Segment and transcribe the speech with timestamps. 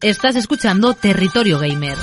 [0.00, 1.98] Estás escuchando Territorio Gamer.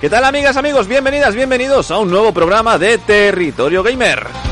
[0.00, 0.88] ¿Qué tal amigas, amigos?
[0.88, 4.47] Bienvenidas, bienvenidos a un nuevo programa de Territorio Gamer.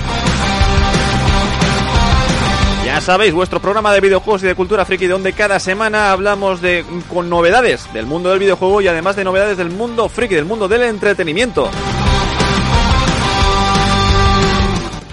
[2.96, 6.82] Ya sabéis, vuestro programa de videojuegos y de cultura friki donde cada semana hablamos de
[7.12, 10.66] con novedades del mundo del videojuego y además de novedades del mundo friki, del mundo
[10.66, 11.68] del entretenimiento.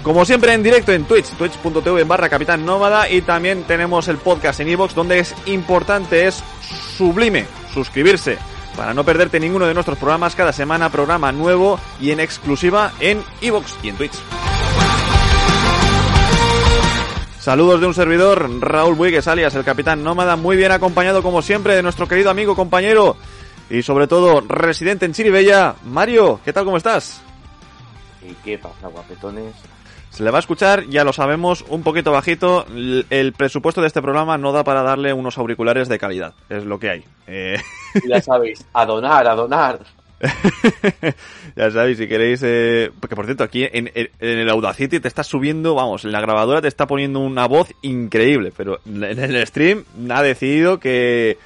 [0.02, 2.64] Como siempre en directo en Twitch, twitch.tv barra Capitán
[3.10, 6.42] y también tenemos el podcast en iVoox donde es importante, es
[6.96, 8.38] sublime suscribirse
[8.78, 13.22] para no perderte ninguno de nuestros programas cada semana, programa nuevo y en exclusiva en
[13.42, 14.14] iVoox y en Twitch.
[17.44, 21.76] Saludos de un servidor, Raúl Buigues, alias el Capitán Nómada, muy bien acompañado como siempre
[21.76, 23.18] de nuestro querido amigo, compañero
[23.68, 27.20] y sobre todo residente en Chiribella, Mario, ¿qué tal, cómo estás?
[28.22, 29.54] ¿Y qué pasa, guapetones?
[30.08, 32.64] Se le va a escuchar, ya lo sabemos, un poquito bajito.
[33.10, 36.78] El presupuesto de este programa no da para darle unos auriculares de calidad, es lo
[36.78, 37.04] que hay.
[37.26, 37.58] Eh,
[38.08, 39.80] Ya sabéis, a donar, a donar.
[41.56, 42.40] ya sabéis, si queréis...
[42.42, 42.90] Eh...
[43.00, 46.68] Porque por cierto, aquí en, el Audacity te está subiendo, vamos, en la grabadora te
[46.68, 51.38] está poniendo una voz increíble, pero en el stream ha decidido que...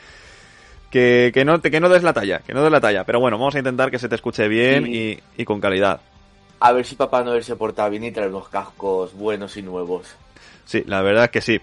[0.91, 3.05] Que, que no, que no des la talla, que no des la talla.
[3.05, 5.21] Pero bueno, vamos a intentar que se te escuche bien Sí.
[5.37, 6.01] y, y con calidad.
[6.61, 10.07] A ver si Papá Noel se porta bien y trae unos cascos buenos y nuevos.
[10.65, 11.61] Sí, la verdad es que sí.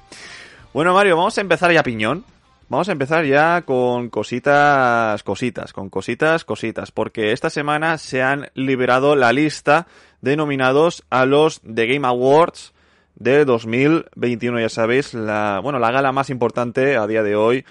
[0.74, 2.24] Bueno, Mario, vamos a empezar ya piñón.
[2.68, 8.50] Vamos a empezar ya con cositas, cositas, con cositas, cositas, porque esta semana se han
[8.56, 9.86] liberado la lista
[10.22, 12.74] de nominados a los The Game Awards
[13.14, 17.66] de 2021, ya sabéis, la, bueno, la gala más importante a día de hoy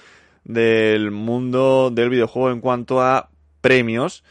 [0.45, 3.31] del mundo del videojuego en cuanto a
[3.61, 4.23] premios.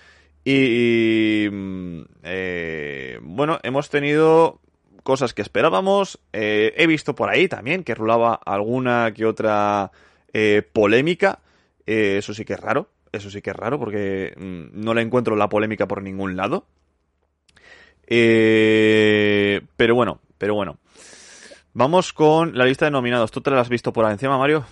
[0.45, 4.61] Y, mm, eh, bueno, hemos tenido
[5.03, 6.21] cosas que esperábamos.
[6.31, 9.91] Eh, he visto por ahí también que rulaba alguna que otra
[10.33, 11.39] eh, polémica.
[11.85, 12.89] Eh, eso sí que es raro.
[13.11, 16.65] Eso sí que es raro porque mm, no le encuentro la polémica por ningún lado.
[18.07, 20.77] Eh, pero bueno, pero bueno.
[21.73, 23.31] Vamos con la lista de nominados.
[23.31, 24.65] ¿Tú te la has visto por encima, Mario?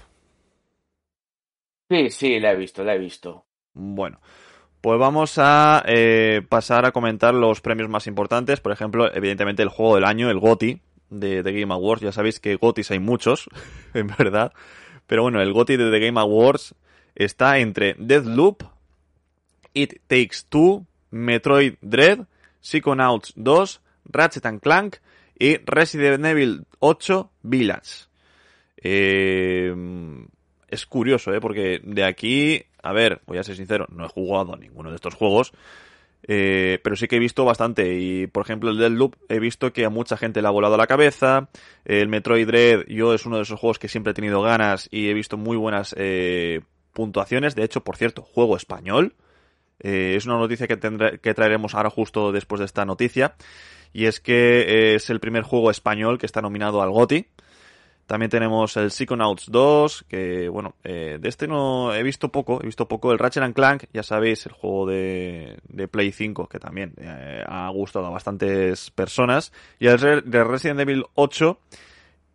[1.89, 3.45] Sí, sí, la he visto, la he visto.
[3.73, 4.19] Bueno,
[4.81, 8.59] pues vamos a eh, pasar a comentar los premios más importantes.
[8.59, 12.01] Por ejemplo, evidentemente el juego del año, el GOTY de The Game Awards.
[12.01, 13.49] Ya sabéis que GOTYs hay muchos,
[13.93, 14.53] en verdad.
[15.11, 16.73] Pero bueno, el GOTY de The Game Awards
[17.16, 18.63] está entre Deathloop,
[19.73, 22.27] It Takes Two, Metroid Dread,
[22.61, 24.99] Psychonauts 2, Ratchet and Clank
[25.38, 28.05] y Resident Evil 8 Village.
[28.77, 29.75] Eh,
[30.69, 31.41] es curioso, ¿eh?
[31.41, 34.95] Porque de aquí, a ver, voy a ser sincero, no he jugado a ninguno de
[34.95, 35.51] estos juegos,
[36.28, 37.98] eh, pero sí que he visto bastante.
[38.00, 40.88] Y, por ejemplo, el Deathloop he visto que a mucha gente le ha volado la
[40.88, 41.50] cabeza.
[41.86, 45.09] El Metroid Dread, yo es uno de esos juegos que siempre he tenido ganas y
[45.09, 46.62] he visto muy buenas eh,
[46.94, 47.56] puntuaciones.
[47.56, 49.16] De hecho, por cierto, juego español.
[49.80, 53.36] Eh, es una noticia que, tendré, que traeremos ahora justo después de esta noticia.
[53.94, 57.28] Y es que es el primer juego español que está nominado al GOTY.
[58.11, 62.66] También tenemos el Psychonauts 2, que bueno, eh, de este no he visto poco, he
[62.66, 65.57] visto poco el Ratchet and Clank, ya sabéis, el juego de,
[65.89, 69.97] Play 5, que también eh, ha gustado a bastantes personas, y el
[70.29, 71.57] de Resident Evil 8,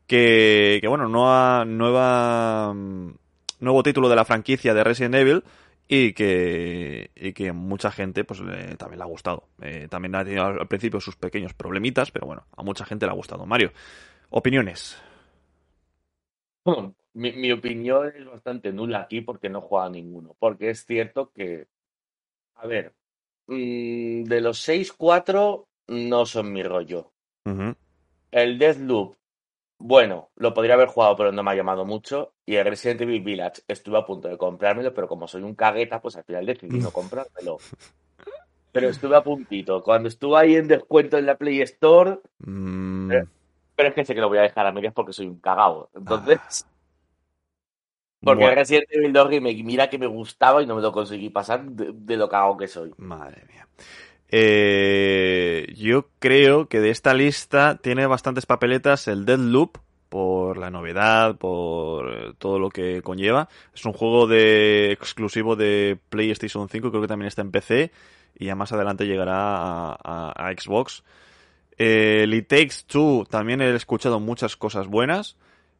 [0.06, 5.44] que, que bueno, nueva, nueva, nuevo título de la franquicia de Resident Evil,
[5.88, 9.44] y que, y que mucha gente pues le- también le ha gustado.
[9.60, 13.12] Eh, también ha tenido al principio sus pequeños problemitas, pero bueno, a mucha gente le
[13.12, 13.44] ha gustado.
[13.44, 13.72] Mario,
[14.30, 14.96] opiniones.
[17.14, 20.36] Mi, mi opinión es bastante nula aquí porque no juega ninguno.
[20.38, 21.66] Porque es cierto que,
[22.56, 22.92] a ver,
[23.46, 27.12] mm, de los 6, 4 no son mi rollo.
[27.46, 27.74] Ujú.
[28.30, 29.14] El Deathloop,
[29.78, 32.34] bueno, lo podría haber jugado, pero no me ha llamado mucho.
[32.44, 36.02] Y el Resident Evil Village, estuve a punto de comprármelo, pero como soy un cagueta,
[36.02, 37.58] pues al final decidí no comprármelo.
[38.72, 39.82] Pero estuve a puntito.
[39.82, 43.24] Cuando estuve ahí en descuento en la Play Store, Mm, Eh.
[43.76, 45.90] Pero es que sé que lo voy a dejar a medias porque soy un cagao.
[45.94, 46.66] Entonces,
[48.22, 48.56] Porque Bueno.
[48.56, 51.92] Resident Evil 2 Remake, mira que me gustaba y no me lo conseguí pasar de,
[51.92, 52.92] de lo cago que soy.
[52.96, 53.68] Madre mía.
[54.28, 61.36] Eh, yo creo que de esta lista tiene bastantes papeletas el Deadloop por la novedad,
[61.36, 63.48] por todo lo que conlleva.
[63.74, 67.92] Es un juego de exclusivo de PlayStation 5, creo que también está en PC
[68.38, 71.04] y ya más adelante llegará a, a- a Xbox.
[71.78, 75.36] Eh, el It Takes también he escuchado muchas cosas buenas,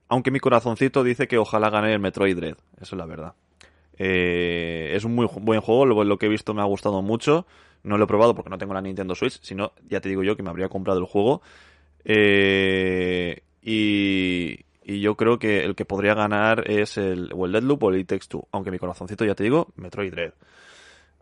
[0.09, 3.35] aunque mi corazoncito dice que ojalá gane el Metroid Dread, eso es la verdad.
[3.99, 7.47] Eh, es un muy buen juego, lo, lo que he visto me ha gustado mucho.
[7.83, 10.37] No lo he probado porque no tengo la Nintendo Switch, sino ya te digo yo
[10.37, 11.41] que me habría comprado el juego.
[12.05, 17.85] Eh, y, y yo creo que el que podría ganar es el, o el Deadloop
[17.85, 20.33] o el It Takes Two, aunque mi corazoncito ya te digo, Metroid Dread.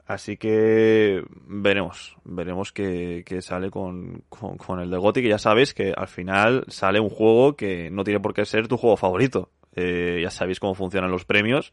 [0.07, 5.95] Así que veremos, veremos qué sale con, con, el de Gotti, que ya sabes que
[5.97, 9.49] al final sale un juego que no tiene por qué ser tu juego favorito.
[9.75, 11.73] Eh, ya sabéis cómo funcionan los premios.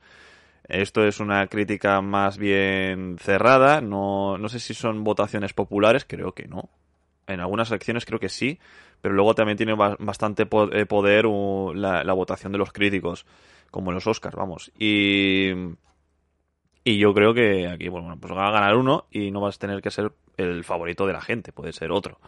[0.67, 6.31] Esto es una crítica más bien cerrada, no, no sé si son votaciones populares, creo
[6.31, 6.69] que no.
[7.27, 8.59] En algunas secciones creo que sí,
[9.01, 13.25] pero luego también tiene ba- bastante eh, poder la, la votación de los críticos,
[13.71, 14.71] como en los Oscars, vamos.
[14.79, 15.51] Y,
[16.83, 19.59] y yo creo que aquí, bueno, pues va a ganar uno y no vas a
[19.59, 22.19] tener que ser el favorito de la gente, puede ser otro.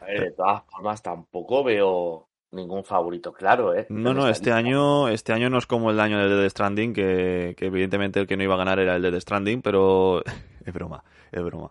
[0.00, 3.86] A ver, de todas formas, tampoco veo ningún favorito claro, ¿eh?
[3.88, 7.54] No, no, este año, este año no es como el año de Death Stranding, que,
[7.56, 10.22] que evidentemente el que no iba a ganar era el de Death Stranding, pero
[10.64, 11.70] es broma, es broma.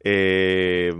[0.00, 0.92] Eh,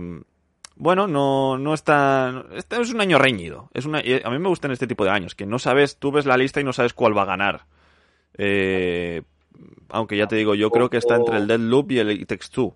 [0.75, 3.69] bueno, no, no está, este es un año reñido.
[3.73, 6.25] Es una, a mí me gustan este tipo de años, que no sabes, tú ves
[6.25, 7.65] la lista y no sabes cuál va a ganar.
[8.37, 9.23] Eh,
[9.89, 12.75] aunque ya te digo, yo creo que está entre el Deadloop y el Takes Two.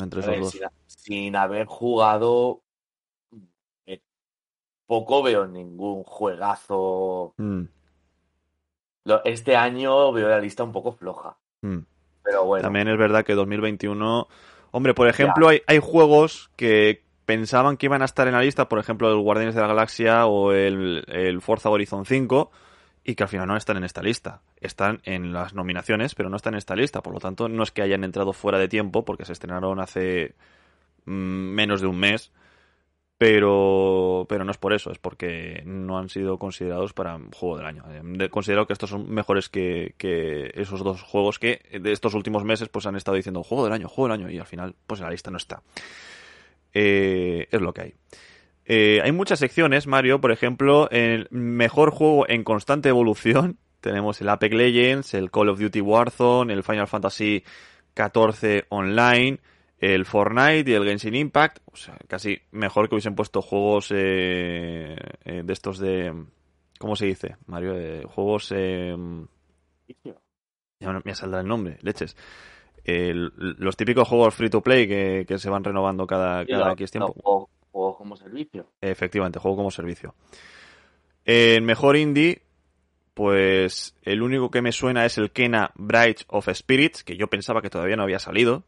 [0.00, 0.50] Entre A esos ver, dos.
[0.52, 2.62] sin, sin haber jugado,
[3.86, 4.00] eh,
[4.86, 7.34] poco veo ningún juegazo.
[7.36, 7.62] Mm,
[9.24, 11.78] Este año veo la lista un poco floja, mm.
[12.22, 12.62] pero bueno.
[12.62, 14.28] También es verdad que 2021.
[14.70, 18.68] Hombre, por ejemplo, hay, hay juegos que pensaban que iban a estar en la lista,
[18.68, 22.50] por ejemplo, el Guardianes de la Galaxia o el, el Forza Horizon 5,
[23.04, 24.42] y que al final no están en esta lista.
[24.60, 27.02] Están en las nominaciones, pero no están en esta lista.
[27.02, 30.34] Por lo tanto, no es que hayan entrado fuera de tiempo, porque se estrenaron hace
[31.06, 32.30] mm, menos de un mes.
[33.18, 37.66] Pero, pero no es por eso, es porque no han sido considerados para juego del
[37.66, 37.84] año.
[37.88, 42.14] Eh, de- Considero que estos son mejores que, que esos dos juegos que de estos
[42.14, 44.74] últimos meses pues han estado diciendo juego del año, juego del año y al final
[44.88, 45.62] pues en la lista no está.
[46.74, 47.94] Eh, es lo que hay.
[48.64, 53.58] Eh, hay muchas secciones, Mario, por ejemplo, el mejor juego en constante evolución.
[53.80, 57.42] Tenemos el Apex Legends, el Call of Duty Warzone, el Final Fantasy
[57.96, 59.40] XIV Online,
[59.78, 61.58] el Fortnite y el Genshin Impact.
[61.64, 66.14] O sea, casi mejor que hubiesen puesto juegos eh, eh, de estos de...
[66.78, 67.74] ¿Cómo se dice, Mario?
[67.76, 68.52] Eh, juegos...
[68.54, 68.96] eh,
[70.78, 72.16] ya me saldrá el nombre, leches.
[72.84, 77.48] Los típicos juegos free to play que, que se van renovando cada, cada X tiempo.
[78.02, 78.66] Como servicio.
[78.80, 80.14] Efectivamente, juego como servicio.
[81.24, 82.42] El mejor indie,
[83.14, 87.62] pues el único que me suena es el Kena Bright of Spirits, que yo pensaba
[87.62, 88.64] que todavía no había salido.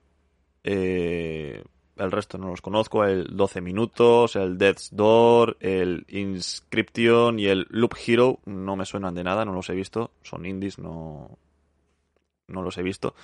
[0.62, 1.64] Eh,
[1.96, 7.66] el resto no los conozco, el 12 minutos, el Death's Door, el Inscription y el
[7.70, 11.38] Loop Hero no me suenan de nada, no los he visto, son indies, no,
[12.48, 13.14] no los he visto.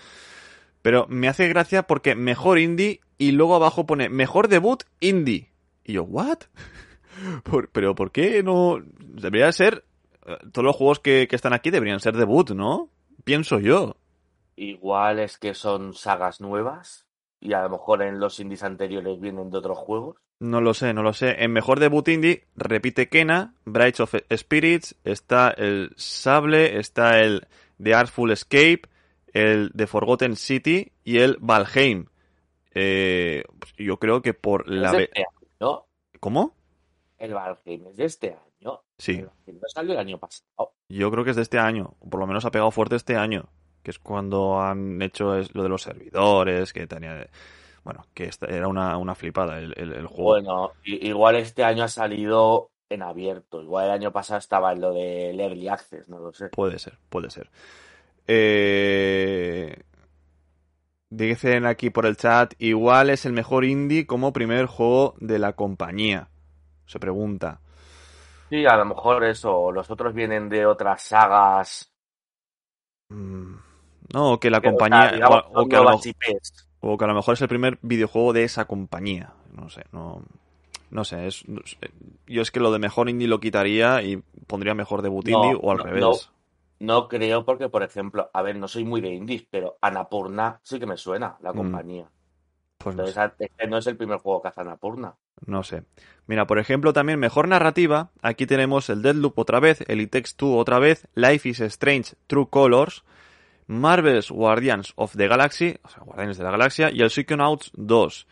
[0.83, 5.50] Pero me hace gracia porque mejor indie y luego abajo pone mejor debut indie.
[5.85, 6.39] Y yo, ¿what?
[7.45, 8.79] Por- pero ¿por qué no?
[8.99, 9.85] Debería ser...
[10.27, 12.91] eh, Todos los juegos que, que están aquí deberían ser debut, ¿no?
[13.25, 13.97] Pienso yo.
[14.57, 17.07] Igual es que son sagas nuevas
[17.41, 20.17] y a lo mejor en los indies anteriores vienen de otros juegos.
[20.41, 21.43] No lo sé, no lo sé.
[21.43, 27.47] En mejor debut indie, repite Kena, Bright of Spirits, está el Sable, está el
[27.83, 28.83] The Artful Escape,
[29.35, 32.07] el The Forgotten City y el Valheim.
[32.75, 34.93] Eh, pues yo creo que por la...
[34.93, 35.11] Es de.
[36.21, 36.55] ¿Cómo?
[37.19, 38.29] El Valheim es de este
[38.61, 38.81] año.
[38.99, 40.73] Sí, El Valheim no salió el año pasado.
[40.89, 43.17] yo creo que es de este año, o por lo menos ha pegado fuerte este
[43.17, 43.49] año,
[43.83, 47.27] que es cuando han hecho es- lo de los servidores, que tenía...
[47.85, 50.25] Bueno, que esta- era una, una flipada el, el- el juego.
[50.25, 53.63] Bueno, igual este año ha salido en abierto.
[53.63, 56.49] Igual el año pasado estaba en lo del Early Access, no lo sé.
[56.51, 57.51] Puede ser, puede ser.
[58.27, 59.83] Eh...
[61.11, 65.53] Dicen aquí por el chat, igual es el mejor indie como primer juego de la
[65.55, 66.29] compañía.
[66.87, 67.61] Se pregunta.
[68.51, 69.73] Sí, a lo mejor eso.
[69.73, 71.91] Los otros vienen de otras sagas.
[73.09, 73.55] Mm,
[74.15, 75.13] No, que la que, o sea, compañía...
[75.13, 76.69] digamos, o, que a lo, mejor- IPs.
[76.81, 79.33] o que a lo mejor es el primer videojuego de esa compañía.
[79.53, 80.23] No sé, no...
[80.91, 81.79] No sé, es, no sé.
[82.27, 84.17] yo es que lo de mejor indie lo quitaría y
[84.49, 86.31] pondría mejor debut No, indie o al no, revés.
[86.81, 90.79] No creo porque, por ejemplo, a ver, no soy muy de indies, pero Anapurna sí
[90.81, 92.11] que me suena, la Mm, compañía.
[92.79, 95.15] Pues no Entonces, este no es el primer juego que hace Anapurna.
[95.47, 95.85] No sé.
[96.27, 98.11] Mira, por ejemplo, también mejor narrativa.
[98.23, 102.15] Aquí tenemos el Deadloop otra vez, el It Takes Two otra vez, Life is Strange,
[102.27, 103.05] True Colors,
[103.67, 108.27] Marvel's Guardians of the Galaxy, o sea, Guardianes de la Galaxia, y el Psychonauts 2.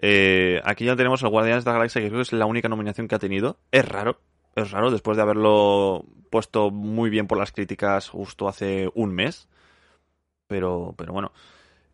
[0.00, 2.68] Eh, aquí ya tenemos el Guardianes de la Galaxia, que creo que es la única
[2.68, 3.58] nominación que ha tenido.
[3.70, 4.18] Es raro,
[4.56, 9.48] es raro, después de haberlo puesto muy bien por las críticas justo hace un mes.
[10.46, 11.32] Pero, pero bueno.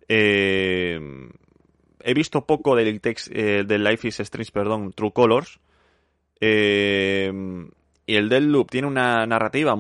[0.09, 0.99] Eh,
[2.01, 5.61] he visto poco del, It Takes- eh, del Life is Strange, perdón, True Colors.
[6.41, 7.33] Eh,
[8.07, 9.77] y el Deadloop tiene una narrativa.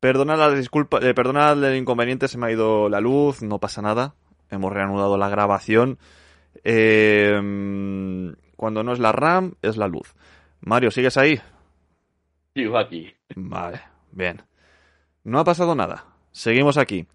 [0.00, 3.82] Perdonad la disculpa, eh, perdonad el inconveniente, se me ha ido la luz, no pasa
[3.82, 4.14] nada.
[4.50, 5.98] Hemos reanudado la grabación.
[6.62, 7.32] Eh,
[8.56, 10.14] cuando no es la RAM, es la luz.
[10.60, 11.40] Mario, ¿sigues ahí?
[13.36, 14.42] Vale, bien.
[15.24, 16.06] No ha pasado nada.
[16.32, 17.06] Seguimos aquí.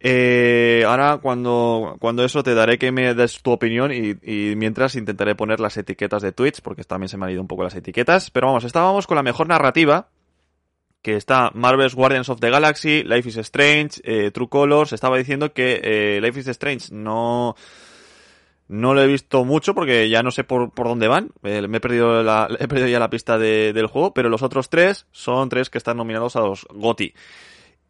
[0.00, 4.96] Eh, ahora, cuando, cuando eso, te daré que me des tu opinión y, y mientras
[4.96, 7.74] intentaré poner las etiquetas de Twitch, porque también se me han ido un poco las
[7.74, 8.30] etiquetas.
[8.30, 10.08] Pero vamos, estábamos con la mejor narrativa,
[11.00, 14.92] que está Marvel's Guardians of the Galaxy, Life is Strange, eh, True Colors.
[14.92, 17.56] Estaba diciendo que eh, Life is Strange no...
[18.66, 21.30] No lo he visto mucho porque ya no sé por, por dónde van.
[21.42, 24.70] Eh, me he perdido, he perdido ya la pista de- del juego, pero los otros
[24.70, 27.14] tres son tres que están nominados a los GOTY.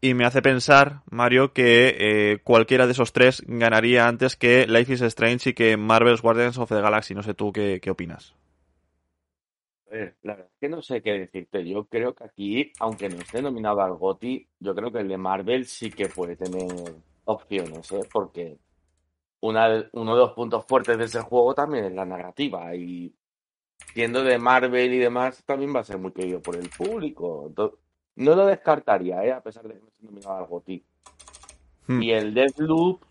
[0.00, 4.92] Y me hace pensar, Mario, que eh, cualquiera de esos tres ganaría antes que Life
[4.92, 7.14] is Strange y que Marvel's Guardians of the Galaxy.
[7.14, 8.34] No sé tú qué, qué opinas.
[9.90, 11.66] Ver, la verdad es que no sé qué decirte.
[11.66, 15.16] Yo creo que aquí, aunque no esté nominado al GOTY, yo creo que el de
[15.16, 16.66] Marvel sí que puede tener
[17.24, 18.00] opciones, ¿eh?
[18.12, 18.58] Porque
[19.44, 22.74] una uno de los puntos fuertes de ese juego también es la narrativa.
[22.74, 23.14] Y
[23.92, 27.44] siendo de Marvel y demás, también va a ser muy querido por el público.
[27.48, 27.78] Entonces,
[28.16, 29.32] no lo descartaría, ¿eh?
[29.32, 30.84] A pesar de que no esté nominado al GOTY.
[31.86, 32.02] Hmm.
[32.02, 33.02] Y el Deathloop,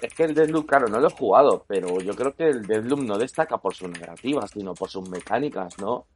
[0.00, 3.00] es que el Deathloop, claro, no lo he jugado, pero yo creo que el Deathloop
[3.00, 6.06] no destaca por su narrativa, sino por sus mecánicas, ¿no?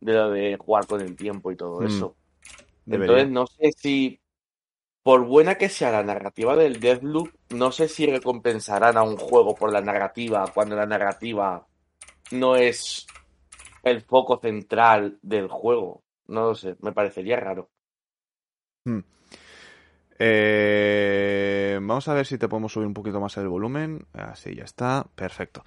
[0.00, 2.16] De lo de jugar con el tiempo y todo Mm, eso.
[2.86, 3.20] Debería.
[3.22, 4.20] Entonces, no sé si,
[5.02, 9.54] por buena que sea la narrativa del Deathloop, no sé si recompensarán a un juego
[9.54, 11.66] por la narrativa cuando la narrativa
[12.32, 13.06] no es
[13.82, 16.02] el foco central del juego.
[16.28, 17.70] No lo sé, me parecería raro.
[18.84, 19.00] Hmm.
[20.18, 24.06] Eh, vamos a ver si te podemos subir un poquito más el volumen.
[24.12, 25.06] Así ya está.
[25.14, 25.64] Perfecto.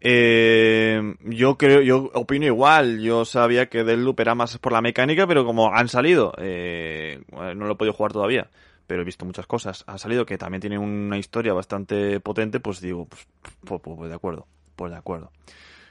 [0.00, 3.00] Eh, yo creo, yo opino igual.
[3.00, 7.66] Yo sabía que Deadloop era más por la mecánica, pero como han salido, eh, no
[7.66, 8.48] lo he podido jugar todavía,
[8.88, 9.84] pero he visto muchas cosas.
[9.86, 13.28] Ha salido que también tiene una historia bastante potente, pues digo, pues,
[13.62, 15.30] pues, pues, pues de acuerdo, pues de acuerdo.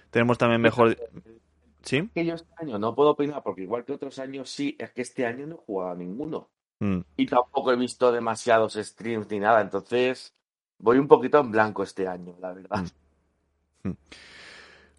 [0.09, 0.97] Tenemos también mejor,
[1.83, 2.09] ¿sí?
[2.15, 5.03] que yo este año no puedo opinar porque igual que otros años sí, es que
[5.03, 6.49] este año no he jugado a ninguno.
[6.79, 7.01] Mm.
[7.17, 10.33] Y tampoco he visto demasiados streams ni nada, entonces
[10.79, 12.83] voy un poquito en blanco este año, la verdad.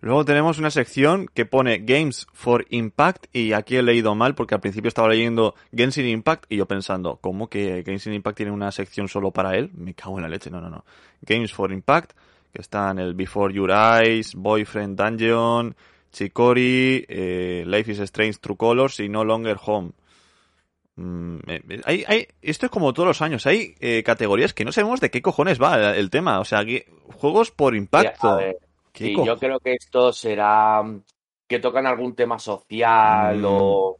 [0.00, 4.54] Luego tenemos una sección que pone Games for Impact y aquí he leído mal porque
[4.54, 8.70] al principio estaba leyendo Genshin Impact y yo pensando, ¿cómo que Genshin Impact tiene una
[8.70, 9.70] sección solo para él?
[9.74, 10.84] Me cago en la leche, no, no, no.
[11.22, 12.12] Games for Impact,
[12.52, 15.74] que están el Before Your Eyes, Boyfriend Dungeon,
[16.12, 19.90] Chikori, eh, Life is Strange True Colors y No Longer Home.
[20.94, 24.64] Mm, eh, eh, hay, hay, esto es como todos los años, hay eh, categorías que
[24.64, 28.28] no sabemos de qué cojones va el, el tema, o sea, que- juegos por impacto.
[28.28, 28.67] A ver, ¿Qué
[28.98, 31.02] sí, yo creo que esto será mm,
[31.46, 33.44] que tocan algún tema social Mm.
[33.46, 33.98] o,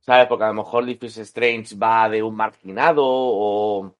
[0.00, 0.26] ¿sabes?
[0.26, 3.94] Porque a lo mejor Life is Strange va de un marginado o,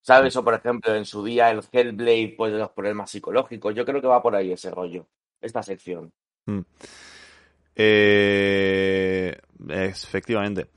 [0.00, 0.36] ¿sabes?
[0.36, 3.74] O por ejemplo, en su día el Hellblade, pues de los problemas psicológicos.
[3.74, 5.06] Yo creo que va por ahí ese rollo,
[5.40, 6.12] esta sección.
[6.46, 6.60] Mm.
[7.74, 9.36] Eh,
[9.68, 10.68] efectivamente.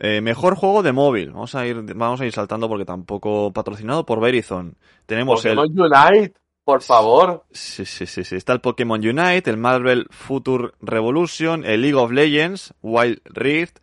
[0.00, 1.32] Eh, mejor juego de móvil.
[1.32, 4.76] Vamos a ir, vamos a ir saltando porque tampoco patrocinado por Verizon.
[5.06, 6.34] Tenemos el, Pokémon Unite,
[6.68, 7.46] por favor.
[7.50, 8.36] sí, sí, sí, sí.
[8.36, 13.78] Está el Pokémon Unite, el Marvel Future Revolution, el League of Legends, Wild Rift,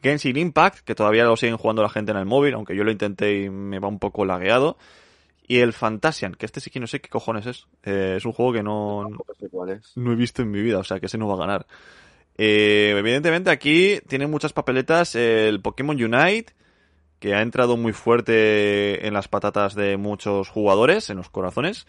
[0.00, 2.92] Genshin Impact, que todavía lo siguen jugando la gente en el móvil, aunque yo lo
[2.92, 4.78] intenté y me va un poco lagueado.
[5.48, 7.66] Y el Fantasian, que este sí que no sé qué cojones es.
[7.82, 9.08] Eh, es un juego que no,
[9.40, 9.96] sé cuál es.
[9.96, 11.66] no he visto en mi vida, o sea que ese no va a ganar.
[12.38, 16.52] Eh, evidentemente aquí tiene muchas papeletas el Pokémon Unite,
[17.18, 21.86] que ha entrado muy fuerte en las patatas de muchos jugadores, en los corazones.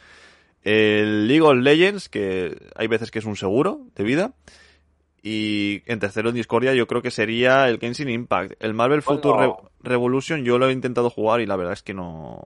[0.63, 4.33] El League of Legends, que hay veces que es un seguro de vida.
[5.23, 8.53] Y en tercero en Discordia yo creo que sería el Genshin Impact.
[8.63, 9.21] El Marvel Bueno.
[9.21, 12.39] Future Re- Revolution yo lo he intentado jugar y la verdad es que no...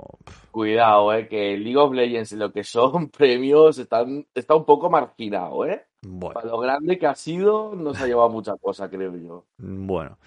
[0.52, 4.90] Cuidado, eh, que League of Legends y lo que son premios están, está un poco
[4.90, 5.84] marginado, eh.
[6.02, 6.34] Bueno.
[6.34, 9.46] Para lo grande que ha sido, no se ha llevado mucha cosa, creo yo.
[9.58, 10.18] Bueno.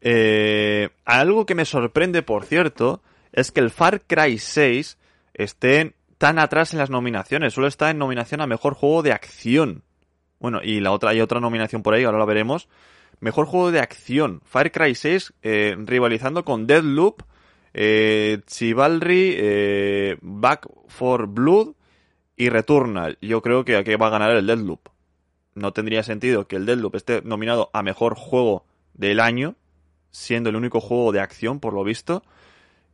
[0.00, 4.98] Eh, algo que me sorprende, por cierto, es que el Far Cry 6
[5.34, 7.54] esté tan atrás en las nominaciones.
[7.54, 9.82] Solo está en nominación a mejor juego de acción.
[10.38, 12.68] Bueno, y la otra hay otra nominación por ahí, ahora la veremos.
[13.20, 14.40] Mejor juego de acción.
[14.44, 17.22] Far Cry 6 eh, rivalizando con Deadloop,
[17.72, 21.74] eh, Chivalry, eh, Back for Blood
[22.36, 23.18] y Returnal.
[23.20, 24.88] Yo creo que aquí va a ganar el Deadloop.
[25.54, 29.56] No tendría sentido que el Deadloop esté nominado a mejor juego del año,
[30.10, 32.22] siendo el único juego de acción, por lo visto,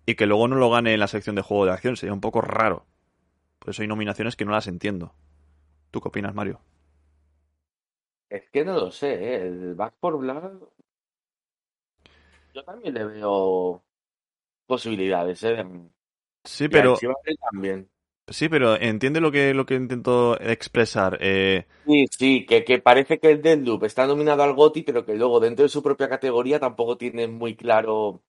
[0.07, 1.97] y que luego no lo gane en la sección de juego de acción.
[1.97, 2.85] Sería un poco raro.
[3.59, 5.14] Por eso hay nominaciones que no las entiendo.
[5.90, 6.61] ¿Tú qué opinas, Mario?
[8.28, 9.42] Es que no lo sé, ¿eh?
[9.42, 10.62] el Back for Blood.
[12.54, 13.83] Yo también le veo
[14.66, 15.64] posibilidades, ¿eh?
[16.45, 16.97] Sí, pero.
[17.50, 17.88] También.
[18.29, 21.19] Sí, pero entiende lo que, lo que intento expresar.
[21.21, 21.67] Eh...
[21.87, 25.41] Sí, sí, que, que, parece que el Deadloop está nominado al GOTI, pero que luego
[25.41, 28.23] dentro de su propia categoría tampoco tiene muy claro.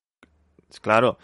[0.82, 1.20] Claro,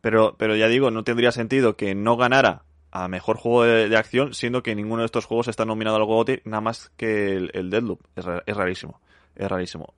[0.00, 4.34] pero, pero ya digo, no tendría sentido que no ganara a mejor juego de, acción,
[4.34, 7.68] siendo que ninguno de estos juegos está nominado al GOTY, nada más que el, el
[7.68, 8.00] Deadloop.
[8.14, 9.00] Es, es, rarísimo.
[9.36, 9.94] Es rarísimo.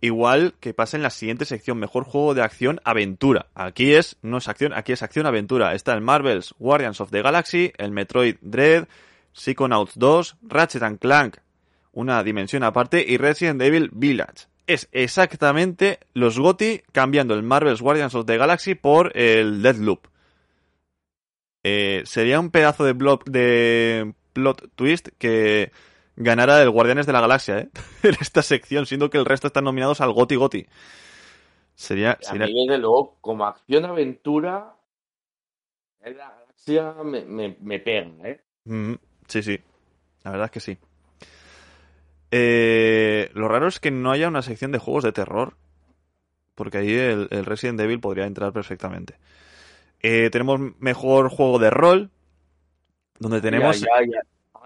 [0.00, 3.46] Igual que pasa en la siguiente sección, mejor juego de acción aventura.
[3.54, 5.74] Aquí es, no es acción, aquí es acción aventura.
[5.74, 8.88] Está el Marvel's Guardians of the Galaxy, el Metroid Dread,
[9.32, 11.38] Psychonauts 2, Ratchet and Clank,
[11.92, 14.48] una dimensión aparte, y Resident Evil Village.
[14.66, 20.06] Es exactamente los GOTY cambiando el Marvel's Guardians of the Galaxy por el Deadloop.
[21.62, 22.94] Eh, sería un pedazo de,
[23.26, 25.72] de plot twist que
[26.16, 27.68] ganara el Guardianes de la Galaxia, ¿eh?
[28.02, 30.66] en esta sección, siendo que el resto están nominados al Goti Goti.
[31.74, 32.18] Sería.
[32.20, 32.44] sería...
[32.44, 34.74] A mí, desde luego, como acción-aventura,
[36.00, 38.40] la galaxia me, me, me pega, ¿eh?
[38.64, 38.94] Mm,
[39.28, 39.60] sí, sí.
[40.24, 40.78] La verdad es que sí.
[42.30, 45.56] Eh, lo raro es que no haya una sección de juegos de terror.
[46.54, 49.18] Porque ahí el, el Resident Evil podría entrar perfectamente.
[50.00, 52.10] Eh, tenemos mejor juego de rol,
[53.18, 53.84] donde tenemos...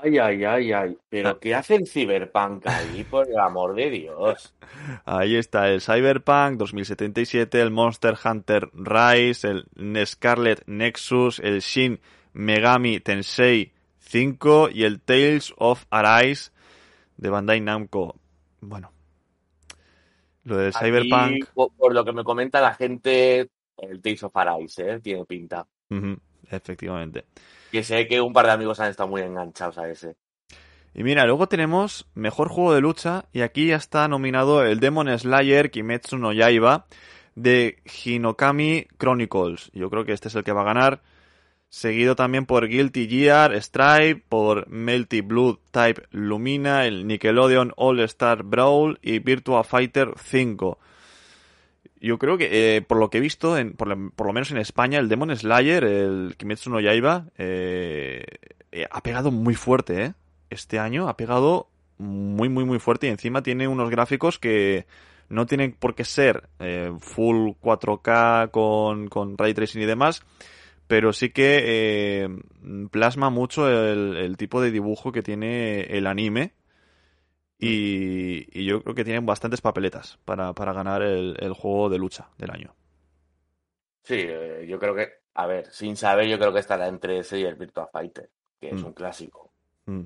[0.03, 4.55] ay, ay, ay, ay, pero ¿qué hace el Cyberpunk ahí, por el amor de Dios?
[5.05, 12.01] Ahí está el Cyberpunk 2077, el Monster Hunter Rise, el Scarlet Nexus, el Shin
[12.33, 16.51] Megami Tensei 5 y el Tales of Arise
[17.17, 18.17] de Bandai Namco.
[18.61, 18.93] Bueno,
[20.45, 21.47] lo del Cyberpunk...
[21.55, 25.01] por, lo que me comenta la gente, el Tales of Arise, ¿eh?
[25.01, 25.67] Tiene pinta.
[26.51, 27.27] Efectivamente.
[27.71, 30.17] Que sé que un par de amigos han estado muy enganchados a ese.
[30.93, 35.17] Y mira, luego tenemos Mejor Juego de Lucha y aquí ya está nominado el Demon
[35.17, 36.87] Slayer Kimetsu no Yaiba
[37.37, 39.71] de Hinokami Chronicles.
[39.73, 41.01] Yo creo que este es el que va a ganar.
[41.69, 48.43] Seguido también por Guilty Gear Stripe, por Melty Blood Type Lumina, el Nickelodeon All Star
[48.43, 50.79] Brawl y Virtua Fighter 5
[52.01, 54.99] yo creo que, eh, por lo que he visto, en, por, lo menos en España,
[54.99, 58.25] el Demon Slayer, el Kimetsu no Yaiba, eh,
[58.73, 60.15] eh, ha pegado muy fuerte, ¿eh?
[60.49, 64.87] Este año ha pegado muy, muy, muy fuerte y encima tiene unos gráficos que
[65.29, 66.49] no tienen por qué ser
[66.99, 70.25] full 4K con, con ray tracing y demás,
[70.89, 72.29] pero sí que
[72.91, 76.53] plasma mucho el tipo de dibujo que tiene el anime
[77.61, 82.29] y, yo creo que tienen bastantes papeletas para, para ganar el, el, juego de lucha
[82.39, 82.75] del año.
[84.03, 87.39] Sí, eh, yo creo que, a ver, sin saber, yo creo que estará entre ese
[87.39, 88.87] y el Virtua Fighter, que es mm.
[88.87, 89.53] un clásico.
[89.87, 90.05] Mm.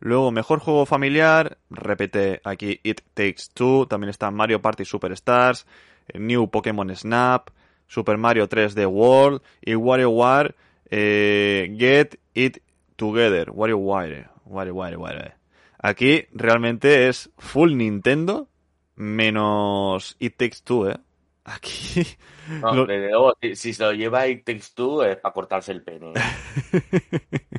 [0.00, 5.66] Luego, mejor juego familiar, repete aquí It Takes Two, también está Mario Party Superstars,
[6.14, 7.48] New Pokémon Snap,
[7.86, 10.54] Super Mario 3D World y WarioWare
[10.90, 12.58] eh, Get It
[12.96, 15.34] Together, WarioWare, WarioWare, WarioWare.
[15.78, 18.48] Aquí realmente es full Nintendo
[18.96, 20.96] menos It Takes Two, ¿eh?
[21.44, 22.02] Aquí.
[23.54, 26.12] si, se lo lleva It Takes Two es para cortarse el pene.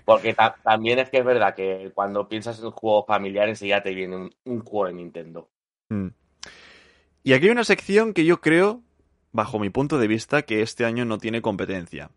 [0.06, 4.30] Porque también es que es verdad que cuando piensas en juegos familiares ya te viene
[4.44, 5.50] un, juego de Nintendo.
[5.90, 6.08] Mm.
[7.24, 8.82] Y aquí hay una sección que yo creo,
[9.32, 12.10] bajo mi punto de vista, que este año no tiene competencia.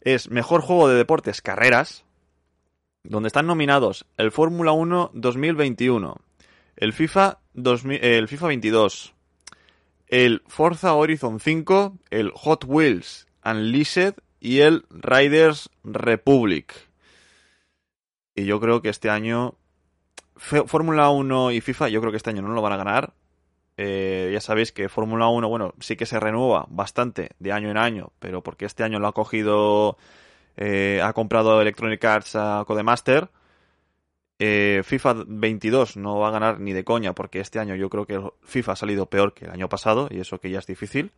[0.00, 2.04] Es mejor juego de deportes carreras,
[3.08, 6.16] donde están nominados el Fórmula 1 2021,
[6.76, 9.14] el FIFA, el FIFA 22,
[10.08, 16.74] el Forza Horizon 5, el Hot Wheels Unleashed y el Riders Republic.
[18.34, 19.54] Y yo creo que este año
[20.36, 23.14] Fórmula 1 y FIFA, yo creo que este año no lo van a ganar.
[23.78, 27.78] Eh, ya sabéis que Fórmula 1, bueno, sí que se renueva bastante de año en
[27.78, 29.96] año, pero porque este año lo ha cogido
[30.58, 33.30] eh, ha comprado Electronic Arts a Codemaster
[34.40, 38.06] Eh, FIFA 22 no va a ganar ni de coña porque este año yo creo
[38.06, 41.12] que FIFA ha salido peor que el año pasado y eso que ya es difícil.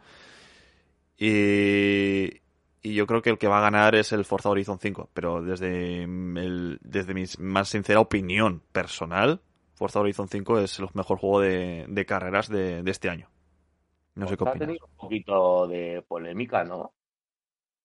[1.18, 2.40] Y,
[2.82, 5.42] y yo creo que el que va a ganar es el Forza Horizon 5, pero
[5.42, 9.40] desde, el, desde mi más sincera opinión personal,
[9.74, 13.28] Forza Horizon 5 es el mejor juego de, de carreras de, de, este año.
[14.14, 14.62] No sé qué opinas.
[14.62, 16.92] Ha tenido un poquito de polémica, ¿no?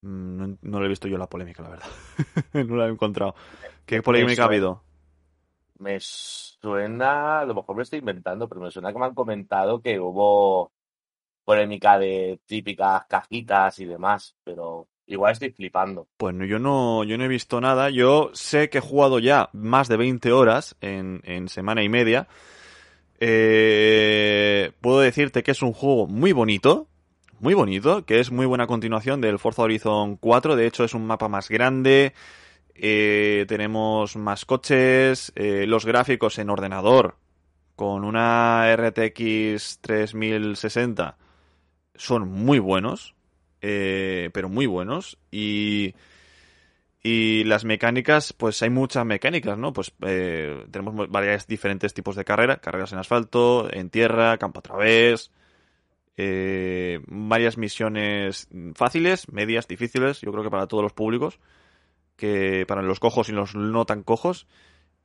[0.06, 1.88] Mm, no, no lo he visto yo la polémica, la verdad.
[2.68, 3.34] no la he encontrado.
[3.86, 4.84] ¿Qué polémica ha habido?
[5.80, 9.82] Me suena, a lo mejor me estoy inventando, pero me suena que me han comentado
[9.82, 10.72] que hubo
[11.44, 16.08] polémica de típicas cajitas y demás, pero igual estoy flipando.
[16.18, 17.90] Pues yo no, yo no he visto nada.
[17.90, 22.28] Yo sé que he jugado ya más de 20 horas en, en semana y media.
[23.20, 26.88] Eh, puedo decirte que es un juego muy bonito,
[27.46, 30.56] muy bonito, que es muy buena continuación del Forza Horizon 4.
[30.56, 32.16] De hecho, es un mapa más grande.
[32.74, 37.18] Eh, tenemos más coches, eh, los gráficos en ordenador
[37.76, 41.18] con una RTX 3060
[41.94, 43.14] son muy buenos,
[43.62, 45.20] eh, pero muy buenos.
[45.30, 45.94] Y,
[47.04, 49.72] y las mecánicas, pues hay muchas mecánicas, ¿no?
[49.72, 54.64] Pues eh, tenemos varios diferentes tipos de carrera, carreras en asfalto, en tierra, campo a
[54.64, 55.30] través,
[56.18, 61.40] eh, varias misiones fáciles, medias, difíciles, yo creo que para todos los públicos,
[62.16, 64.48] que para los cojos y los no tan cojos.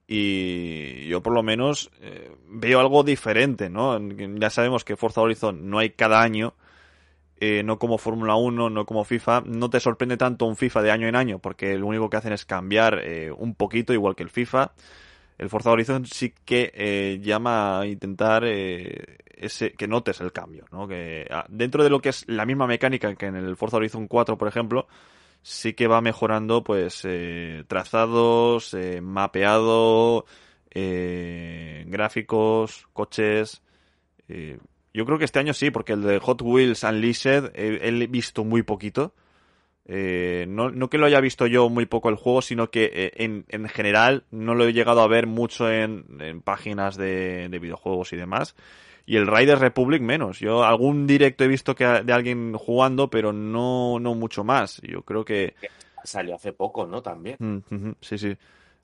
[0.07, 3.97] Y yo por lo menos eh, veo algo diferente, ¿no?
[4.41, 6.55] Ya sabemos que Forza Horizon no hay cada año,
[7.39, 9.43] eh, no como Fórmula 1, no como FIFA.
[9.47, 12.33] No te sorprende tanto un FIFA de año en año, porque lo único que hacen
[12.33, 14.73] es cambiar eh, un poquito, igual que el FIFA.
[15.39, 18.45] El Forza Horizon sí que llama a intentar
[19.41, 20.87] ese, que notes el cambio, ¿no?
[20.87, 24.07] Que ah, dentro de lo que es la misma mecánica que en el Forza Horizon
[24.07, 24.87] 4, por ejemplo,
[25.43, 30.27] sí que va mejorando, pues, eh, trazados, mapeado,
[31.87, 33.63] gráficos, coches.
[34.93, 38.63] Yo creo que este año sí, porque el de Hot Wheels Unleashed he, visto muy
[38.63, 39.15] poquito.
[39.87, 43.45] Eh, no, que lo haya visto yo muy poco el juego, sino que eh, en,
[43.49, 46.05] en, general no lo he llegado a ver mucho en,
[46.43, 48.57] páginas de, videojuegos y demás.
[49.07, 50.39] Y el Riders Republic menos.
[50.39, 54.81] Yo algún directo he visto que de alguien jugando, pero no, no mucho más.
[54.83, 55.55] Yo creo que...
[56.05, 57.03] Salió hace poco, ¿no?
[57.03, 57.37] También.
[57.39, 58.37] Mm -hmm, sí, sí.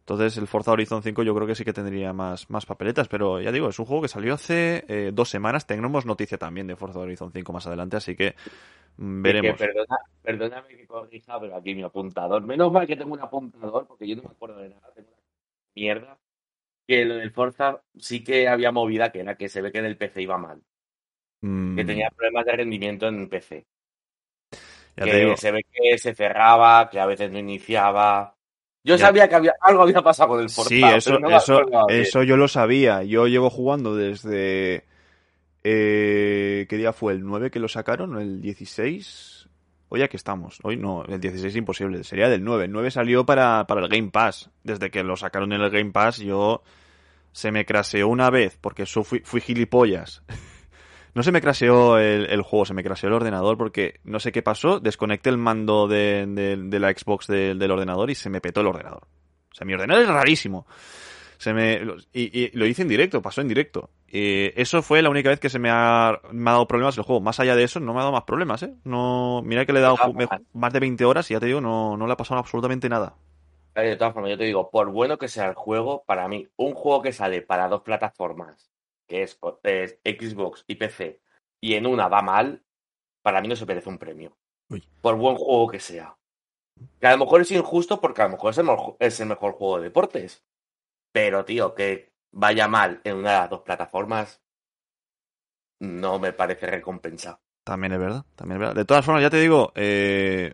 [0.07, 3.40] Entonces el Forza Horizon 5 yo creo que sí que tendría más, más papeletas, pero
[3.40, 5.66] ya digo, es un juego que salió hace eh, dos semanas.
[5.66, 8.37] Tenemos noticia también de Forza Horizon 5 más adelante, así que
[8.98, 9.59] mm, veremos.
[9.59, 12.40] Que perdona, perdóname que corrija, pero aquí mi apuntador.
[12.42, 14.92] Menos mal que tengo un apuntador, porque yo no me acuerdo de nada.
[14.94, 15.22] Tengo una
[15.74, 16.18] mierda.
[16.87, 19.87] Que lo del Forza sí que había movida, que era que se ve que en
[19.87, 20.62] el PC iba mal.
[21.40, 21.77] Mm.
[21.77, 23.66] Que tenía problemas de rendimiento en PC.
[24.96, 28.35] Ya que se ve que se cerraba, que a veces no iniciaba.
[28.83, 29.07] Yo ya.
[29.07, 30.68] sabía que había, algo había pasado con el Forza.
[30.68, 33.03] Sí, eso, no eso, eso yo lo sabía.
[33.03, 34.85] Yo llevo jugando desde...
[35.64, 37.14] Eh, ¿Qué día fue?
[37.14, 38.18] ¿El 9 que lo sacaron?
[38.20, 39.36] ¿El 16?
[39.88, 40.59] Hoy aquí estamos.
[40.62, 42.03] Hoy no, el 16 es imposible.
[42.05, 42.64] Sería del 9.
[42.64, 44.51] El 9 salió para, para el Game Pass.
[44.64, 46.62] Desde que lo sacaron en el Game Pass yo...
[47.33, 50.22] Se me craseó una vez porque fui, fui gilipollas.
[51.16, 54.42] No se me craseó el, juego, se me craseó el ordenador porque no sé qué
[54.42, 58.61] pasó, desconecté el mando de, de, la Xbox de, del ordenador y se me petó
[58.61, 59.05] el ordenador.
[59.51, 60.66] O sea, mi ordenador es rarísimo.
[61.38, 61.81] Se me,
[62.12, 63.88] y lo hice en directo, pasó en directo.
[64.08, 67.02] Y eso fue la única vez que se me ha, me ha dado problemas el
[67.02, 67.20] juego.
[67.20, 68.74] Más allá de eso, no me ha dado más problemas, ¿eh?
[68.84, 69.96] No, mira que le he dado
[70.52, 73.16] más de 20 horas y ya te digo, no, no le ha pasado absolutamente nada.
[73.74, 76.72] De todas formas, yo te digo, por bueno que sea el juego, para mí, un
[76.72, 78.70] juego que sale para dos plataformas,
[79.06, 81.20] que es, es, Xbox y PC,
[81.60, 82.62] y en una va mal,
[83.22, 84.34] para mí no se merece un premio.
[84.70, 84.82] Uy.
[85.02, 86.16] Por buen juego que sea.
[87.00, 89.28] Que a lo mejor es injusto porque a lo mejor es el, mejor, es el
[89.28, 90.42] mejor juego de deportes.
[91.12, 94.42] Pero, tío, que vaya mal en una de las dos plataformas,
[95.81, 97.40] no me parece recompensado.
[97.64, 98.75] También es verdad, también es verdad.
[98.75, 100.53] De todas formas, ya te digo, eh,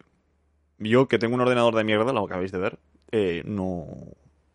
[0.79, 2.79] yo que tengo un ordenador de mierda, lo acabáis de ver,
[3.11, 3.87] eh, no,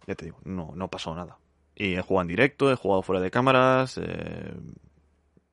[0.08, 1.38] ya te digo, no, no pasó nada.
[1.76, 4.00] Y he jugado en directo, he jugado fuera de cámaras.
[4.02, 4.54] Eh,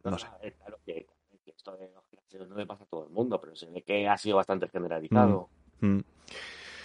[0.05, 0.27] no sé.
[0.59, 1.07] Claro que
[1.45, 4.09] esto de los crasheos no le pasa a todo el mundo, pero se ve que
[4.09, 5.51] ha sido bastante generalizado.
[5.81, 6.05] Mm, mm.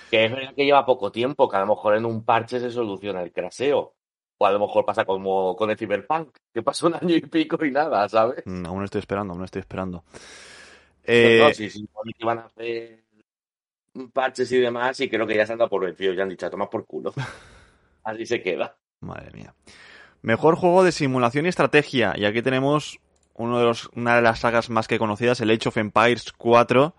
[0.10, 2.72] Que es verdad que lleva poco tiempo, que a lo mejor en un parche se
[2.72, 3.94] soluciona el craseo.
[4.42, 7.64] O a lo mejor pasa como con el Cyberpunk, que pasó un año y pico
[7.66, 8.42] y nada, ¿sabes?
[8.46, 10.06] Mm, aún estoy esperando, aún estoy esperando.
[11.04, 11.42] Eh...
[11.44, 11.88] No, sí, sí,
[12.24, 13.04] van a hacer
[14.14, 16.50] parches y demás, y creo que ya se han dado por vencidos, ya han dicho,
[16.50, 17.14] toma por culo.
[18.04, 18.78] Así se queda.
[19.02, 19.54] Madre mía.
[20.22, 22.14] Mejor juego de simulación y estrategia.
[22.16, 23.00] Y aquí tenemos
[23.34, 26.94] uno de los, una de las sagas más que conocidas, el Age of Empires 4.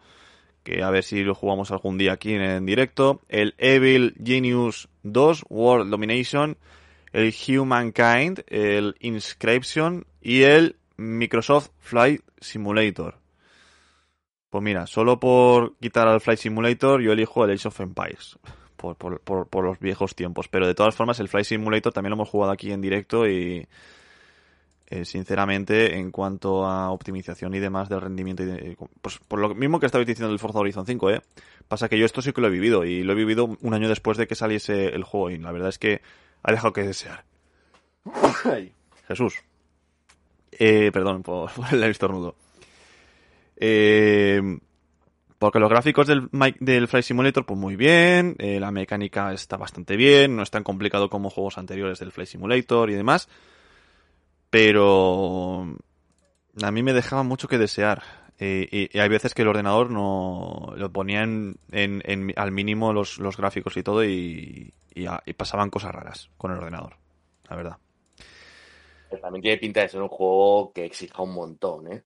[0.62, 3.22] Que a ver si lo jugamos algún día aquí en, en directo.
[3.29, 6.59] El Evil Genius 2, World Domination.
[7.12, 13.16] El Humankind, el Inscription y el Microsoft Flight Simulator.
[14.50, 18.38] Pues mira, solo por quitar al Flight Simulator yo elijo el Age of Empires.
[18.76, 20.48] Por, por, por, los viejos tiempos.
[20.48, 23.66] Pero de todas formas, el Flight Simulator también lo hemos jugado aquí en directo y
[24.86, 29.78] eh, sinceramente, en cuanto a optimización y demás del rendimiento, de- pues por lo mismo
[29.78, 31.20] que estabais diciendo del Forza Horizon 5, ¿eh?
[31.68, 33.88] Pasa que yo esto sí que lo he vivido y lo he vivido un año
[33.88, 36.00] después de que saliese el juego y la verdad es que
[36.42, 37.24] ha dejado que desear.
[39.09, 39.35] Jesús.
[40.53, 42.35] Eh, perdón por, por el estornudo.
[43.57, 44.40] Eh,
[45.40, 46.29] porque los gráficos del,
[46.61, 50.62] del Flight Simulator, pues muy bien, eh, la mecánica está bastante bien, no es tan
[50.62, 53.26] complicado como juegos anteriores del Flight Simulator y demás,
[54.50, 55.66] pero
[56.61, 58.03] a mí me dejaba mucho que desear.
[58.40, 62.53] Eh, y, y hay veces que el ordenador no lo ponía en, en- en- al
[62.53, 66.59] mínimo los, los gráficos y todo y, y a- y pasaban cosas raras con el
[66.59, 66.96] ordenador,
[67.50, 67.79] la verdad.
[69.09, 72.05] Pero también tiene pinta de ser un juego que exija un montón, ¿eh?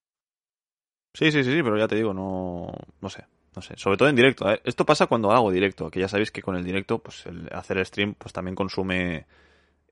[1.13, 3.75] Sí, sí, sí, sí, pero ya te digo, no, no sé, no sé.
[3.77, 4.51] Sobre todo en directo.
[4.51, 4.61] ¿eh?
[4.65, 7.85] Esto pasa cuando hago directo, que ya sabéis que con el directo, pues el hacer
[7.87, 9.27] stream, pues también consume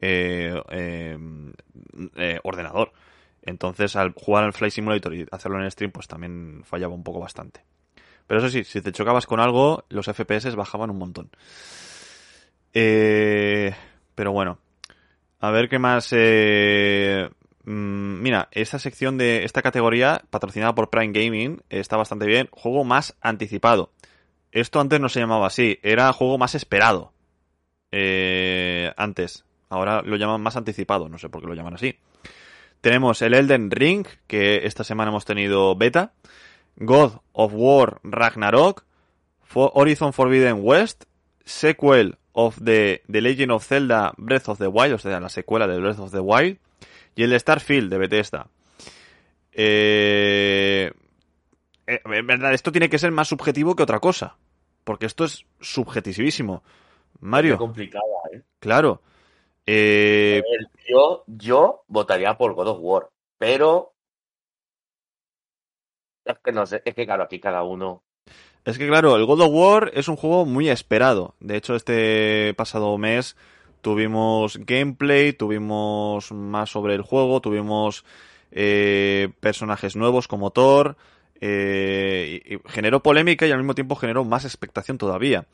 [0.01, 1.19] eh, eh,
[2.17, 2.93] eh, ordenador.
[3.43, 7.21] Entonces, al jugar al Flight Simulator y hacerlo en stream, pues también fallaba un poco
[7.21, 7.65] bastante.
[8.27, 11.31] Pero eso sí, si te chocabas con algo, los FPS bajaban un montón.
[12.73, 13.75] Eh,
[14.15, 14.59] pero bueno,
[15.41, 16.09] a ver qué más.
[16.13, 17.29] eh,
[17.65, 22.49] mm, mira, esta sección de esta categoría, patrocinada por Prime Gaming, está bastante bien.
[22.53, 23.93] Juego más anticipado.
[24.53, 27.13] Esto antes no se llamaba así, era juego más esperado.
[27.91, 29.45] Eh, antes.
[29.69, 31.99] Ahora lo llaman más anticipado, no sé por qué lo llaman así.
[32.83, 36.13] Tenemos el Elden Ring, que esta semana hemos tenido beta.
[36.77, 38.85] God of War Ragnarok.
[39.55, 41.05] Horizon Forbidden West.
[41.45, 45.69] Sequel of the, the Legend of Zelda Breath of the Wild, o sea, la secuela
[45.69, 46.59] de Breath of the Wild.
[47.15, 48.49] Y el de Starfield de Bethesda.
[49.53, 50.91] Eh,
[51.87, 54.37] eh, en verdad, esto tiene que ser más subjetivo que otra cosa.
[54.83, 56.65] Porque esto es subjetivísimo.
[56.65, 58.43] Qué Mario, complicada, ¿eh?
[58.59, 59.03] claro.
[59.67, 63.93] Eh, ver, yo, yo votaría por God of War, pero
[66.25, 68.03] es que no sé, es que claro, aquí cada uno.
[68.65, 71.35] Es que claro, el God of War es un juego muy esperado.
[71.41, 73.37] De hecho, este pasado mes
[73.81, 78.05] tuvimos gameplay, tuvimos más sobre el juego, tuvimos
[78.53, 80.97] eh, personajes nuevos como Thor,
[81.41, 85.47] eh, y, y generó polémica y al mismo tiempo generó más expectación todavía.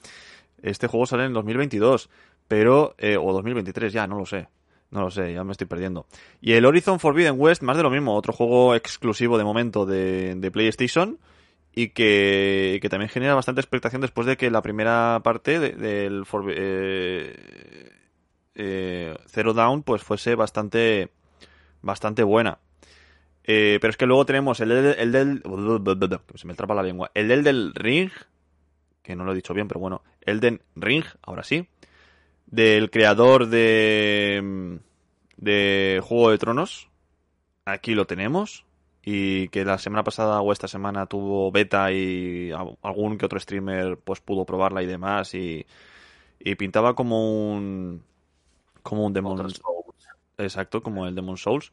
[0.62, 2.10] Este juego sale en 2022,
[2.48, 4.48] pero eh, o 2023 ya, no lo sé.
[4.90, 6.06] No lo sé, ya me estoy perdiendo.
[6.40, 10.34] Y el Horizon Forbidden West, más de lo mismo, otro juego exclusivo de momento de,
[10.34, 11.18] de PlayStation
[11.74, 16.24] y que, que también genera bastante expectación después de que la primera parte de- del
[16.24, 17.90] Forbi- eh,
[18.54, 21.11] eh, Zero Down pues fuese bastante
[21.82, 22.58] bastante buena.
[23.44, 25.42] Eh, pero es que luego tenemos el el del
[26.34, 28.11] se me trapa la lengua, el del Ring,
[29.02, 31.66] que no lo he dicho bien, pero bueno, Elden Ring, ahora sí,
[32.50, 34.78] del creador de
[35.37, 36.88] de Juego de Tronos.
[37.64, 38.64] Aquí lo tenemos
[39.02, 42.50] y que la semana pasada o esta semana tuvo beta y
[42.82, 45.64] algún que otro streamer pues pudo probarla y demás y,
[46.40, 48.02] y pintaba como un
[48.82, 49.62] como un Demon Souls.
[50.38, 51.66] exacto como el Demon Souls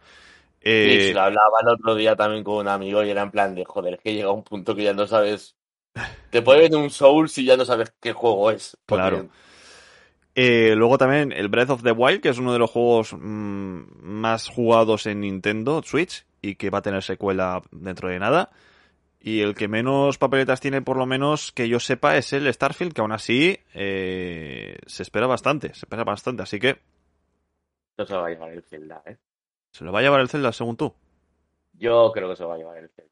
[0.62, 3.30] Sí, Eh, sí, lo hablaba el otro día también con un amigo y era en
[3.32, 5.56] plan de, joder, es que llega un punto que ya no sabes.
[6.32, 8.76] Te puede venir un Souls y ya no sabes qué juego es.
[8.86, 9.30] Porque- Claro.
[10.38, 13.84] Eh, luego también el Breath of the Wild, que es uno de los juegos mm,
[14.02, 18.52] más jugados en Nintendo Switch y que va a tener secuela dentro de nada.
[19.22, 22.94] Y el que menos papeletas tiene, por lo menos que yo sepa, es el Starfield,
[22.94, 26.44] que aún así eh, se espera bastante, se espera bastante.
[26.44, 26.80] Así que
[27.98, 29.18] No se lo va a llevar el Zelda, ¿eh?
[29.72, 30.94] se lo va a llevar el Zelda, según tú.
[31.74, 33.12] Yo creo que se lo va a llevar el Zelda.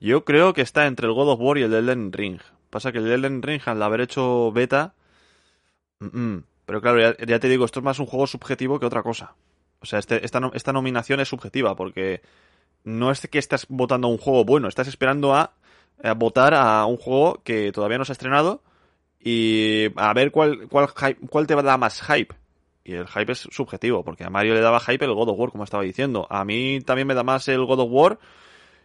[0.00, 2.40] Yo creo que está entre el God of War y el Elden Ring.
[2.70, 4.94] Pasa que el Elden Ring, al haber hecho beta.
[5.98, 6.44] mm, mm.
[6.66, 9.34] Pero claro, ya, te digo, esto es más un juego subjetivo que otra cosa.
[9.80, 12.22] O sea, este- esta, esta nominación es subjetiva, porque
[12.84, 15.52] no es que estás votando a un juego bueno, estás esperando a,
[16.02, 18.62] a votar a un juego que todavía no se ha estrenado
[19.20, 20.88] y a ver cuál, cuál,
[21.28, 22.34] cuál te da más hype.
[22.84, 25.50] Y el hype es subjetivo, porque a Mario le daba hype el God of War,
[25.50, 26.26] como estaba diciendo.
[26.30, 28.18] A mí también me da más el God of War,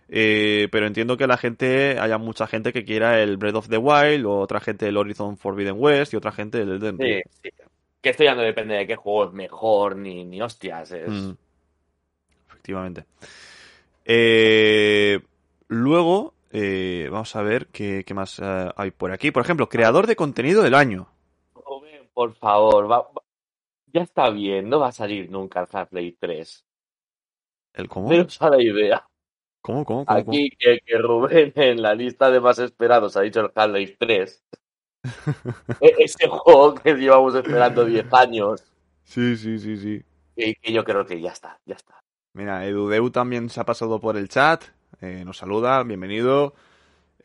[0.09, 3.77] eh, pero entiendo que la gente, haya mucha gente que quiera el Breath of the
[3.77, 7.21] Wild, o otra gente el Horizon Forbidden West, y otra gente el Elden Ring.
[7.43, 7.63] Sí, sí.
[8.01, 10.91] Que esto ya no depende de qué juego es mejor ni, ni hostias.
[10.91, 11.09] Es...
[11.09, 11.31] Mm.
[12.49, 13.05] Efectivamente.
[14.05, 15.19] Eh,
[15.67, 19.31] luego, eh, vamos a ver qué, qué más eh, hay por aquí.
[19.31, 21.09] Por ejemplo, creador de contenido del año.
[22.13, 23.21] Por favor, va- va-
[23.93, 26.65] ya está bien, no va a salir nunca el Half-Life 3.
[27.73, 28.09] ¿El cómo?
[28.09, 29.07] Pero la idea.
[29.67, 30.23] ¿Cómo, cómo, cómo?
[30.23, 30.31] cómo?
[30.31, 34.43] Aquí que, que Rubén en la lista de más esperados ha dicho el Half-Life 3.
[35.81, 38.63] E- Ese juego que llevamos esperando 10 años.
[39.03, 40.01] Sí, sí, sí, sí.
[40.37, 41.99] Y que yo creo que ya está, ya está.
[42.31, 44.63] Mira, Edudeu también se ha pasado por el chat.
[45.01, 46.53] eh, nos saluda, bienvenido.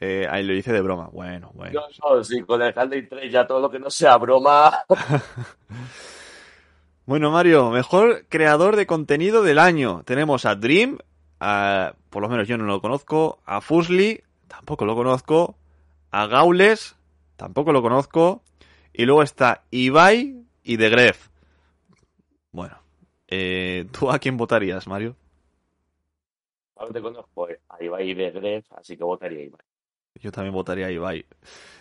[0.00, 1.11] Eh, ahí lo dice de broma.
[1.12, 1.81] Bueno, bueno.
[1.81, 4.81] No, no, sí, con el Half-Life 3 ya todo lo que no sea broma.
[7.05, 10.02] Bueno, Mario, mejor creador de contenido del año.
[10.05, 10.98] Tenemos a Dream,
[11.42, 15.57] a- por lo menos yo no lo conozco, a Fusli, tampoco lo conozco,
[16.12, 16.94] a Gaules,
[17.37, 18.42] tampoco lo conozco,
[18.92, 21.28] y luego está Ibai y The Gref.
[22.52, 22.78] Bueno,
[23.28, 25.16] eh, ¿tú a quién votarías, Mario?
[26.78, 29.66] No te conozco eh, a Ibai de Gref, así que votaría a Ibai.
[30.14, 31.24] Yo también votaría a Ibai.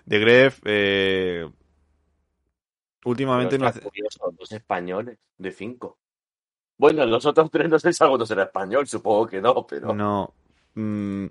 [0.08, 1.50] The Gref, eh,
[3.06, 3.82] últimamente no hace...
[3.82, 5.98] curioso, dos españoles de cinco.
[6.82, 9.94] Bueno, los otros tres no sé si alguno será español, supongo que no, pero.
[9.94, 10.34] No.
[10.74, 11.28] Mm,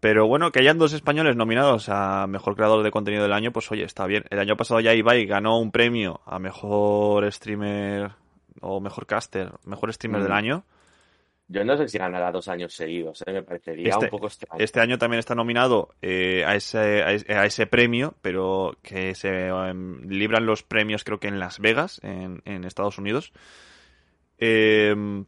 [0.00, 3.72] pero bueno, que hayan dos españoles nominados a Mejor Creador de Contenido del Año, pues
[3.72, 4.24] oye, está bien.
[4.28, 8.10] El año pasado ya Ibai ganó un premio a Mejor Streamer
[8.60, 10.24] o Mejor Caster, Mejor Streamer Mm.
[10.24, 10.64] del Año.
[11.48, 13.32] Yo no sé si ganará dos años seguidos, ¿eh?
[13.32, 14.62] me parecería Este- un poco extraño.
[14.62, 19.14] Este año también está nominado eh, a, ese, a, ese, a ese premio, pero que
[19.14, 23.32] se em, libran los premios creo que en Las Vegas, en, en Estados Unidos.
[24.38, 25.26] Em,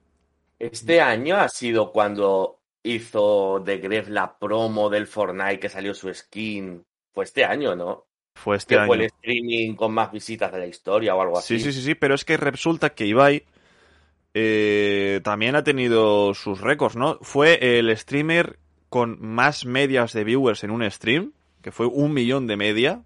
[0.61, 6.13] Este año ha sido cuando hizo The Gref la promo del Fortnite que salió su
[6.15, 6.85] skin.
[7.13, 8.07] Fue este año, ¿no?
[8.35, 8.87] fue este Que año.
[8.87, 11.59] fue el streaming con más visitas de la historia o algo así.
[11.59, 13.45] Sí, sí, sí, sí, pero es que resulta que Ibai
[14.35, 17.19] eh, también ha tenido sus récords, ¿no?
[17.23, 18.59] Fue el streamer
[18.91, 23.03] con más medias de viewers en un stream, que fue un millón de media,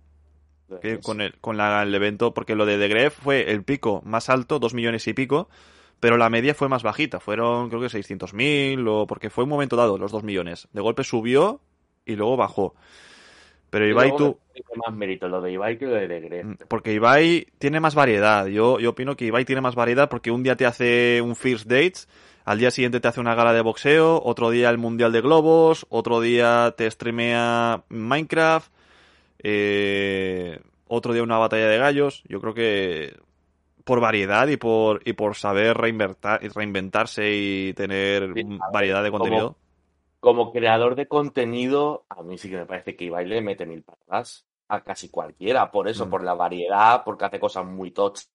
[0.80, 4.02] que con, el, con la- el evento, porque lo de The Gref fue el pico
[4.04, 5.48] más alto, dos millones y pico,
[6.02, 9.76] pero la media fue más bajita, fueron creo que 600.000, o porque fue un momento
[9.76, 10.66] dado, los dos millones.
[10.72, 11.60] De golpe subió
[12.04, 12.74] y luego bajó.
[13.70, 16.44] Pero Ibai, luego tú, más mérito lo de Ibai que lo de Gref.
[16.44, 18.46] Mm, Porque Ibai tiene más variedad.
[18.46, 21.68] Yo, yo opino que Ibai tiene más variedad porque un día te hace un First
[21.68, 22.08] Dates,
[22.44, 25.86] al día siguiente te hace una gala de boxeo, otro día el Mundial de Globos,
[25.88, 28.72] otro día te streamea Minecraft,
[29.38, 32.24] eh, otro día una batalla de gallos.
[32.26, 33.14] Yo creo que
[33.84, 39.10] por variedad y por, y por saber reinventar, reinventarse y tener Sí, mm, variedad de
[39.10, 39.56] contenido.
[40.20, 43.82] Como creador de contenido, a mí sí que me parece que Ibai le mete mil
[43.82, 45.70] patas a casi cualquiera.
[45.70, 46.10] Por eso, Mm.
[46.10, 48.30] por la variedad, porque hace cosas muy tochas.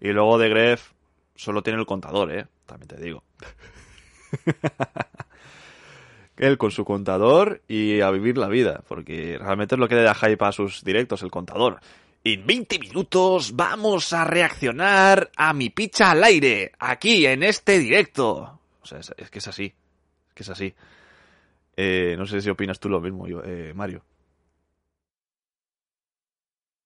[0.00, 0.92] Y luego de Gref
[1.34, 2.46] solo tiene el contador, ¿eh?
[2.66, 3.22] También te digo.
[6.36, 10.02] Él con su contador y a vivir la vida, porque realmente es lo que le
[10.02, 11.80] da hype a sus directos, el contador.
[12.30, 18.60] En 20 minutos vamos a reaccionar a mi picha al aire, aquí en este directo.
[18.82, 19.72] O sea, es, que es así,
[20.28, 20.74] es que es así.
[21.74, 24.04] Eh, no sé si opinas tú lo mismo, yo, eh, Mario.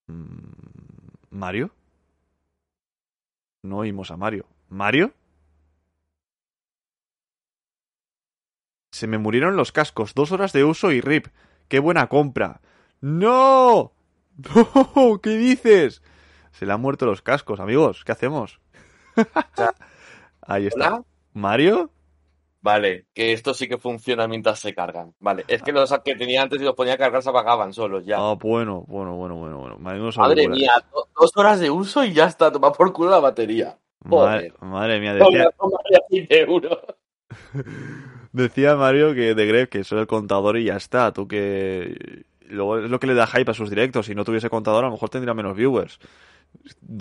[0.06, 0.52] Mm,
[1.30, 1.74] ¿Mario?
[3.62, 4.46] No oímos a Mario.
[4.68, 5.12] ¿Mario?
[8.92, 10.14] Se me murieron los cascos.
[10.14, 11.26] Dos horas de uso y rip.
[11.66, 12.60] ¡Qué buena compra!
[13.00, 13.92] ¡No!
[14.36, 15.20] ¡No!
[15.22, 16.02] ¿Qué dices?
[16.52, 18.04] Se le han muerto los cascos, amigos.
[18.04, 18.60] ¿Qué hacemos?
[20.42, 20.94] Ahí está.
[20.94, 21.04] ¿Hola?
[21.34, 21.90] ¿Mario?
[22.60, 25.14] Vale, que esto sí que funciona mientras se cargan.
[25.18, 28.04] Vale, es que los que tenía antes y los ponía a cargar se apagaban solos
[28.06, 28.18] ya.
[28.18, 29.78] Ah, bueno, bueno, bueno, bueno, bueno.
[30.16, 33.78] Madre mía, do- dos horas de uso y ya está, toma por culo la batería.
[34.04, 36.78] Madre, madre mía, decía, toma ya 20 euros.
[38.32, 41.12] decía Mario que de Gref que eso es el contador y ya está.
[41.12, 42.24] Tú que.
[42.52, 44.06] Luego es lo que le da hype a sus directos.
[44.06, 45.98] Si no tuviese contador, a lo mejor tendría menos viewers.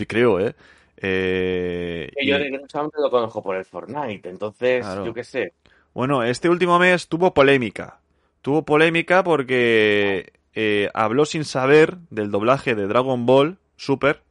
[0.07, 0.55] Creo, ¿eh?
[0.97, 2.37] eh y- yo
[2.67, 5.05] solamente lo conozco por el Fortnite, entonces, Claro.
[5.05, 5.53] yo qué sé.
[5.93, 7.99] Bueno, este último mes tuvo polémica.
[8.41, 14.21] Tuvo polémica porque eh, habló sin saber del doblaje de Dragon Ball Super.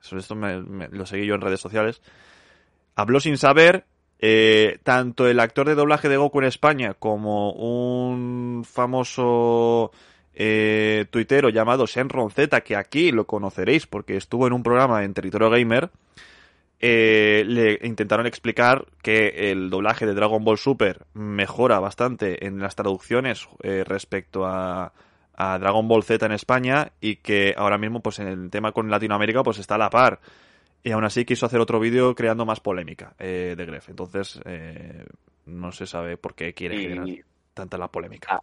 [0.00, 2.00] Esto me- me- lo seguí yo en redes sociales.
[2.94, 3.84] Habló sin saber.
[4.22, 9.92] eh, tanto el actor de doblaje de Goku en España como un famoso
[10.42, 15.12] eh, tuitero llamado Shenron Z, que aquí lo conoceréis porque estuvo en un programa en
[15.12, 15.90] Territorio Gamer,
[16.78, 22.74] eh, le intentaron explicar que el doblaje de Dragon Ball Super mejora bastante en las
[22.74, 24.94] traducciones eh, respecto a,
[25.34, 28.88] a Dragon Ball Z en España y que ahora mismo pues en el tema con
[28.88, 30.20] Latinoamérica pues está a la par.
[30.82, 33.90] Y aún así quiso hacer otro vídeo creando más polémica eh, de Gref.
[33.90, 35.04] Entonces eh,
[35.44, 37.06] no se sabe por qué quiere generar
[37.52, 38.40] tanta la polémica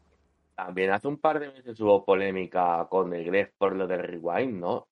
[0.58, 4.60] también hace un par de meses hubo polémica con el Gref por lo del Rewind,
[4.60, 4.88] ¿no?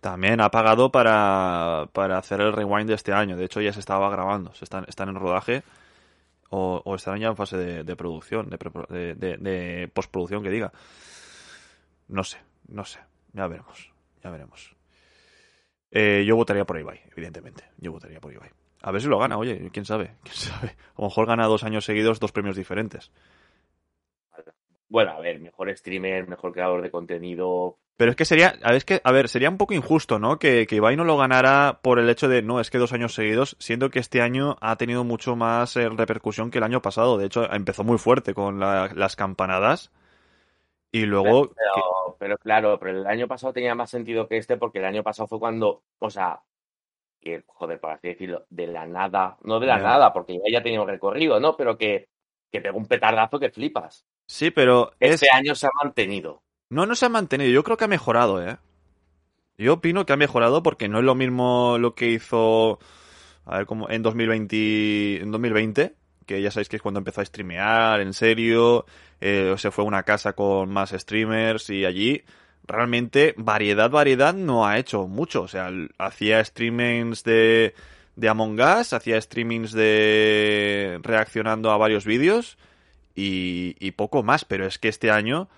[0.00, 3.36] También ha pagado para, para hacer el rewind de este año.
[3.36, 4.54] De hecho, ya se estaba grabando.
[4.54, 5.62] Se están, están en rodaje
[6.50, 10.70] o, o estarán ya en fase de, de producción, de, de- de postproducción, que diga.
[12.08, 12.38] No sé,
[12.68, 13.00] no sé.
[13.32, 13.90] Ya veremos,
[14.22, 14.76] ya veremos.
[15.90, 17.64] Eh, yo votaría por Ibai, evidentemente.
[17.78, 18.50] Yo votaría por Ibai.
[18.82, 20.68] A ver si lo gana, oye, quién sabe, quién sabe.
[20.96, 23.10] A lo mejor gana dos años seguidos dos premios diferentes.
[24.88, 27.78] Bueno, a ver, mejor streamer, mejor creador de contenido.
[27.96, 30.38] Pero es que sería, a ver, es que, a ver, sería un poco injusto, ¿no?
[30.38, 33.14] Que, que Ibai no lo ganara por el hecho de, no, es que dos años
[33.14, 37.16] seguidos, siendo que este año ha tenido mucho más eh, repercusión que el año pasado.
[37.16, 39.90] De hecho, empezó muy fuerte con la- las campanadas.
[40.92, 44.78] Y luego, Pero, pero claro, pero el año pasado tenía más sentido que este porque
[44.78, 46.42] el año pasado fue cuando, o sea,
[47.20, 50.62] que, joder, por así decirlo, de la nada, no de la nada, porque ya, ya
[50.62, 51.56] tenía un recorrido, ¿no?
[51.56, 52.08] Pero que,
[52.52, 54.06] que pegó un petardazo que flipas.
[54.26, 56.42] Sí, pero es, Este año se ha mantenido.
[56.70, 57.50] no, no se ha mantenido.
[57.50, 58.56] Yo creo que ha mejorado, ¿eh?
[59.58, 62.78] Yo opino que ha mejorado porque no es lo mismo lo que hizo,
[63.46, 65.94] a ver, como en 2020, en 2020,
[66.26, 68.84] que ya sabéis que es cuando empezó a streamear, en serio,
[69.20, 72.22] eh, se fue a una casa con más streamers y allí
[72.66, 75.42] realmente variedad, variedad no ha hecho mucho.
[75.42, 77.74] O sea, hacía streamings de,
[78.16, 82.58] de Among Us, hacía streamings de reaccionando a varios vídeos
[83.16, 85.48] y, y poco más, pero es que este año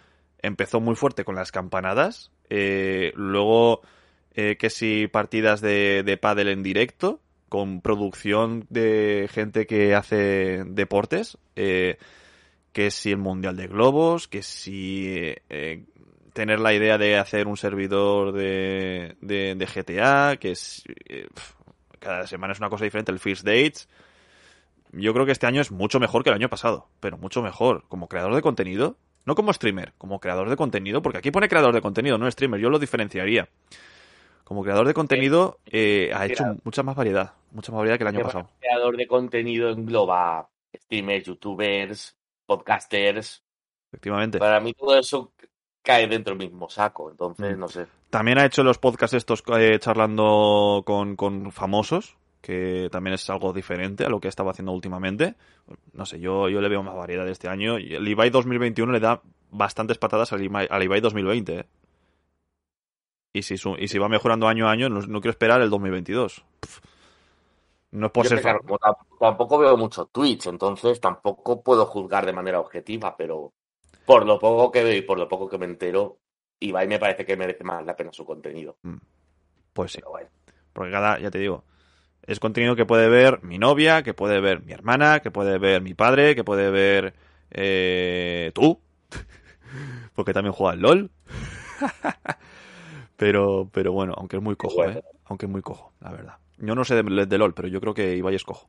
[0.41, 3.83] empezó muy fuerte con las campanadas, eh, luego
[4.35, 10.65] eh, que si partidas de, de pádel en directo, con producción de gente que hace
[10.67, 11.99] deportes, eh,
[12.73, 15.85] que si el Mundial de Globos, que si eh,
[16.33, 21.27] tener la idea de hacer un servidor de, de, de GTA, que es, eh,
[21.99, 23.89] cada semana es una cosa diferente, el First Dates.
[24.93, 27.85] Yo creo que este año es mucho mejor que el año pasado, pero mucho mejor.
[27.89, 31.75] Como creador de contenido, no como streamer, como creador de contenido, porque aquí pone creador
[31.75, 33.49] de contenido, no streamer, yo lo diferenciaría.
[34.45, 38.09] Como creador de contenido eh, ha hecho mucha más variedad, mucha más variedad que el
[38.09, 38.49] año pasado.
[38.61, 42.17] Creador de contenido engloba streamers, youtubers,
[42.47, 43.43] podcasters.
[43.93, 44.39] Efectivamente.
[44.39, 45.33] Para mí todo eso
[45.83, 47.61] cae dentro del mismo saco, entonces Mm.
[47.61, 47.87] no sé.
[48.11, 53.53] También ha hecho los podcasts estos eh, charlando con, con famosos, que también es algo
[53.53, 55.35] diferente a lo que estaba haciendo últimamente.
[55.93, 57.79] No sé, yo, yo le veo más variedad este año.
[57.79, 59.21] Y el Ibai 2021 le da
[59.51, 61.59] bastantes patadas al Ibai, al Ibai 2020.
[61.61, 61.67] ¿eh?
[63.33, 65.71] Y, si su- y si va mejorando año a año, no, no quiero esperar el
[65.71, 66.45] 2022.
[66.61, 66.81] Pff.
[67.91, 68.61] No es por Yo ser claro,
[69.19, 73.53] tampoco veo mucho Twitch, entonces tampoco puedo juzgar de manera objetiva, pero
[74.05, 76.19] por lo poco que veo y por lo poco que me entero,
[76.61, 78.77] Ibai me parece que merece más la pena su contenido.
[79.73, 80.01] Pues sí.
[80.07, 80.29] Bueno,
[80.73, 81.65] Porque cada, ya te digo,
[82.29, 85.81] es contenido que puede ver mi novia, que puede ver mi hermana, que puede ver
[85.81, 87.15] mi padre, que puede ver
[87.51, 88.79] eh, tú,
[90.15, 91.11] porque también juega al LOL.
[93.17, 94.85] pero, pero bueno, aunque es muy cojo.
[94.85, 95.03] ¿eh?
[95.25, 96.35] Aunque es muy cojo, la verdad.
[96.59, 98.69] Yo no sé de, de LOL, pero yo creo que Ibai es cojo.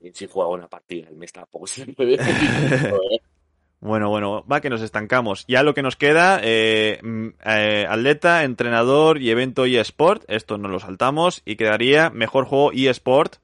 [0.00, 2.16] y si juega una partida el mes tampoco se puede.
[3.80, 5.44] Bueno, bueno, va que nos estancamos.
[5.46, 10.68] Ya lo que nos queda, eh, mm, eh, atleta, entrenador y evento eSport, esto no
[10.68, 13.36] lo saltamos, y quedaría mejor juego eSport,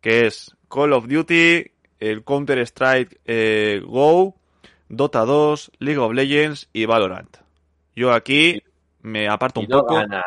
[0.00, 4.34] que es Call of Duty, el Counter-Strike eh, Go,
[4.88, 7.36] Dota 2, League of Legends y Valorant.
[7.94, 8.62] Yo aquí
[9.02, 9.94] me aparto Si un no poco.
[9.94, 10.24] gana,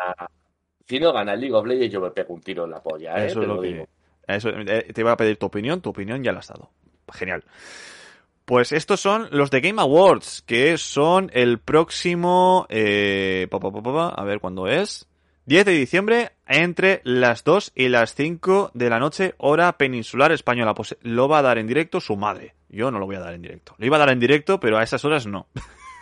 [0.86, 3.22] si no gana el League of Legends, yo me pego un tiro en la polla,
[3.24, 3.26] ¿eh?
[3.26, 3.68] Eso es lo lo que.
[3.68, 3.88] digo.
[4.26, 6.70] Eso, eh, te iba a pedir tu opinión, tu opinión ya la has dado.
[7.12, 7.44] Genial.
[8.44, 12.66] Pues estos son los de Game Awards, que son el próximo.
[12.68, 15.08] Eh, pa, pa, pa, a ver cuándo es.
[15.46, 20.74] 10 de diciembre, entre las 2 y las 5 de la noche, hora peninsular española.
[20.74, 22.54] Pues lo va a dar en directo su madre.
[22.68, 23.74] Yo no lo voy a dar en directo.
[23.78, 25.46] Lo iba a dar en directo, pero a esas horas no.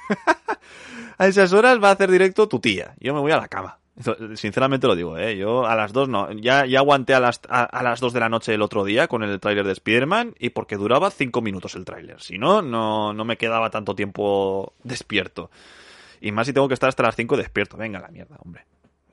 [1.19, 2.95] a esas horas va a hacer directo tu tía.
[2.99, 3.79] Yo me voy a la cama.
[4.35, 5.37] Sinceramente lo digo, ¿eh?
[5.37, 6.33] Yo a las dos no.
[6.33, 9.23] Ya, ya aguanté a las, a, las dos de la noche el otro día con
[9.23, 12.21] el tráiler de Spider-Man y porque duraba cinco minutos el tráiler.
[12.21, 15.51] Si no, no, no me quedaba tanto tiempo despierto.
[16.23, 17.77] Y más si tengo que estar hasta las 5 despierto.
[17.77, 18.65] Venga, la mierda, hombre.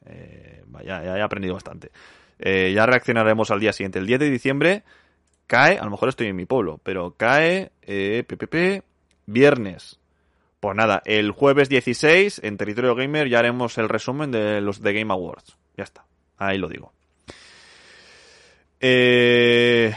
[0.05, 1.91] Eh, vaya, ya he aprendido bastante.
[2.37, 3.97] Eh, ya reaccionaremos al día siguiente.
[3.97, 4.83] El 10 de diciembre
[5.47, 8.83] cae, a lo mejor estoy en mi pueblo, pero cae, eh, PPP,
[9.25, 9.98] viernes.
[10.59, 14.93] Pues nada, el jueves 16 en Territorio Gamer ya haremos el resumen de los The
[14.93, 15.57] Game Awards.
[15.77, 16.03] Ya está,
[16.37, 16.91] ahí lo digo.
[18.81, 19.93] Eh,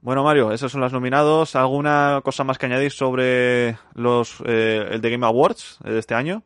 [0.00, 1.54] bueno, Mario, esos son los nominados.
[1.54, 6.42] ¿Alguna cosa más que añadir sobre los eh, el The Game Awards de este año?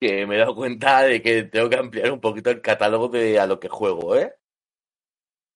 [0.00, 3.38] Que me he dado cuenta de que tengo que ampliar un poquito el catálogo de
[3.38, 4.32] a lo que juego, ¿eh?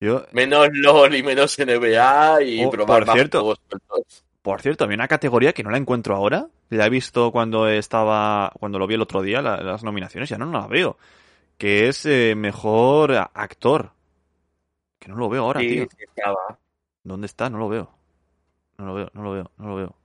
[0.01, 3.39] Yo, Menos LOL y menos NBA y Oh, probar por más cierto.
[3.41, 4.25] juegos sueltos.
[4.45, 6.49] Por cierto, había una categoría que no la encuentro ahora.
[6.69, 10.37] La he visto cuando estaba, cuando lo vi el otro día, la- las nominaciones, ya
[10.37, 10.99] no, no la veo.
[11.57, 13.93] Que es eh, mejor actor.
[14.99, 15.87] Que no lo veo ahora, Sí, tío.
[15.99, 16.59] estaba.
[17.03, 17.49] ¿Dónde está?
[17.49, 17.91] No lo veo.
[18.77, 19.97] No lo veo, no lo veo, no lo veo.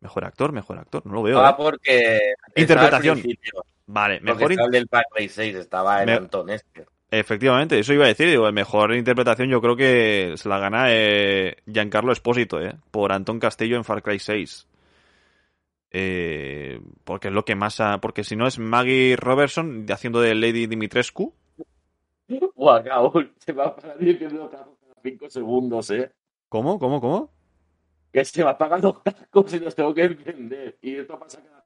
[0.00, 1.40] Mejor actor, mejor actor, no lo veo.
[1.40, 1.54] Ah, ¿eh?
[1.56, 2.20] porque.
[2.54, 3.20] Interpretación.
[3.86, 4.50] Vale, Porque mejor.
[4.52, 6.86] estaba el del Cry 6, estaba el Antón este.
[7.10, 8.28] Efectivamente, eso iba a decir.
[8.28, 12.74] Digo, mejor interpretación yo creo que se la gana eh, Giancarlo Espósito, ¿eh?
[12.90, 14.66] Por Antón Castillo en Far Cry 6.
[15.92, 17.80] Eh, porque es lo que más...
[17.80, 21.32] ha- porque si no es Maggie Robertson haciendo de Lady Dimitrescu.
[22.56, 22.82] Buah,
[23.38, 24.66] se me apagan diciendo cada
[25.02, 26.10] 5 segundos, ¿eh?
[26.48, 26.78] ¿Cómo?
[26.78, 27.00] ¿Cómo?
[27.00, 27.30] ¿Cómo?
[28.12, 30.78] Que se me apagan los cascos y los tengo que encender.
[30.82, 31.64] Y esto pasa cada.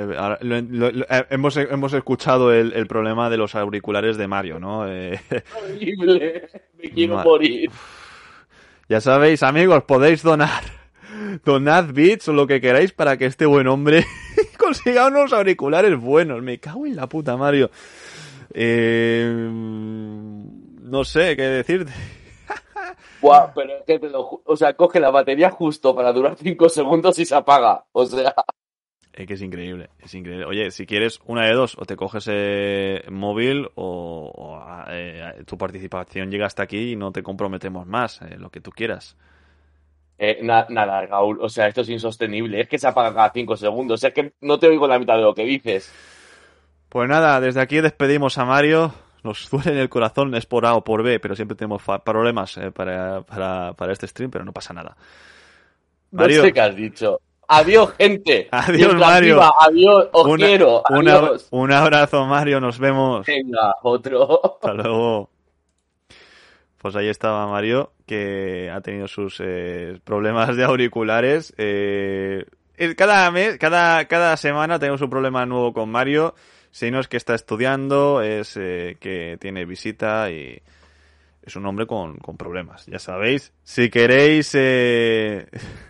[0.00, 4.16] Eh, ahora, lo- lo- lo- eh, hemos, hemos escuchado el, el problema de los auriculares
[4.16, 4.88] de Mario, ¿no?
[4.88, 5.20] Eh,
[5.62, 6.48] horrible.
[6.78, 7.70] Me quiero morir.
[8.88, 10.62] Ya sabéis, amigos, podéis donar.
[11.44, 14.04] Donad bits o lo que queráis para que este buen hombre
[14.58, 16.40] consiga unos auriculares buenos.
[16.42, 17.70] Me cago en la puta, Mario.
[18.52, 21.92] Eh, no sé qué decirte.
[23.20, 26.36] Buah, pero es que te lo ju- O sea, coge la batería justo para durar
[26.36, 27.84] 5 segundos y se apaga.
[27.92, 28.34] O sea.
[29.12, 30.44] Es que es increíble, es increíble.
[30.46, 35.58] Oye, si quieres una de dos, o te coges eh, móvil o, o, eh, tu
[35.58, 39.16] participación llega hasta aquí y no te comprometemos más, eh, lo que tú quieras.
[40.18, 42.60] Eh, na- nada, Raúl, o sea, esto es insostenible.
[42.60, 44.04] Es que se apaga cada 5 segundos.
[44.04, 45.96] Es que no te oigo la mitad de lo que dices.
[46.88, 48.92] Pues nada, desde aquí despedimos a Mario.
[49.22, 52.58] Nos duele en el corazón, es por A o por B, pero siempre tenemos problemas
[52.74, 54.96] para, para, para este stream, pero no pasa nada.
[56.12, 56.42] No Mario.
[56.42, 57.20] sé qué has dicho.
[57.52, 58.48] Adiós, gente.
[58.52, 59.34] Adiós, Mientras Mario.
[59.34, 60.82] viva, adiós, os Una- quiero.
[60.90, 61.48] una- Adiós.
[61.50, 63.26] un abrazo, Mario, nos vemos.
[63.26, 64.40] Venga, otro.
[64.44, 65.30] Hasta luego.
[66.78, 71.52] Pues ahí estaba Mario, que ha tenido sus eh, problemas de auriculares.
[71.58, 72.46] Eh,
[72.96, 76.34] cada mes, cada, cada semana tenemos un problema nuevo con Mario.
[76.70, 80.62] Si no es que está estudiando, es eh, que tiene visita y
[81.42, 83.52] es un hombre con, con problemas, ya sabéis.
[83.64, 84.54] Si queréis,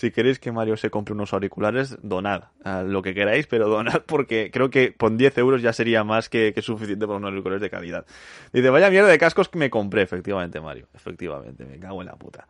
[0.00, 2.44] si queréis que Mario se compre unos auriculares, donad
[2.86, 6.54] lo que queráis, pero donad porque creo que con 10 euros ya sería más que,
[6.62, 8.06] suficiente para unos auriculares de calidad.
[8.50, 10.88] Dice, vaya mierda de cascos que me compré, efectivamente, Mario.
[10.94, 12.48] Efectivamente, me cago en la puta.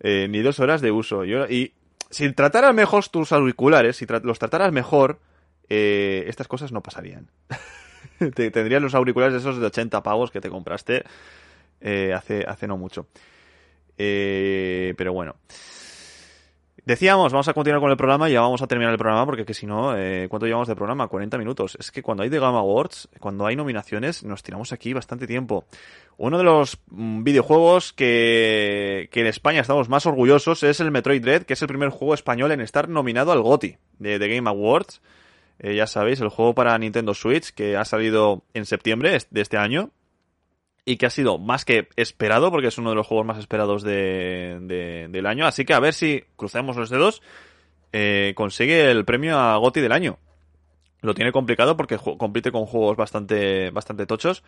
[0.00, 1.26] Eh, ni dos horas de uso.
[1.26, 1.74] Y
[2.08, 5.18] si trataras mejor tus auriculares, si los trataras mejor,
[5.68, 7.26] eh, estas cosas no pasarían.
[8.34, 11.04] te, tendrías los auriculares esos de 80 pavos que te compraste
[11.82, 13.06] eh, hace, hace no mucho.
[13.98, 15.36] Eh, pero bueno.
[16.84, 19.44] Decíamos, vamos a continuar con el programa y ya vamos a terminar el programa porque
[19.44, 21.08] que si no, eh, ¿cuánto llevamos de programa?
[21.08, 21.76] 40 minutos.
[21.78, 25.64] Es que cuando hay The Game Awards, cuando hay nominaciones, nos tiramos aquí bastante tiempo.
[26.16, 31.22] Uno de los mm, videojuegos que, que en España estamos más orgullosos es el Metroid
[31.22, 34.48] Dread, que es el primer juego español en estar nominado al GOTY de The Game
[34.48, 35.02] Awards.
[35.58, 39.58] Eh, ya sabéis, el juego para Nintendo Switch que ha salido en septiembre de este
[39.58, 39.90] año
[40.84, 43.82] y que ha sido más que esperado porque es uno de los juegos más esperados
[43.82, 45.46] de, de- del año.
[45.46, 47.22] Así que a ver si crucemos los dedos,
[47.92, 50.18] eh, consigue el premio a GOTY del año.
[51.02, 54.42] Lo tiene complicado porque compite con juegos bastante, bastante tochos.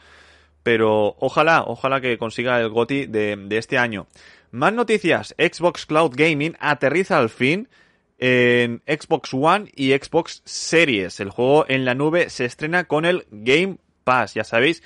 [0.62, 4.06] Pero ojalá, ojalá que consiga el GOTY de, de este año.
[4.52, 5.34] Más noticias.
[5.38, 7.68] Xbox Cloud Gaming aterriza al fin
[8.18, 11.18] en Xbox One y Xbox Series.
[11.18, 14.34] El juego en la nube se estrena con el Game Pass.
[14.34, 14.82] Ya sabéis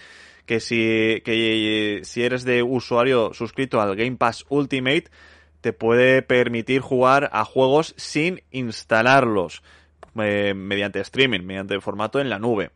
[0.47, 5.11] que si, que si eres de usuario suscrito al Game Pass Ultimate,
[5.61, 9.63] te puede permitir jugar a juegos sin instalarlos
[10.17, 12.71] eh, mediante streaming, mediante formato en la nube.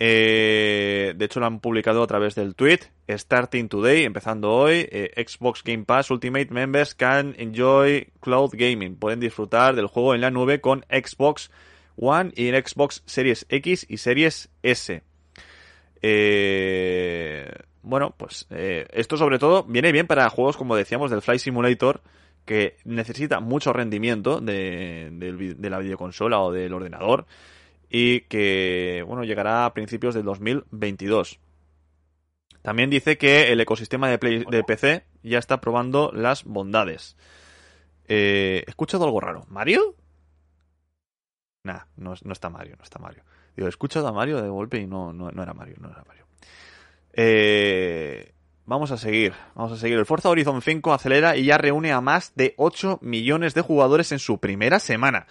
[0.00, 2.80] Eh, de hecho, lo han publicado a través del tweet.
[3.08, 8.96] Starting today, empezando hoy, eh, Xbox Game Pass Ultimate Members can enjoy cloud gaming.
[8.96, 11.50] Pueden disfrutar del juego en la nube con Xbox
[11.96, 15.02] One y Xbox Series X y Series S.
[16.02, 17.50] Eh,
[17.82, 22.02] bueno, pues eh, esto sobre todo viene bien para juegos como decíamos del Flight Simulator
[22.44, 27.26] que necesita mucho rendimiento de, la videoconsola o del ordenador
[27.90, 31.40] y que bueno llegará a principios del 2022.
[32.62, 34.18] También dice que el ecosistema de,
[34.66, 37.16] PC ya está probando las bondades.
[38.06, 39.46] Eh, he escuchado algo raro.
[39.48, 39.94] ¿Mario?
[41.64, 43.22] Nah, no está Mario, no está Mario.
[43.58, 46.04] Digo, he escuchado a Mario de golpe y no, no, no era Mario, no era
[46.06, 46.24] Mario.
[47.12, 48.30] Eh,
[48.66, 49.98] vamos a seguir, vamos a seguir.
[49.98, 54.12] El Forza Horizon 5 acelera y ya reúne a más de 8 millones de jugadores
[54.12, 55.26] en su primera semana.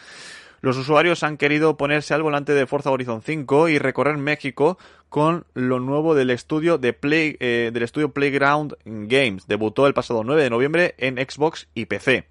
[0.60, 5.46] Los usuarios han querido ponerse al volante de Forza Horizon 5 y recorrer México con
[5.54, 9.48] lo nuevo del estudio de Play, eh, del estudio Playground Games.
[9.48, 12.28] Debutó el pasado 9 de noviembre en Xbox y PC.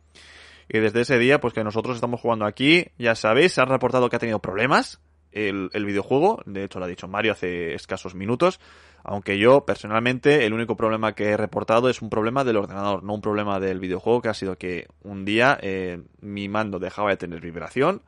[0.68, 4.10] Y desde ese día, pues que nosotros estamos jugando aquí, ya sabéis, se ha reportado
[4.10, 5.00] que ha tenido problemas
[5.36, 6.42] el, el videojuego.
[6.46, 8.60] De hecho, lo ha dicho Mario hace escasos minutos.
[9.04, 13.14] Aunque yo, personalmente, el único problema que he reportado es un problema del ordenador, no
[13.14, 17.16] un problema del videojuego, que ha sido que un día eh, mi mando dejaba de
[17.16, 18.02] tener vibración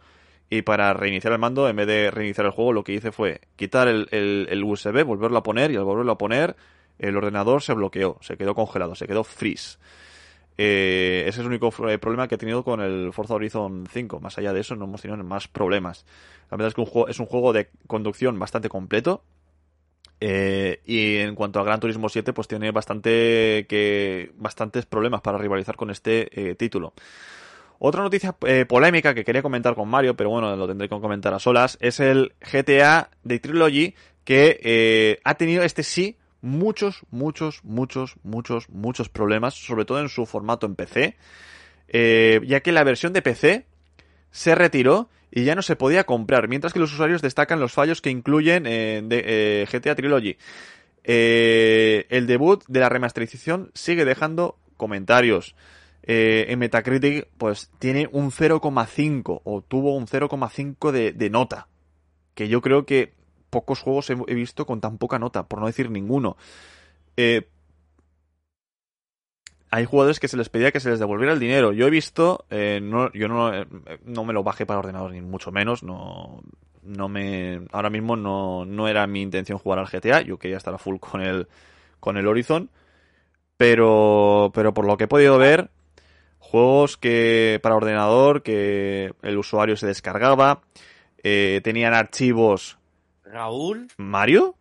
[0.51, 3.41] y para reiniciar el mando, en vez de reiniciar el juego, lo que hice fue
[3.57, 6.57] quitar el, el, USB, volverlo a poner y al volverlo a poner,
[6.99, 9.79] el ordenador se bloqueó, se quedó congelado, se quedó freeze.
[10.61, 14.19] Eh, ese es el único eh, problema que he tenido con el Forza Horizon 5.
[14.19, 16.05] Más allá de eso, no hemos tenido más problemas.
[16.51, 19.23] La verdad es que es un juego de conducción bastante completo.
[20.21, 25.39] Eh, y en cuanto a Gran Turismo 7, pues tiene bastante que bastantes problemas para
[25.39, 26.93] rivalizar con este título.
[27.79, 28.33] Otra noticia
[28.67, 32.01] polémica que quería comentar con Mario, pero bueno, lo tendré que comentar a solas, es
[32.01, 33.95] el GTA de Trilogy
[34.25, 40.27] que ha tenido este sí muchos, muchos, muchos, muchos, muchos problemas, sobre todo en su
[40.27, 41.17] formato en PC,
[42.47, 43.67] ya que la versión de PC
[44.31, 48.01] se retiró y ya no se podía comprar, mientras que los usuarios destacan los fallos
[48.01, 50.37] que incluyen eh, eh, GTA Trilogy.
[51.05, 55.55] Eh, el debut de la remasterización sigue dejando comentarios.
[56.03, 61.69] en Metacritic, pues tiene un 0,5 o tuvo un 0,5 de, de, nota.
[62.35, 63.13] Que yo creo que
[63.51, 66.37] pocos juegos he, visto con tan poca nota, por no decir ninguno.
[67.17, 67.49] Eh,
[69.71, 71.73] hay jugadores que se les pedía que se les devolviera el dinero.
[71.73, 72.81] Yo he visto, eh,
[73.15, 73.67] yo no, eh,
[74.05, 76.43] no me lo bajé para ordenador ni mucho menos, no,
[76.83, 80.75] no me, ahora mismo no, no era mi intención jugar al GTA, yo quería estar
[80.75, 81.49] a full con el,
[82.01, 82.71] con el Horizon,
[83.57, 85.71] pero, pero por lo que he podido ver,
[86.39, 90.63] juegos que para ordenador que el usuario se descargaba,
[91.23, 92.79] eh, tenían archivos.
[93.31, 93.89] Raúl.
[93.97, 94.57] Mario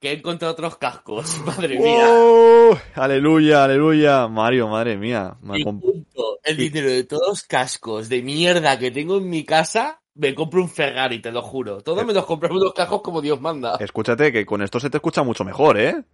[0.00, 2.06] que he encontrado otros cascos, madre mía.
[2.08, 2.76] ¡Oh!
[2.94, 4.28] Aleluya, aleluya.
[4.28, 5.36] Mario, madre mía.
[5.40, 10.00] Me junto el dinero de todos los cascos de mierda que tengo en mi casa,
[10.14, 11.80] me compro un Ferrari, te lo juro.
[11.82, 13.76] Todos me los compramos unos cascos como Dios manda.
[13.80, 16.04] Escúchate, que con esto se te escucha mucho mejor, ¿eh?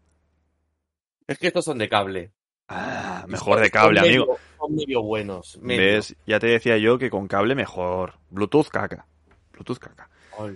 [1.26, 2.32] Es que estos son de cable.
[2.68, 4.26] Ah, mejor de cable, son amigo.
[4.26, 5.58] Medio, son medio buenos.
[5.60, 5.82] Medio.
[5.82, 6.16] ¿Ves?
[6.26, 8.14] Ya te decía yo que con cable mejor.
[8.30, 9.06] Bluetooth caca.
[9.52, 10.08] Bluetooth caca.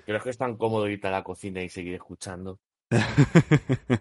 [0.05, 2.59] Creo que es tan cómodo irte a la cocina y seguir escuchando.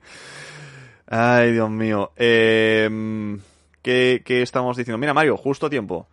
[1.07, 2.11] Ay, Dios mío.
[2.15, 3.38] Eh,
[3.81, 4.97] ¿qué, ¿qué, estamos diciendo?
[4.97, 6.07] Mira, Mario, justo a tiempo.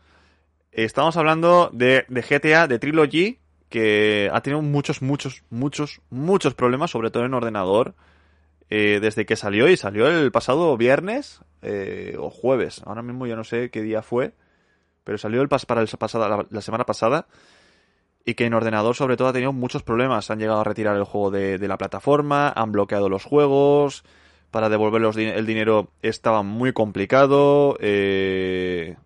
[0.71, 7.11] Estamos hablando de, GTA, de Trilogy, que ha tenido muchos, muchos, muchos, muchos problemas, sobre
[7.11, 7.95] todo en ordenador,
[8.71, 12.83] eh, desde que salió y salió el pasado viernes eh, o jueves.
[12.87, 14.33] Ahora mismo ya no sé qué día fue,
[15.05, 17.27] pero salió el pas para la semana pasada
[18.25, 20.31] y que en ordenador sobre todo ha tenido muchos problemas.
[20.31, 24.05] Han llegado a retirar el juego de, de la plataforma, han bloqueado los juegos,
[24.53, 28.97] para devolver los, el dinero estaba muy complicado, eh,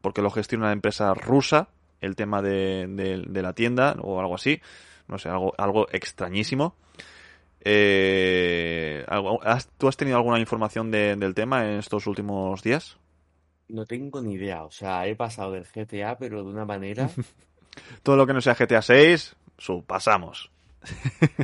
[0.00, 1.68] porque lo gestiona una empresa rusa,
[2.00, 4.60] el tema de, de, de, la tienda o algo así,
[5.08, 6.76] no sé, algo, algo extrañísimo.
[7.64, 9.04] Eh,
[9.42, 12.96] ¿has, ¿Tú has tenido alguna información de, del tema en estos últimos días?
[13.68, 17.10] No tengo ni idea, o sea, he pasado del GTA, pero de una manera...
[18.02, 20.50] Todo lo que no sea GTA 6, su, pasamos.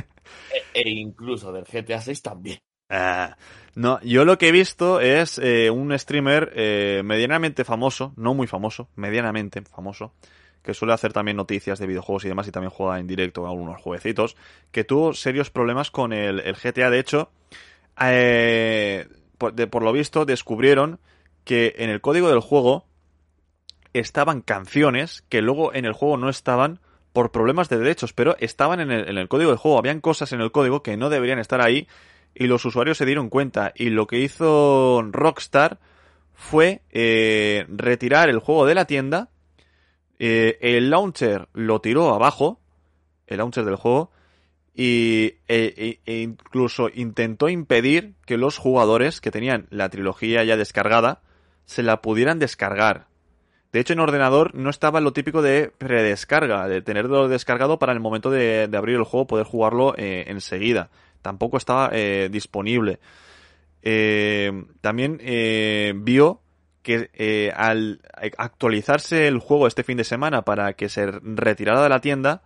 [0.73, 2.59] e, e, incluso del GTA 6 también.
[2.89, 3.37] Ah,
[3.75, 8.47] no, yo lo que he visto es eh, un streamer eh, medianamente famoso, no muy
[8.47, 10.13] famoso, medianamente famoso,
[10.63, 13.49] que suele hacer también noticias de videojuegos y demás y también juega en directo a
[13.49, 14.35] algunos jueguecitos,
[14.71, 16.89] que tuvo serios problemas con el, el GTA.
[16.89, 17.31] De hecho,
[18.01, 19.07] eh,
[19.37, 20.99] por, de, por lo visto descubrieron
[21.43, 22.85] que en el código del juego
[23.93, 26.79] estaban canciones que luego en el juego no estaban
[27.13, 29.79] por problemas de derechos, pero estaban en el, código del juego.
[29.79, 31.87] Habían cosas en el código que no deberían estar ahí
[32.33, 33.73] y los usuarios se dieron cuenta.
[33.75, 35.79] Y lo que hizo Rockstar
[36.33, 39.29] fue eh, retirar el juego de la tienda.
[40.19, 42.59] Eh, el launcher lo tiró abajo,
[43.27, 44.11] el launcher del juego,
[44.73, 51.21] y e, e incluso intentó impedir que los jugadores que tenían la trilogía ya descargada
[51.65, 53.08] se la pudieran descargar.
[53.71, 57.99] De hecho, en ordenador no estaba lo típico de predescarga, de tenerlo descargado para el
[57.99, 60.89] momento de, abrir el juego poder jugarlo eh, enseguida.
[61.21, 62.99] Tampoco estaba eh, disponible.
[63.83, 65.19] Eh, también
[66.03, 66.41] vio
[66.81, 68.01] que al
[68.37, 72.41] actualizarse el juego este fin de semana para que se retirara de la tienda,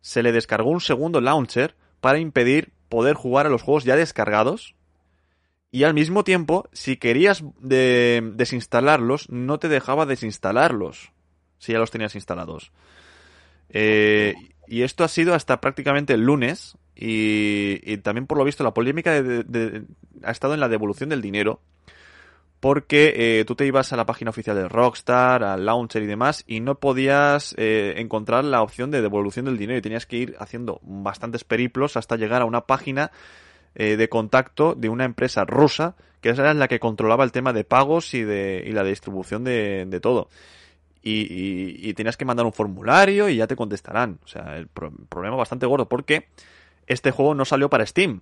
[0.00, 4.74] se le descargó un segundo launcher para impedir poder jugar a los juegos ya descargados
[5.74, 11.10] y al mismo tiempo, si querías de desinstalarlos, no te dejaba desinstalarlos
[11.58, 12.70] si ya los tenías instalados.
[13.70, 14.34] Eh,
[14.68, 16.78] y esto ha sido hasta prácticamente el lunes.
[16.94, 19.82] Y, y también, por lo visto, la polémica de-
[20.22, 21.60] ha estado en la devolución del dinero.
[22.60, 26.44] Porque eh, tú te ibas a la página oficial de Rockstar, al launcher y demás,
[26.46, 29.80] y no podías eh, encontrar la opción de devolución del dinero.
[29.80, 33.10] Y tenías que ir haciendo bastantes periplos hasta llegar a una página
[33.74, 37.52] eh, de contacto de una empresa rusa, que esa era la que controlaba el tema
[37.52, 40.28] de pagos y, de, y la distribución de, de todo.
[41.02, 44.18] Y, y- tenías que mandar un formulario y ya te contestarán.
[44.24, 46.28] O sea, el pro- problema bastante gordo porque
[46.86, 48.20] este juego no salió para Steam.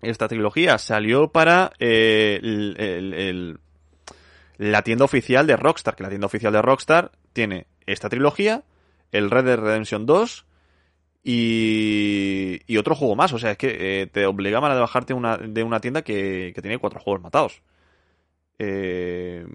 [0.00, 3.58] Esta trilogía salió para eh, el-
[4.56, 8.62] la tienda oficial de Rockstar, que la tienda oficial de Rockstar tiene esta trilogía,
[9.12, 10.46] el Red Dead Redemption 2
[11.24, 13.32] y, y otro juego más.
[13.32, 16.62] O sea, es que eh, te obligaban a bajarte una, de una tienda que, que
[16.62, 17.62] tenía cuatro juegos matados.
[18.58, 19.46] Eh,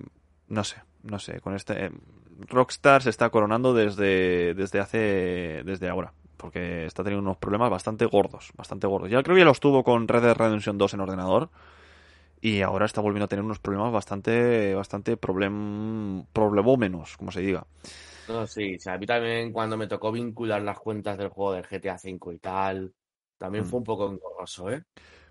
[0.47, 1.39] no sé, no sé.
[1.39, 1.91] Con este eh,
[2.47, 8.05] Rockstar se está coronando desde, desde hace desde ahora, porque está teniendo unos problemas bastante
[8.05, 9.11] gordos, bastante gordos.
[9.11, 11.49] Ya creo que ya los tuvo con Red Dead Redemption 2 en ordenador
[12.41, 17.67] y ahora está volviendo a tener unos problemas bastante bastante problem problemómenos, como se diga.
[18.29, 21.53] No, sí, o sea, a mí también cuando me tocó vincular las cuentas del juego
[21.53, 22.93] del GTA V y tal,
[23.37, 23.67] también Mm.
[23.67, 24.83] fue un poco engorroso, ¿eh?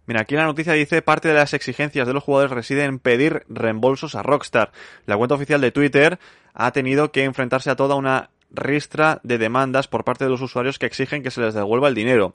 [0.06, 3.44] Mira, aquí la noticia dice parte de las exigencias de los jugadores residen en pedir
[3.48, 4.72] reembolsos a Rockstar.
[5.06, 6.18] La cuenta oficial de Twitter
[6.54, 10.78] ha tenido que enfrentarse a toda una ristra de demandas por parte de los usuarios
[10.78, 12.34] que exigen que se les devuelva el dinero.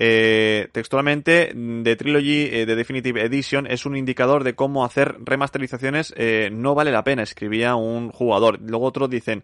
[0.00, 6.14] Eh, textualmente, The Trilogy eh, de Definitive Edition es un indicador de cómo hacer remasterizaciones
[6.16, 8.60] eh, no vale la pena, escribía un jugador.
[8.60, 9.42] Luego otros dicen,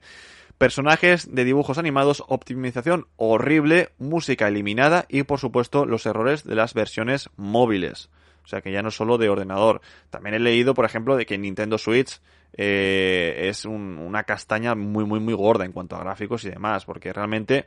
[0.57, 6.73] personajes de dibujos animados, optimización horrible, música eliminada y por supuesto los errores de las
[6.73, 8.09] versiones móviles.
[8.45, 9.81] O sea que ya no solo de ordenador.
[10.11, 12.21] También he leído, por ejemplo, de que Nintendo Switch
[12.57, 16.85] eh, es un- una castaña muy, muy, muy gorda en cuanto a gráficos y demás,
[16.85, 17.65] porque realmente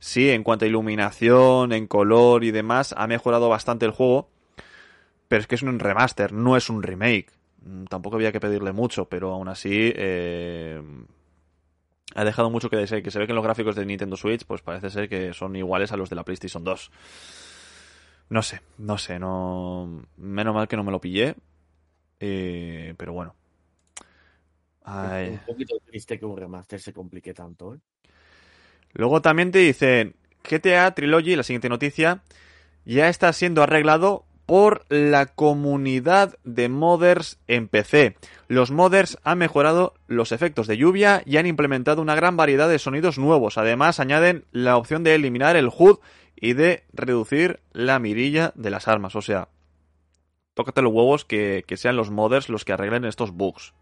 [0.00, 4.28] sí, en cuanto a iluminación, en color y demás, ha mejorado bastante el juego,
[5.28, 7.30] pero es que es un remaster, no es un remake.
[7.62, 10.82] Mm, Tampoco había que pedirle mucho, pero aún así eh,
[12.14, 13.02] ha dejado mucho que desear.
[13.02, 15.54] Que se ve que en los gráficos de Nintendo Switch, pues parece ser que son
[15.56, 16.90] iguales a los de la PlayStation 2.
[18.30, 20.04] No sé, no sé, no.
[20.16, 21.34] Menos mal que no me lo pillé.
[22.20, 23.34] Eh, pero bueno.
[24.82, 25.30] Ay.
[25.30, 27.78] Un poquito triste que un remaster se complique tanto, ¿eh?
[28.92, 30.14] Luego también te dicen
[30.48, 32.22] GTA Trilogy, la siguiente noticia,
[32.84, 38.16] ya está siendo arreglado por la comunidad de modders en PC.
[38.48, 42.80] Los modders han mejorado los efectos de lluvia y han implementado una gran variedad de
[42.80, 43.58] sonidos nuevos.
[43.58, 45.98] Además, añaden la opción de eliminar el HUD
[46.34, 49.14] y de reducir la mirilla de las armas.
[49.14, 49.50] O sea,
[50.54, 53.72] tócate los huevos que, que sean los modders los que arreglen estos bugs.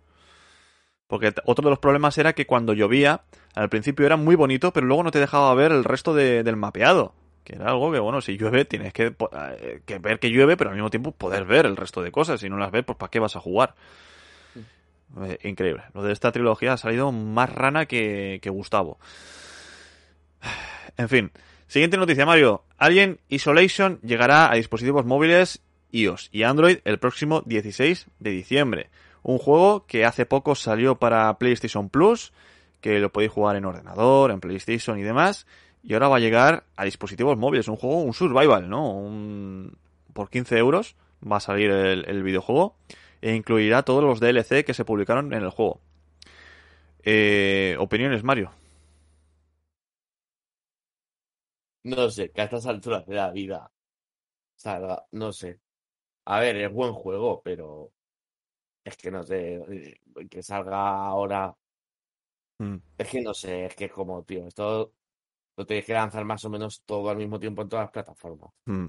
[1.09, 3.23] Porque otro de los problemas era que cuando llovía,
[3.55, 6.55] al principio era muy bonito, pero luego no te dejaba ver el resto de- del
[6.57, 7.15] mapeado.
[7.45, 10.69] Que era algo que, bueno, si llueve tienes que, eh, que ver que llueve, pero
[10.71, 12.41] al mismo tiempo poder ver el resto de cosas.
[12.41, 13.75] Si no las ves, pues ¿para qué vas a jugar?
[15.23, 15.83] Eh, increíble.
[15.95, 18.99] Lo de esta trilogía ha salido más rana que, que Gustavo.
[20.97, 21.31] En fin.
[21.69, 22.65] Siguiente noticia, Mario.
[22.77, 28.91] Alien Isolation llegará a dispositivos móviles iOS y Android el próximo 16 de diciembre.
[29.23, 32.33] Un juego que hace poco salió para PlayStation Plus,
[32.81, 35.47] que lo podéis jugar en ordenador, en PlayStation y demás,
[35.83, 37.69] y ahora va a llegar a dispositivos móviles.
[37.69, 38.91] Un juego, un survival, ¿no?
[38.93, 39.77] Un...
[40.13, 42.77] Por 15 euros va a salir el, videojuego
[43.21, 45.81] e incluirá todos los DLC que se publicaron en el juego.
[47.03, 48.53] Eh, opiniones, Mario.
[51.85, 53.71] No sé, que a estas alturas de la vida
[54.57, 55.61] salga, no sé.
[56.27, 57.93] A ver, es buen juego, pero
[58.85, 60.01] es que no sé, eh,
[60.31, 61.55] que salga ahora,
[62.61, 64.93] Mm, es que no sé, es que es como, tío, esto
[65.57, 68.51] lo tenéis que lanzar más o menos todo al mismo tiempo en todas las plataformas.
[68.67, 68.87] mm.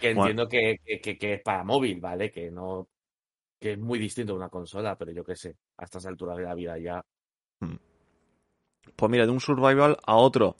[0.00, 2.30] Que entiendo que, que, que- que es para móvil, ¿vale?
[2.30, 2.88] Que no,
[3.60, 6.44] que es muy distinto a una consola, pero yo qué sé, a estas alturas de
[6.44, 7.02] la vida ya.
[8.96, 10.56] Pues mira, de un survival a otro.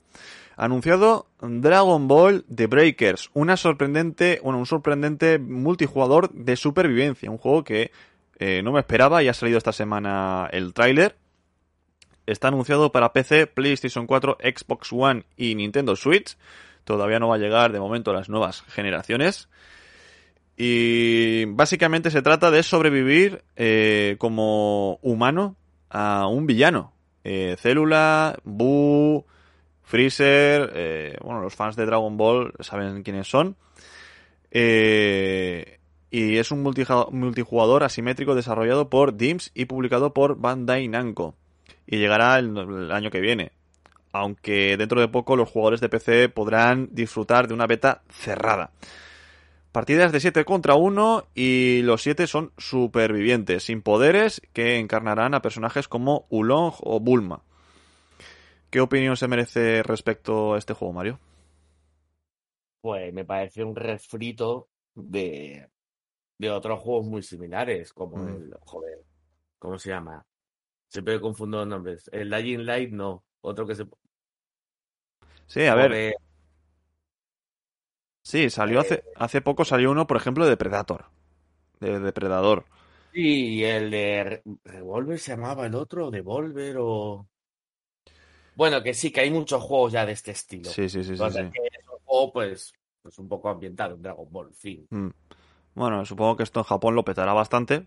[0.57, 7.63] Anunciado Dragon Ball The Breakers, una sorprendente, bueno, un sorprendente multijugador de supervivencia, un juego
[7.63, 7.91] que
[8.39, 11.15] eh, no me esperaba y ha salido esta semana el tráiler.
[12.25, 16.37] Está anunciado para PC, PlayStation 4, Xbox One y Nintendo Switch.
[16.83, 19.49] Todavía no va a llegar de momento a las nuevas generaciones.
[20.55, 25.55] Y básicamente se trata de sobrevivir eh, como humano
[25.89, 26.93] a un villano.
[27.23, 29.25] Eh, Célula, Buu,
[29.83, 33.55] Freezer, bueno, los fans de Dragon Ball saben quiénes son.
[34.51, 35.76] Eh,
[36.09, 41.35] y es un multijugador asimétrico desarrollado por DIMS y publicado por Bandai Namco.
[41.85, 43.51] Y llegará el, el año que viene.
[44.11, 48.71] aunque dentro de poco los jugadores de PC podrán disfrutar de una beta cerrada.
[49.71, 55.41] Partidas de 7 contra 1 y los 7 son supervivientes, sin poderes, que encarnarán a
[55.41, 57.43] personajes como Ulong o Bulma.
[58.71, 61.19] ¿Qué opinión se merece respecto a este juego, Mario?
[62.81, 65.69] Pues me parece un refrito de,
[66.37, 68.27] de otros juegos muy similares, como Mm.
[68.29, 69.03] el, joder,
[69.59, 70.25] ¿cómo se llama?
[70.89, 72.09] Siempre confundo los nombres.
[72.13, 73.23] El Dying Light, no.
[73.41, 73.85] Otro que se...
[75.47, 76.15] Sí, a ver,
[78.23, 81.05] sí, salió hace, hace poco salió uno, por ejemplo, de Predator.
[81.79, 82.65] De Depredador.
[83.13, 87.27] Sí, y el de Re- Revolver se llamaba el otro, Devolver o...
[88.55, 90.69] Bueno, que sí, que hay muchos juegos ya de este estilo.
[90.69, 91.23] Sí, sí, sí, sí.
[91.31, 91.39] Sí.
[91.39, 94.85] es un juego, pues, pues un poco ambientado en Dragon Ball, fin.
[94.89, 95.09] Mm.
[95.77, 97.85] Bueno, supongo que esto en Japón lo petará bastante.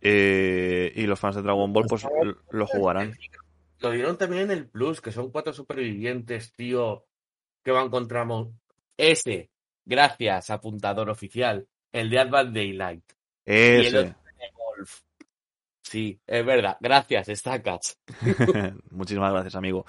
[0.00, 2.06] eh, y los fans de Dragon Ball, pues
[2.50, 3.12] lo jugarán.
[3.80, 7.04] Lo dieron también en el Plus, que son cuatro supervivientes, tío,
[7.62, 8.58] que van contra Mon-
[8.96, 9.50] ese,
[9.84, 13.04] gracias, apuntador oficial, el de Advanced Daylight.
[13.44, 13.98] Y el Ese.
[13.98, 15.00] otro de Golf.
[15.82, 16.78] Sí, es verdad.
[16.80, 17.98] Gracias, Stackats.
[18.90, 19.84] Muchísimas gracias, amigo.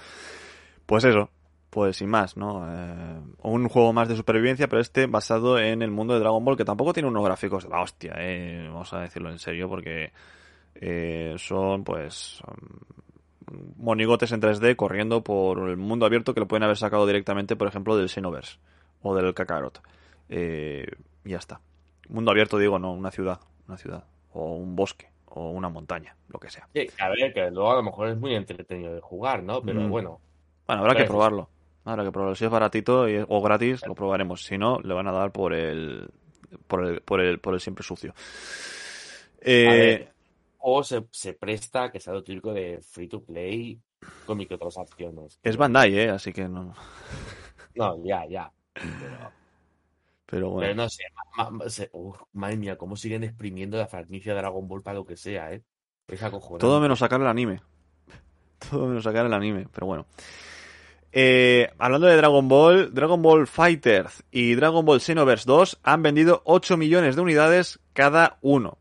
[0.86, 1.30] Pues eso,
[1.72, 2.66] pues sin más, ¿no?
[2.70, 6.58] Eh, un juego más de supervivencia, pero este basado en el mundo de Dragon Ball,
[6.58, 8.66] que tampoco tiene unos gráficos de la hostia, ¿eh?
[8.68, 10.12] Vamos a decirlo en serio, porque
[10.76, 16.64] eh, son, pues, um, monigotes en 3D corriendo por el mundo abierto que lo pueden
[16.64, 18.60] haber sacado directamente, por ejemplo, del Xenoverse
[19.02, 19.82] o del Kakarot.
[20.30, 20.86] Eh,
[21.24, 21.62] y ya está.
[22.10, 24.04] Mundo abierto, digo, no, una ciudad, una ciudad,
[24.34, 26.68] o un bosque, o una montaña, lo que sea.
[26.74, 29.62] Sí, a ver, que luego a lo mejor es muy entretenido de jugar, ¿no?
[29.62, 29.90] Pero Mm.
[29.90, 30.20] bueno,
[30.68, 31.50] Bueno, habrá que Pues- probarlo.
[31.84, 32.36] Habrá que probarlo.
[32.36, 34.44] Si es baratito y- o gratis, lo probaremos.
[34.44, 36.10] Si no, le van a dar por el
[36.68, 38.14] por el, por el, por el siempre sucio.
[39.42, 40.08] Eh,
[40.60, 43.80] o se, se presta que sea lo típico de free to play
[44.26, 45.40] con microtransacciones.
[45.42, 46.10] es Bandai, ¿eh?
[46.10, 46.74] Así que no.
[47.76, 48.52] No, ya, ya.
[48.74, 49.32] Pero,
[50.26, 50.60] Pero bueno.
[50.62, 51.04] pero no sé,
[51.38, 51.92] ma- ma- se-
[52.34, 55.64] madre mía, cómo siguen exprimiendo la franquicia de Dragon Ball para lo que sea, ¿eh?
[56.08, 56.20] Es.
[56.60, 57.62] Todo menos sacar el anime.
[58.70, 60.06] Todo menos sacar el anime, pero bueno.
[61.14, 66.42] Eh, hablando de Dragon Ball, Dragon Ball Fighters y Dragon Ball Xenoverse 2 han vendido
[66.46, 68.78] 8 millones de unidades cada uno.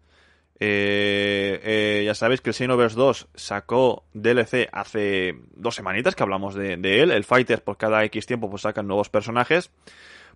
[0.62, 6.54] Eh, eh, ya sabéis que el Xenoverse 2 sacó DLC hace dos semanitas que hablamos
[6.54, 7.10] de, él.
[7.10, 9.70] El Fighters por cada X tiempo pues sacan nuevos personajes.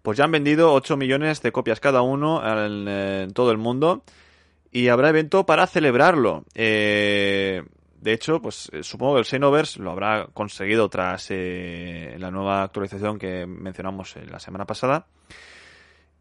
[0.02, 4.02] Pues ya han vendido 8 millones de copias cada uno en, en todo el mundo
[4.74, 6.44] y habrá evento para celebrarlo.
[6.54, 7.62] Eh,
[8.04, 12.62] de hecho, pues eh, supongo que el Xenoverse lo habrá conseguido tras eh, la nueva
[12.62, 15.06] actualización que mencionamos eh, la semana pasada.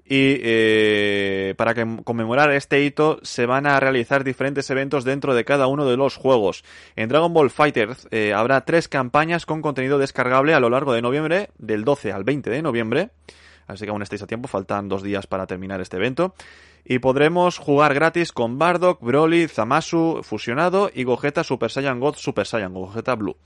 [0.06, 1.74] Y para
[2.04, 6.16] conmemorar este hito se van a realizar diferentes eventos dentro de cada uno de los
[6.16, 6.64] juegos.
[6.96, 11.02] En Dragon Ball Fighters eh, habrá tres campañas con contenido descargable a lo largo de
[11.02, 13.10] noviembre, del 12 al 20 de noviembre.
[13.68, 16.34] Así que aún estáis a tiempo, faltan dos días para terminar este evento.
[16.86, 22.46] Y podremos jugar gratis con Bardock, Broly, Zamasu fusionado y Gogeta Super Saiyan God Super
[22.46, 23.38] Saiyan, Gogeta Blue.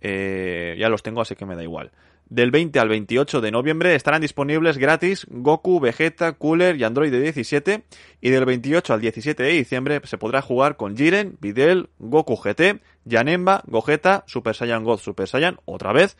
[0.00, 1.92] Eh, ya los tengo, así que me da igual.
[2.30, 7.82] Del 20 al 28 de noviembre estarán disponibles gratis Goku, Vegeta, Cooler y Android 17.
[8.20, 12.82] Y del 28 al 17 de diciembre se podrá jugar con Jiren, Videl, Goku GT,
[13.04, 16.16] Janemba, Gogeta, Super Saiyan God, Super Saiyan, otra vez,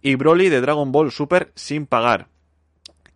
[0.00, 2.28] y Broly de Dragon Ball Super sin pagar.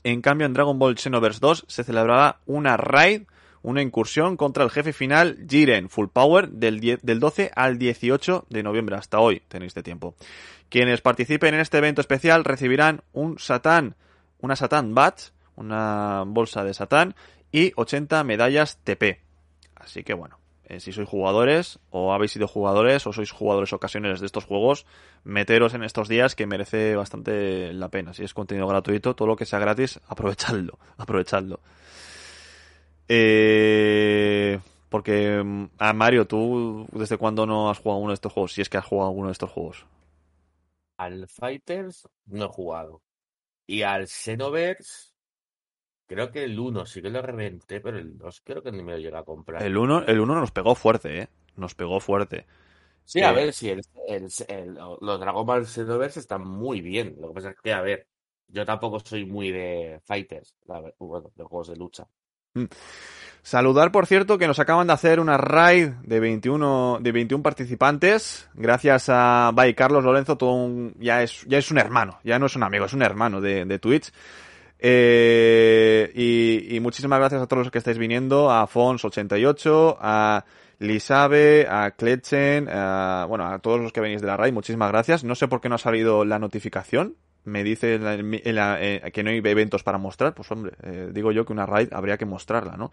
[0.05, 3.23] En cambio, en Dragon Ball Xenoverse 2 se celebrará una raid,
[3.63, 8.47] una incursión contra el jefe final Jiren Full Power del, 10 del 12 al 18
[8.49, 8.97] de noviembre.
[8.97, 10.15] Hasta hoy tenéis de tiempo.
[10.69, 13.95] Quienes participen en este evento especial recibirán un Satán,
[14.41, 17.15] una Satán Batch, una bolsa de Satán
[17.53, 19.21] y 80 medallas TP.
[19.77, 20.39] Así que bueno,
[20.73, 24.87] eh, si sois jugadores o habéis sido jugadores o sois jugadores ocasionales de estos juegos,
[25.23, 28.15] meteros en estos días que merece bastante la pena.
[28.15, 31.61] Si es contenido gratuito, todo lo que sea gratis, aprovechadlo, aprovechadlo.
[33.07, 38.55] Eh, porque, mm, a Mario, ¿tú desde cuándo no has jugado uno de estos juegos?
[38.55, 39.85] Si es que has jugado alguno de estos juegos.
[40.97, 43.03] Al Fighters no he jugado.
[43.67, 45.12] Y al Xenoverse,
[46.07, 48.93] creo que el 1 sí que lo reventé, pero el 2 creo que ni me
[48.93, 49.63] lo llegué a comprar.
[49.63, 51.29] El 1 el uno nos pegó fuerte, ¿eh?
[51.57, 52.47] Nos pegó fuerte.
[53.05, 57.17] Sí, a Eh, ver, sí, el, el- el- los Dragon Ball Xenoverse están muy bien.
[57.21, 58.07] Lo que pasa es que, a ver,
[58.49, 62.07] yo tampoco soy muy de fighters, ver- bueno, de juegos de lucha.
[63.43, 68.49] Saludar, por cierto, que nos acaban de hacer una raid de 21, de 21 participantes.
[68.55, 72.47] Gracias a Bay Carlos Lorenzo, todo un, ya, es, ya es un hermano, ya no
[72.47, 74.13] es un amigo, es un hermano de, de Twitch.
[74.85, 80.45] Eh, y, y muchísimas gracias a todos los que estáis viniendo, a Fons88, a
[80.81, 85.23] Lisabe, a Kletzen, a, bueno, a todos los que venís de la raid, muchísimas gracias.
[85.23, 87.15] No sé por qué no ha salido la notificación.
[87.45, 90.35] Me dice en la- en la- eh, que no hay eventos para mostrar.
[90.35, 92.91] Pues hombre, eh, digo yo que una raid habría que mostrarla, ¿no?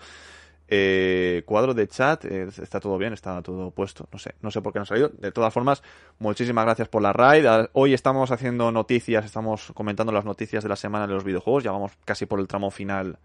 [0.72, 4.08] Eh, cuadro de chat, eh, está todo bien, está todo puesto.
[4.12, 5.10] No sé, no sé por qué no ha salido.
[5.10, 5.82] De todas formas,
[6.20, 7.46] muchísimas gracias por la raid.
[7.48, 11.64] A- Hoy estamos haciendo noticias, estamos comentando las noticias de la semana de los videojuegos.
[11.64, 13.18] Ya vamos casi por el tramo final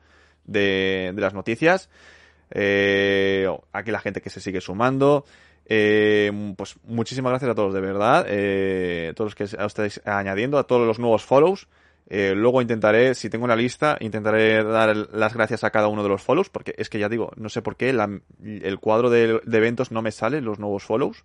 [0.45, 1.91] de, las noticias.
[2.51, 5.27] Eh, aquí la gente que se sigue sumando.
[5.67, 8.25] Pues muchísimas gracias a todos, de verdad.
[8.27, 11.69] Eh, todos los que a estáis añadiendo, a todos los nuevos follows.
[12.07, 16.09] Eh, luego intentaré, si tengo una lista, intentaré dar las gracias a cada uno de
[16.11, 19.41] los follows, porque es que ya digo, no sé por qué la- el cuadro de,
[19.51, 21.25] eventos no me sale, los nuevos follows.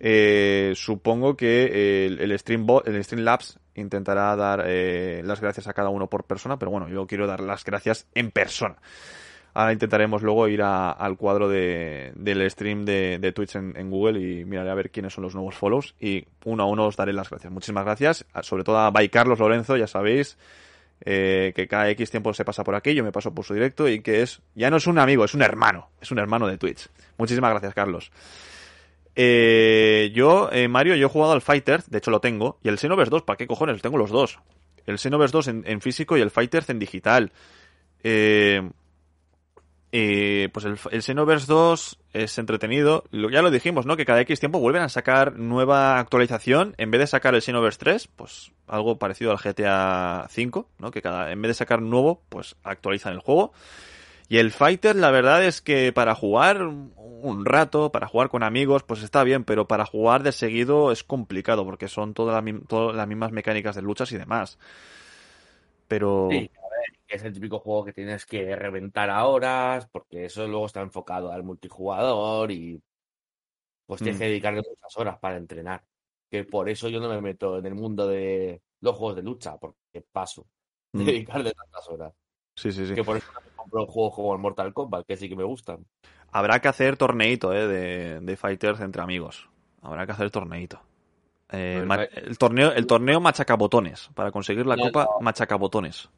[0.00, 2.38] Eh, supongo que el, el el
[3.04, 7.26] Streamlabs intentará dar eh, las gracias a cada uno por persona, pero bueno, yo quiero
[7.26, 8.76] dar las gracias en persona.
[9.58, 14.70] Ahora intentaremos luego ir al cuadro de, del stream de, Twitch en, Google y miraré
[14.70, 17.52] a ver quiénes son los nuevos follows y uno a uno os daré las gracias.
[17.52, 20.38] Muchísimas gracias, sobre todo a By Carlos Lorenzo, ya sabéis,
[21.04, 23.88] eh, que cada X tiempo se pasa por aquí, yo me paso por su directo
[23.88, 26.56] y que es, ya no es un amigo, es un hermano, es un hermano de
[26.56, 26.88] Twitch.
[27.16, 28.12] Muchísimas gracias, Carlos.
[29.16, 32.78] Eh, yo, eh, Mario, yo he jugado al Fighter, de hecho lo tengo, y el
[32.78, 33.82] Xenoverse 2, ¿para qué cojones?
[33.82, 34.38] Tengo los dos.
[34.86, 37.32] El Xenoverse 2 en, en físico y el Fighter en digital.
[38.04, 38.62] Eh,
[39.90, 43.04] eh, pues el, el Xenoverse 2 es entretenido.
[43.10, 43.96] Ya lo dijimos, ¿no?
[43.96, 46.74] Que cada X tiempo vuelven a sacar nueva actualización.
[46.78, 50.90] En vez de sacar el Xenoverse 3, pues algo parecido al GTA 5, ¿no?
[50.90, 53.52] Que cada, en vez de sacar nuevo, pues actualizan el juego.
[54.28, 58.82] Y el Fighter, la verdad es que para jugar un rato, para jugar con amigos,
[58.82, 63.08] pues está bien, pero para jugar de seguido es complicado, porque son todas todas las
[63.08, 64.58] mismas mecánicas de luchas y demás.
[65.88, 66.28] Pero...
[66.30, 66.50] Sí,
[67.16, 71.32] es el típico juego que tienes que reventar a horas, porque eso luego está enfocado
[71.32, 72.82] al multijugador y
[73.86, 74.20] pues tienes Mm.
[74.20, 75.82] que dedicarle muchas horas para entrenar.
[76.30, 79.56] Que por eso yo no me meto en el mundo de los juegos de lucha,
[79.56, 80.46] porque paso
[80.92, 81.06] de Mm.
[81.06, 82.12] dedicarle tantas horas.
[82.54, 82.94] Sí, sí, sí.
[82.94, 85.44] Que por eso no me compro juegos como el Mortal Kombat, que sí que me
[85.44, 85.86] gustan.
[86.32, 87.66] Habrá que hacer torneito, ¿eh?
[87.66, 89.48] De, de fighters entre amigos.
[89.80, 90.80] Habrá que hacer torneito.
[91.50, 94.10] Eh, Pues el torneo, el torneo machacabotones.
[94.14, 96.10] Para conseguir la No, copa, machacabotones.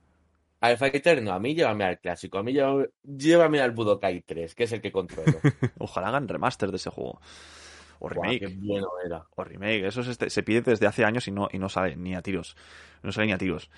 [0.60, 4.54] Al Fighter no, a mí llévame al clásico, a mí llévame, llévame al Budokai 3,
[4.54, 5.40] que es el que controlo.
[5.78, 7.20] Ojalá hagan remaster de ese juego.
[7.98, 8.40] O remake.
[8.40, 9.24] qué bueno era.
[9.36, 9.86] O remake.
[9.86, 12.22] Eso es este- se pide desde hace años y no, y no sale ni a
[12.22, 12.56] tiros.
[13.02, 13.70] No sale ni a tiros.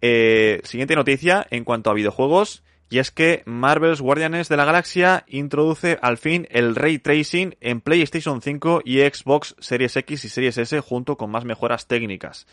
[0.00, 2.62] Eh, siguiente noticia en cuanto a videojuegos.
[2.92, 7.80] Y es que Marvel's Guardianes de la Galaxia introduce al fin el ray tracing en
[7.80, 12.48] PlayStation 5 y Xbox Series X y Series S junto con más mejoras técnicas.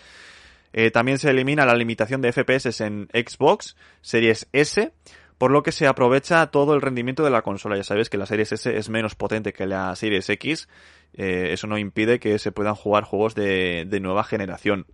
[0.74, 4.92] Eh, también se elimina la limitación de FPS en Xbox Series S,
[5.38, 7.78] por lo que se aprovecha todo el rendimiento de la consola.
[7.78, 10.68] Ya sabéis que la Series S es menos potente que la Series X.
[11.14, 14.86] Eh, eso no impide que se puedan jugar juegos de, de nueva generación.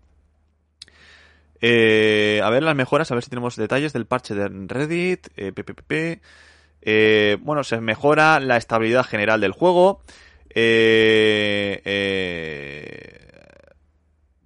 [1.65, 5.29] Eh, a ver las mejoras, a ver si tenemos detalles del parche de Reddit.
[5.37, 6.21] Eh, PPP.
[6.81, 10.01] Eh, bueno, se mejora la estabilidad general del juego.
[10.49, 13.32] Eh, eh,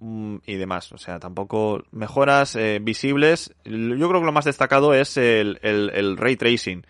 [0.00, 0.92] y demás.
[0.92, 3.54] O sea, tampoco mejoras eh, visibles.
[3.64, 6.86] Yo creo que lo más destacado es el, el, el ray tracing.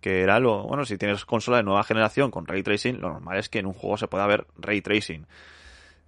[0.00, 0.64] Que era lo.
[0.64, 3.66] Bueno, si tienes consola de nueva generación con ray tracing, lo normal es que en
[3.66, 5.26] un juego se pueda ver ray tracing.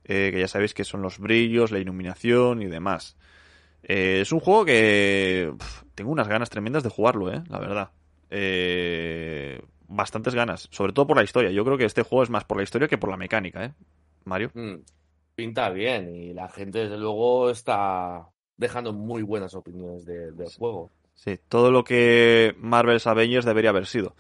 [0.05, 3.17] Eh, que ya sabéis que son los brillos, la iluminación y demás.
[3.83, 5.53] Eh, es un juego que
[5.95, 7.91] tengo unas ganas tremendas de jugarlo, eh, la verdad.
[8.31, 11.51] Eh, bastantes ganas, sobre todo por la historia.
[11.51, 13.73] Yo creo que este juego es más por la historia que por la mecánica, ¿eh?
[14.25, 14.51] Mario.
[14.55, 14.75] Mm,
[15.39, 20.91] pinta bien y la gente desde luego está dejando muy buenas opiniones de- del juego.
[21.15, 24.17] Sí, todo lo que Marvel's Avengers debería haber sido.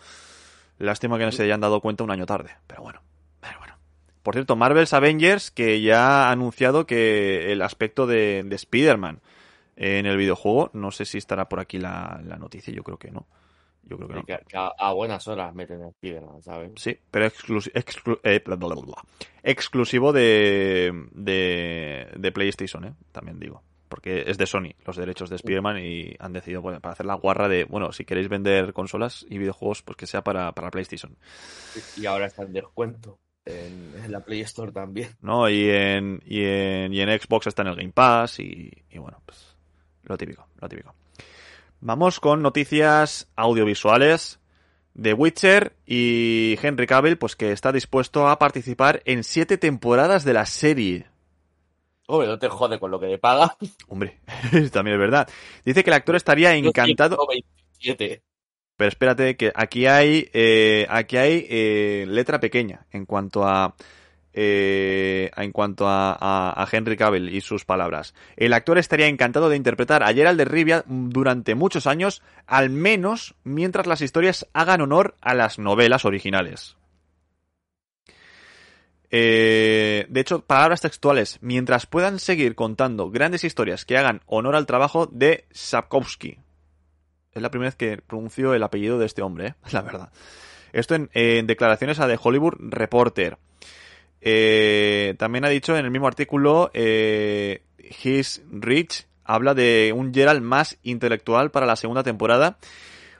[0.79, 3.01] Lástima que no se hayan dado cuenta un año tarde, pero bueno.
[3.41, 3.75] Pero bueno.
[4.23, 9.21] Por cierto, Marvel's Avengers que ya ha anunciado que el aspecto de, de Spider-Man
[9.75, 13.11] en el videojuego, no sé si estará por aquí la, la noticia, yo creo que
[13.11, 13.27] no.
[13.89, 14.25] Yo creo que no.
[14.25, 16.73] que, a, a buenas horas meten el Spiderman, ¿sabes?
[16.77, 18.95] Sí, pero exclusi- exclu- eh, bla, bla, bla, bla.
[19.43, 22.95] exclusivo de, de, de PlayStation, ¿eh?
[23.13, 23.63] también digo.
[23.89, 27.15] Porque es de Sony los derechos de Spider-Man y han decidido bueno, para hacer la
[27.15, 31.17] guarra de, bueno, si queréis vender consolas y videojuegos, pues que sea para, para PlayStation.
[31.97, 35.09] Y ahora está en descuento en, en la Play Store también.
[35.23, 35.49] ¿No?
[35.49, 39.23] Y en, y en, y en Xbox está en el Game Pass y, y bueno,
[39.25, 39.57] pues
[40.03, 40.95] lo típico, lo típico.
[41.81, 44.41] Vamos con noticias audiovisuales.
[44.95, 50.33] de Witcher y Henry Cavill, pues que está dispuesto a participar en siete temporadas de
[50.33, 51.07] la serie.
[52.09, 53.57] Hombre, no te jode con lo que le paga.
[53.89, 54.19] Hombre,
[54.73, 55.29] también es verdad.
[55.65, 57.11] Dice que el actor estaría encantado.
[57.11, 58.23] Yo tengo 27.
[58.77, 63.77] Pero espérate que aquí hay, eh, aquí hay eh, letra pequeña en cuanto a
[64.41, 68.15] eh, en cuanto a, Henry Cavill y sus palabras.
[68.37, 73.35] El actor estaría encantado de interpretar a Gerald de Rivia durante muchos años, al menos
[73.43, 76.77] mientras las historias hagan honor a las novelas originales.
[79.11, 84.67] Eh, de hecho, palabras textuales, mientras puedan seguir contando grandes historias que hagan honor al
[84.67, 86.39] trabajo de Sapkowski.
[87.33, 89.55] Es la primera vez que pronuncio el apellido de este hombre, ¿eh?
[89.73, 90.13] la verdad.
[90.73, 93.37] Esto en, en declaraciones a The Hollywood Reporter.
[94.21, 100.43] Eh, también ha dicho en el mismo artículo, eh, His Rich habla de un Gerald
[100.43, 102.59] más intelectual para la segunda temporada.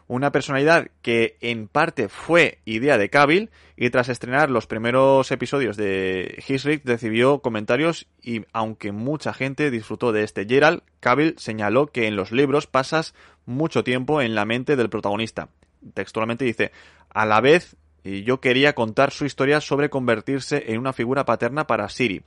[0.07, 5.77] Una personalidad que en parte fue idea de Cavill y tras estrenar los primeros episodios
[5.77, 11.89] de His Rich recibió comentarios y aunque mucha gente disfrutó de este Gerald, Cavill señaló
[11.89, 15.51] que en los libros pasas mucho tiempo en la mente del protagonista.
[15.93, 16.73] Textualmente dice,
[17.11, 17.77] a la vez
[18.09, 22.23] y yo quería contar su historia sobre convertirse en una figura paterna para Siri.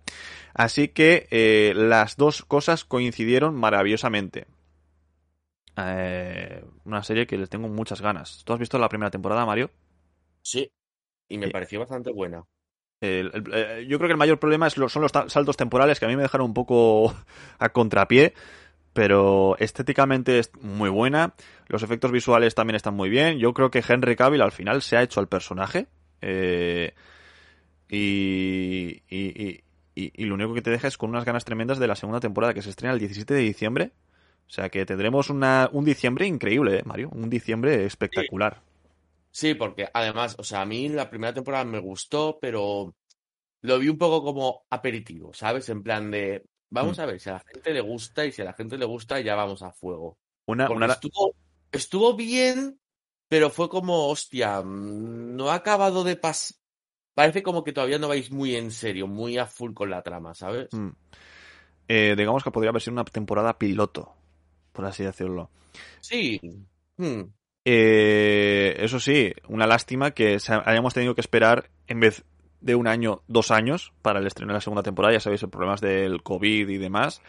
[0.53, 4.45] Así que eh, las dos cosas coincidieron maravillosamente.
[5.77, 8.43] Eh, una serie que les tengo muchas ganas.
[8.45, 9.71] ¿Tú has visto la primera temporada, Mario?
[10.43, 10.71] Sí,
[11.27, 12.43] y me pareció bastante buena.
[12.99, 15.99] El, el, eh, yo creo que el mayor problema es lo, son los saltos temporales
[15.99, 17.15] que a mí me dejaron un poco
[17.57, 18.35] a contrapié
[18.93, 21.33] pero estéticamente es muy buena.
[21.67, 23.39] Los efectos visuales también están muy bien.
[23.39, 25.87] Yo creo que Henry Cavill al final se ha hecho al personaje.
[26.21, 26.93] Eh,
[27.89, 29.63] y, y,
[29.95, 32.19] y, y, lo único que te deja es con unas ganas tremendas de la segunda
[32.19, 33.91] temporada que se estrena el 17 de diciembre.
[34.47, 37.09] O sea que tendremos una, un diciembre increíble, ¿eh, Mario.
[37.13, 38.61] Un diciembre espectacular.
[39.31, 39.47] Sí.
[39.49, 42.93] sí, porque además, o sea, a mí la primera temporada me gustó, pero
[43.61, 45.69] lo vi un poco como aperitivo, ¿sabes?
[45.69, 48.45] En plan de, Vamos a ver si a la gente le gusta y si a
[48.45, 50.17] la gente le gusta ya vamos a fuego.
[50.45, 50.85] Una, una...
[50.87, 51.35] Estuvo,
[51.71, 52.79] estuvo, bien,
[53.27, 56.57] pero fue como, hostia, mm, no ha acabado de pasar.
[57.13, 60.33] Parece como que todavía no vais muy en serio, muy a full con la trama,
[60.33, 60.69] ¿sabes?
[60.71, 60.89] Mm.
[61.89, 64.15] Eh, digamos que podría haber sido una temporada piloto,
[64.71, 65.49] por así decirlo.
[65.99, 66.39] Sí.
[66.95, 67.23] Mm.
[67.65, 72.23] Eh, eso sí, una lástima que hayamos tenido que esperar en vez
[72.61, 75.13] de un año, dos años para el estreno de la segunda temporada.
[75.13, 77.21] Ya sabéis, problemas del COVID y demás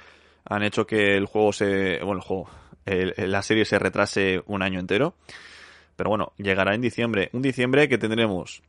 [0.44, 1.98] han hecho que el juego se.
[1.98, 2.48] Bueno, el juego.
[2.84, 5.14] El, la serie se retrase un año entero.
[5.96, 7.30] Pero bueno, llegará en diciembre.
[7.32, 8.62] Un diciembre que tendremos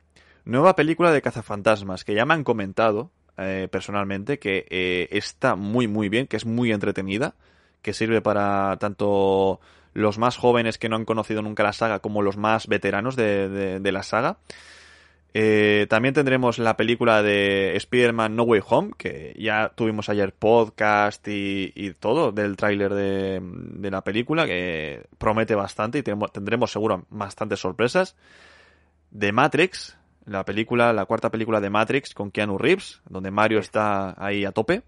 [0.45, 5.88] nueva película de cazafantasmas que ya me han comentado eh, personalmente que eh, está muy,
[5.88, 7.34] muy bien, que es muy entretenida,
[7.82, 9.59] que sirve para tanto
[9.93, 13.49] los más jóvenes que no han conocido nunca la saga como los más veteranos de,
[13.49, 14.38] de, de la saga.
[15.36, 21.27] Eh, también tendremos la película de Spider-Man No Way Home, que ya tuvimos ayer podcast
[21.27, 26.71] y, y todo del tráiler de, de, la película, que promete bastante y tenemos, tendremos
[26.71, 28.15] seguro bastantes sorpresas.
[29.09, 34.13] De Matrix, la película, la cuarta película de Matrix con Keanu Reeves, donde Mario está
[34.23, 34.84] ahí a tope.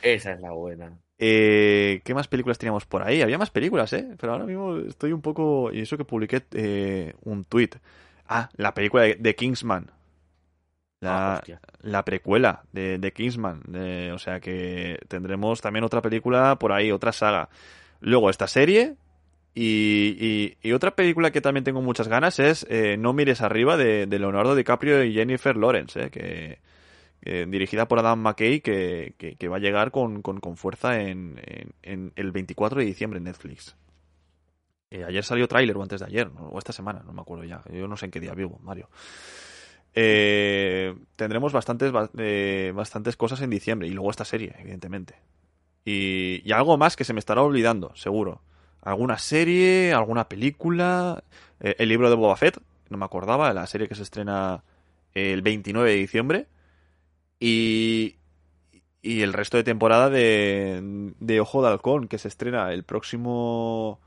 [0.00, 0.92] Esa es la buena.
[1.18, 3.22] Eh, ¿Qué más películas teníamos por ahí?
[3.22, 4.08] Había más películas, ¿eh?
[4.18, 5.72] Pero ahora mismo estoy un poco...
[5.72, 7.70] Y eso que publiqué eh, un tweet.
[8.28, 9.90] Ah, la película de, de Kingsman.
[11.00, 11.42] La, Ah,
[11.82, 13.62] la precuela de, de Kingsman.
[13.66, 17.48] De- o sea que tendremos también otra película por ahí, otra saga.
[18.00, 18.94] Luego esta serie.
[19.54, 23.76] Y, y- y otra película que también tengo muchas ganas es eh, No mires arriba
[23.76, 26.58] de, Leonardo DiCaprio y Jennifer Lawrence, eh, que,
[27.46, 31.38] dirigida por Adam McKay, que, que- que va a llegar con, con- con fuerza en,
[31.44, 33.76] en- en el 24 de diciembre en Netflix.
[34.94, 37.62] Eh, ayer salió tráiler o antes de ayer, o esta semana, no me acuerdo ya.
[37.72, 38.90] Yo no sé en qué día vivo, Mario.
[39.94, 45.14] Eh, tendremos bastantes, ba- eh, bastantes cosas en diciembre y luego esta serie, evidentemente.
[45.84, 48.42] Y, y algo más que se me estará olvidando, seguro.
[48.82, 51.22] Alguna serie, alguna película,
[51.60, 52.58] el libro de Boba Fett,
[52.90, 54.64] no me acordaba, la serie que se estrena
[55.14, 56.46] el 29 de diciembre.
[57.40, 58.16] Y,
[59.02, 64.00] y el resto de temporada de, de Ojo de Halcón, que se estrena el próximo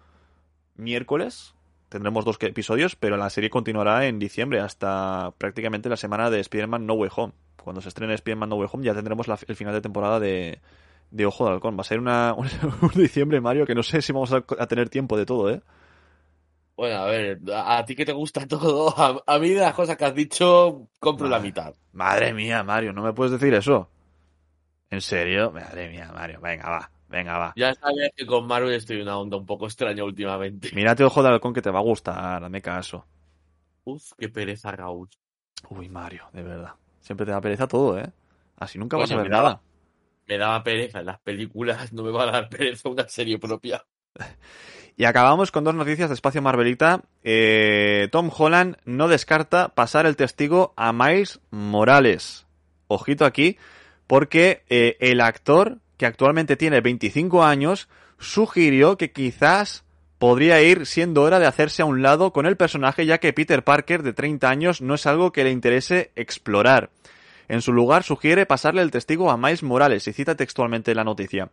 [0.75, 1.53] miércoles.
[1.89, 6.85] Tendremos dos episodios, pero la serie continuará en diciembre hasta prácticamente la semana de Spider-Man
[6.85, 7.33] No Way Home.
[7.63, 10.59] Cuando se estrene Spider-Man No Way Home ya tendremos la- el final de temporada de,
[11.11, 11.77] de Ojo de Halcón.
[11.77, 12.47] Va a ser una, un,
[12.81, 15.61] un diciembre, Mario, que no sé si vamos a, a tener tiempo de todo, ¿eh?
[16.75, 19.73] Bueno, a ver, a, a ti que te gusta todo, a, a mí de las
[19.73, 21.73] cosas que has dicho, compro la mitad.
[21.93, 23.89] Madre mía, Mario, ¿no me puedes decir eso?
[24.89, 25.51] ¿En serio?
[25.51, 27.53] Madre mía, Mario, venga, va, venga, va.
[27.55, 30.69] Ya sabes que con Marvel estoy en una onda un poco extraña últimamente.
[30.73, 33.05] Mírate Ojo de Halcón que te va a gustar, hazme caso.
[33.85, 35.09] Uf, qué pereza, Raúl.
[35.69, 36.73] Uy, Mario, de verdad.
[36.99, 38.11] Siempre te da pereza todo, ¿eh?
[38.57, 39.61] Así nunca vas a ver me daba- nada.
[40.27, 43.83] Me daba pereza en las películas, no me va a dar pereza una serie propia.
[44.97, 47.01] Y acabamos con dos noticias de Espacio Marvelita.
[47.21, 52.47] Eh, Tom Holland no descarta pasar el testigo a Miles Morales.
[52.87, 53.57] Ojito aquí,
[54.07, 57.87] porque eh, el actor, que actualmente tiene 25 años,
[58.19, 59.83] sugirió que quizás
[60.17, 63.63] podría ir siendo hora de hacerse a un lado con el personaje ya que Peter
[63.63, 66.89] Parker de 30 años no es algo que le interese explorar.
[67.47, 71.51] En su lugar sugiere pasarle el testigo a Miles Morales y cita textualmente la noticia.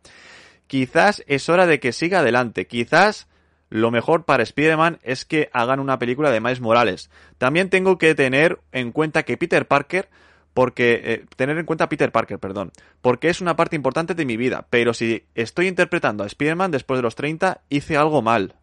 [0.66, 3.28] Quizás es hora de que siga adelante, quizás
[3.68, 7.10] lo mejor para Spider-Man es que hagan una película de Miles Morales.
[7.38, 10.08] También tengo que tener en cuenta que Peter Parker
[10.54, 14.24] porque eh, tener en cuenta a Peter Parker, perdón, porque es una parte importante de
[14.24, 18.54] mi vida, pero si estoy interpretando a Spider-Man después de los 30, hice algo mal.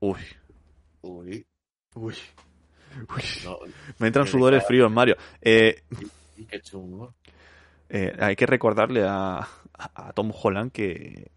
[0.00, 0.20] Uy.
[1.02, 1.46] Uy.
[1.94, 2.14] Uy.
[3.14, 3.22] Uy.
[3.44, 3.58] No,
[3.98, 5.16] Me entran sudores fríos, Mario.
[5.40, 5.82] Eh,
[6.36, 7.14] y qué chungo.
[7.88, 9.46] eh, hay que recordarle a,
[10.14, 11.30] Tom Holland que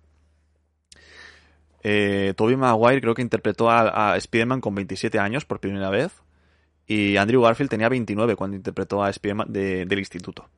[1.84, 6.14] eh, Tobey Maguire creo que interpretó a, a Spider-Man con 27 años por primera vez
[6.90, 10.50] y Andrew Garfield tenía 29 cuando interpretó a Spider-Man de- del instituto.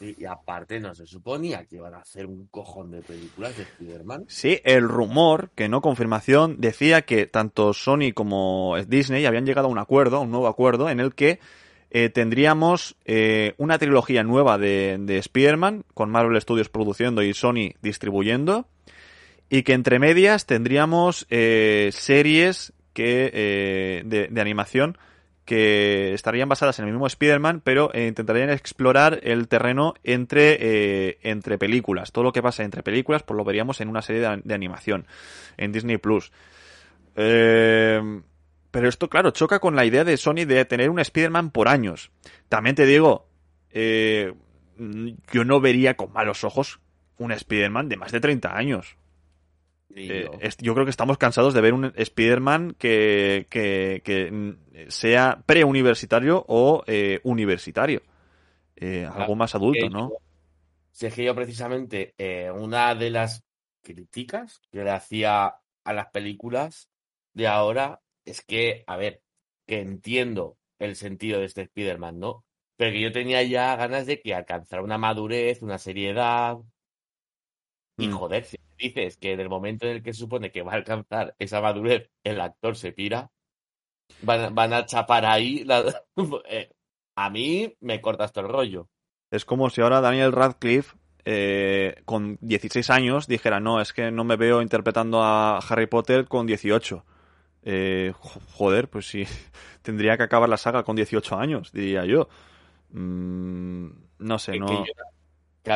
[0.00, 3.64] Y, y aparte no se suponía que iban a hacer un cojón de películas de
[3.64, 4.24] Spider-Man.
[4.28, 9.70] Sí, el rumor, que no confirmación, decía que tanto Sony como Disney habían llegado a
[9.70, 11.40] un acuerdo, a un nuevo acuerdo, en el que
[11.90, 17.72] eh, tendríamos eh, una trilogía nueva de, de Spider-Man, con Marvel Studios produciendo y Sony
[17.82, 18.68] distribuyendo,
[19.50, 24.98] y que entre medias tendríamos eh, series que eh, de, animación
[25.44, 31.18] que estarían basadas en el mismo Spider-Man, pero eh, intentarían explorar el terreno entre, eh,
[31.22, 32.10] entre películas.
[32.10, 35.06] Todo lo que pasa entre películas, pues lo veríamos en una serie de, de animación,
[35.56, 36.32] en Disney Plus.
[37.14, 42.10] Pero esto, claro, choca con la idea de Sony de tener un Spider-Man por años.
[42.48, 43.28] También te digo,
[43.72, 46.80] yo no vería con malos ojos
[47.16, 48.97] un Spider-Man de más de 30 años.
[49.98, 54.54] Eh, yo- es- yo creo que estamos cansados de ver un Spider-Man que, que, que,
[54.88, 58.02] sea preuniversitario o eh, universitario.
[58.76, 60.12] Eh, algo más adulto, que ¿no?
[60.92, 62.14] Si es que yo precisamente
[62.54, 63.44] una de las
[63.82, 65.54] críticas que le hacía
[65.84, 66.90] a las películas
[67.34, 69.22] de ahora es que, a ver,
[69.66, 72.44] que entiendo el sentido de este Spider-Man, ¿no?
[72.76, 76.58] Pero que yo tenía ya ganas de que alcanzara una madurez, una seriedad.
[77.96, 78.12] Y Mm.
[78.12, 78.44] joder,
[78.78, 81.60] dices que en el momento en el que se supone que va a alcanzar esa
[81.60, 83.30] madurez, el actor se pira,
[84.22, 85.64] van, a- van a chapar ahí.
[85.64, 86.02] la-
[86.48, 86.70] eh,
[87.16, 88.88] a mí me cortas todo el rollo.
[89.30, 94.24] Es como si ahora Daniel Radcliffe, eh, con 16 años, dijera, no, es que no
[94.24, 97.04] me veo interpretando a Harry Potter con 18.
[97.64, 99.24] Eh, jo- joder, pues sí,
[99.82, 102.28] tendría que acabar la saga con 18 años, diría yo.
[102.90, 103.88] Mm,
[104.20, 104.68] no sé, no...
[104.86, 104.92] yo-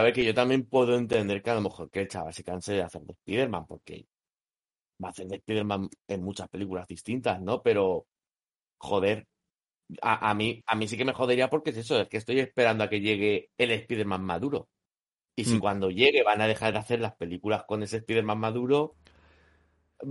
[0.01, 2.73] ver, que yo también puedo entender que a lo mejor que el chaval se canse
[2.74, 4.06] de hacer de Spider-Man, porque
[5.02, 7.62] va a hacer de Spider-Man en muchas películas distintas, ¿no?
[7.62, 8.06] Pero,
[8.78, 9.27] joder,
[10.02, 12.40] a, a mí, a mí sí que me jodería porque es eso, es que estoy
[12.40, 14.69] esperando a que llegue el Spider-Man maduro.
[15.36, 15.59] Y si Mm.
[15.59, 18.97] cuando llegue van a dejar de hacer las películas con ese Spider-Man maduro,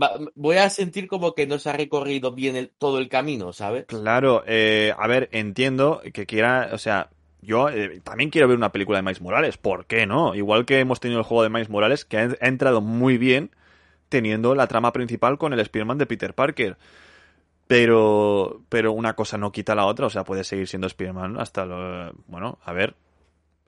[0.01, 3.53] va- voy a sentir como que no se ha recorrido bien el- todo el camino,
[3.53, 3.85] ¿sabes?
[3.85, 7.09] Claro, eh, a ver, entiendo que quiera, o sea,
[7.41, 10.35] yo eh, también quiero ver una película de Miles Morales, ¿por qué no?
[10.35, 13.51] Igual que hemos tenido el juego de Miles Morales, que ha, entrado muy bien
[14.09, 16.77] teniendo la trama principal con el Spider-Man de Peter Parker.
[17.67, 21.65] Pero, pero una cosa no quita la otra, o sea, puede seguir siendo Spider-Man hasta
[21.65, 22.11] lo...
[22.27, 22.95] Bueno, a ver,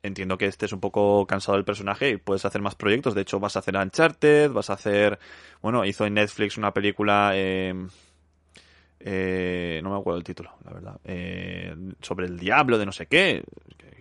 [0.04, 3.16] entiendo que estés un poco cansado del personaje y puedes hacer más proyectos.
[3.16, 5.20] De hecho, vas a hacer Uncharted, vas a hacer...
[5.62, 7.32] Bueno, hizo en Netflix una película...
[7.34, 7.74] eh,
[9.06, 11.00] eh, no me acuerdo el título, la verdad.
[11.04, 13.44] Eh, sobre el diablo de no sé qué.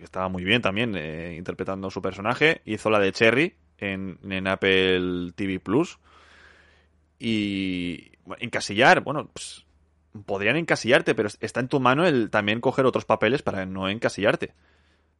[0.01, 2.61] Estaba muy bien también eh, interpretando su personaje.
[2.65, 5.99] Hizo la de Cherry en, en Apple TV Plus.
[7.19, 9.65] Y encasillar, bueno, pues,
[10.25, 14.53] podrían encasillarte, pero está en tu mano el también coger otros papeles para no encasillarte.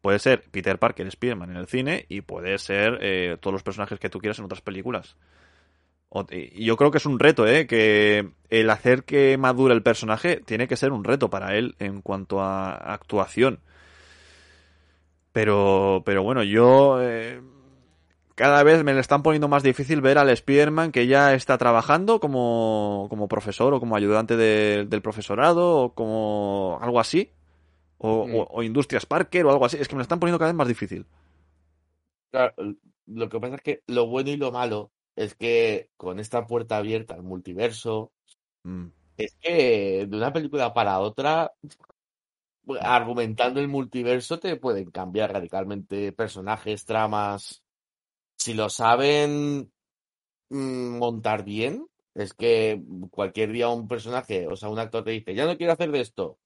[0.02, 4.00] Puede ser Peter Parker, Spider-Man en el cine y puede ser eh, todos los personajes
[4.00, 5.18] que tú quieras en otras películas.
[6.56, 7.66] Yo creo que es un reto, ¿eh?
[7.68, 12.02] Que el hacer que madure el personaje tiene que ser un reto para él en
[12.02, 13.60] cuanto a actuación.
[15.32, 17.42] Pero, pero bueno, yo eh,
[18.36, 22.20] cada vez me le están poniendo más difícil ver al Spider-Man que ya está trabajando
[22.20, 27.32] como, como profesor o como ayudante de- del profesorado o como algo así.
[28.00, 28.36] O, Mm.
[28.36, 29.78] o- o Industrias Parker o algo así.
[29.80, 31.06] Es que me lo están poniendo cada vez más difícil.
[32.32, 32.54] Claro,
[33.06, 36.78] lo que pasa es que lo bueno y lo malo es que con esta puerta
[36.78, 38.12] abierta al multiverso,
[38.64, 38.88] Mm.
[39.18, 41.52] es que de una película para otra,
[42.82, 47.64] argumentando el multiverso, te pueden cambiar radicalmente personajes, tramas.
[48.38, 49.72] Si lo saben
[50.50, 52.82] mm, montar bien, Es que
[53.12, 56.02] cualquier día un personaje, o sea, un actor te dice, ya no quiero hacer de
[56.02, 56.40] esto,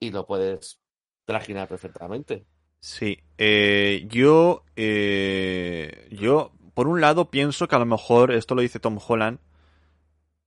[0.00, 0.80] y lo puedes
[1.26, 2.46] trajinar perfectamente.
[2.80, 8.62] Sí, eh, yo, eh, yo, por un lado, pienso que a lo mejor esto lo
[8.62, 9.38] dice Tom Holland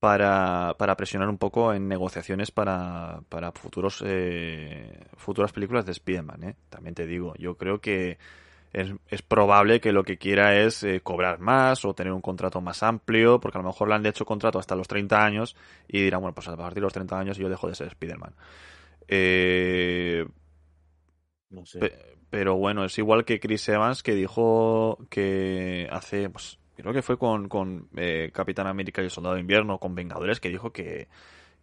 [0.00, 6.42] para, para presionar un poco en negociaciones para, para futuros, eh, futuras películas de Spider-Man.
[6.42, 6.56] ¿eh?
[6.70, 8.18] También te digo, yo creo que
[8.72, 12.60] es, es probable que lo que quiera es eh, cobrar más o tener un contrato
[12.60, 15.54] más amplio, porque a lo mejor le han hecho contrato hasta los 30 años
[15.86, 18.34] y dirán, bueno, pues a partir de los 30 años yo dejo de ser Spider-Man.
[19.06, 20.26] Eh,
[21.50, 21.78] No sé.
[21.78, 27.00] Pe- pero bueno, es igual que Chris Evans que dijo que hace, pues, creo que
[27.00, 30.72] fue con, con eh, Capitán América y el Soldado de Invierno, con Vengadores, que dijo
[30.72, 31.06] que,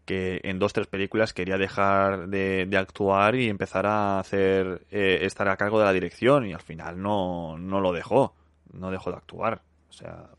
[0.06, 5.20] que en dos, tres películas quería dejar de, de actuar y empezar a hacer, eh,
[5.24, 8.34] estar a cargo de la dirección y al final no, no lo dejó,
[8.72, 9.64] no dejó de actuar.
[9.90, 10.30] O sea,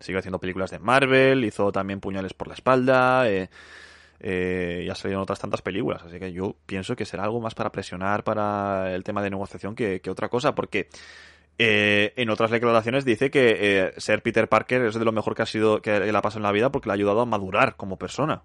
[0.00, 3.50] sigue haciendo películas de Marvel, hizo también Puñales por la espalda, eh,
[4.26, 6.02] eh, y ha salido en otras tantas películas.
[6.02, 9.74] Así que yo pienso que será algo más para presionar para el tema de negociación
[9.74, 10.88] que, que otra cosa, porque
[11.58, 15.42] eh, en otras declaraciones dice que eh, ser Peter Parker es de lo mejor que
[15.42, 17.76] ha sido que le ha pasado en la vida porque le ha ayudado a madurar
[17.76, 18.44] como persona.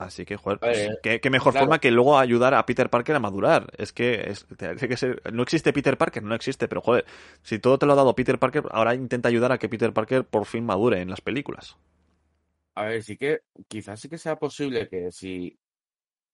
[0.00, 1.66] Así que, joder, pues, Eh, ¿qué, qué mejor claro.
[1.66, 3.66] forma que luego ayudar a Peter Parker a madurar.
[3.76, 7.04] Es que, es, que ser, no existe Peter Parker, no existe, pero joder,
[7.42, 10.24] si todo te lo ha dado Peter Parker, ahora intenta ayudar a que Peter Parker
[10.24, 11.76] por fin madure en las películas.
[12.74, 15.58] A ver, sí que quizás sí que sea posible que si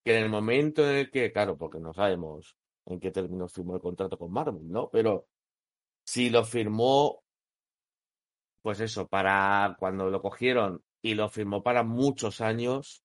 [0.05, 2.57] que en el momento en el que, claro, porque no sabemos
[2.87, 4.91] en qué términos firmó el contrato con Marvel, ¿no?
[4.91, 5.29] Pero
[6.05, 7.23] si lo firmó,
[8.63, 13.03] pues eso, para cuando lo cogieron y lo firmó para muchos años,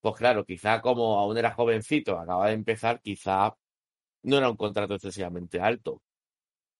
[0.00, 3.56] pues claro, quizá como aún era jovencito, acaba de empezar, quizá
[4.24, 6.02] no era un contrato excesivamente alto.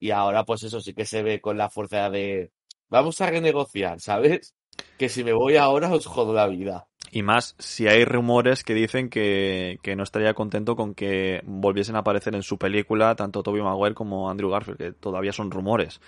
[0.00, 2.52] Y ahora, pues eso sí que se ve con la fuerza de
[2.88, 4.54] vamos a renegociar, ¿sabes?
[5.00, 6.86] Que si me voy ahora os jodo la vida.
[7.10, 11.96] Y más si hay rumores que dicen que, que no estaría contento con que volviesen
[11.96, 16.02] a aparecer en su película tanto Tobey Maguire como Andrew Garfield, que todavía son rumores.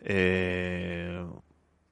[0.00, 1.24] Eh,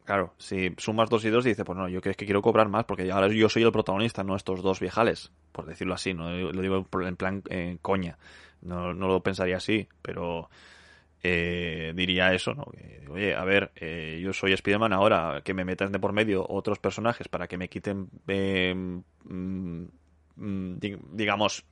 [0.05, 2.69] claro, si sumas dos y dos, dice, pues no, yo que es que quiero cobrar
[2.69, 6.31] más porque ahora yo soy el protagonista, no estos dos viejales, por decirlo así, no
[6.33, 8.19] lo digo en plan eh, coña,
[8.61, 10.51] no, no lo pensaría así, pero
[11.23, 12.65] eh, diría eso, ¿no?
[12.67, 16.47] Que, oye, a ver, eh, yo soy Spider-Man ahora, que me metan de por medio
[16.49, 19.85] otros personajes para que me quiten, eh, mm,
[20.37, 21.65] mm, di- digamos,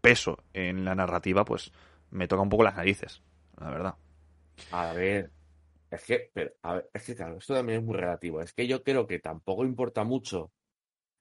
[0.00, 1.72] peso en la narrativa, pues
[2.10, 3.22] me toca un poco las narices,
[3.58, 3.94] la verdad.
[4.70, 5.30] A ver,
[5.90, 8.40] es que, pero, a ver, es que claro, esto también es muy relativo.
[8.40, 10.52] Es que yo creo que tampoco importa mucho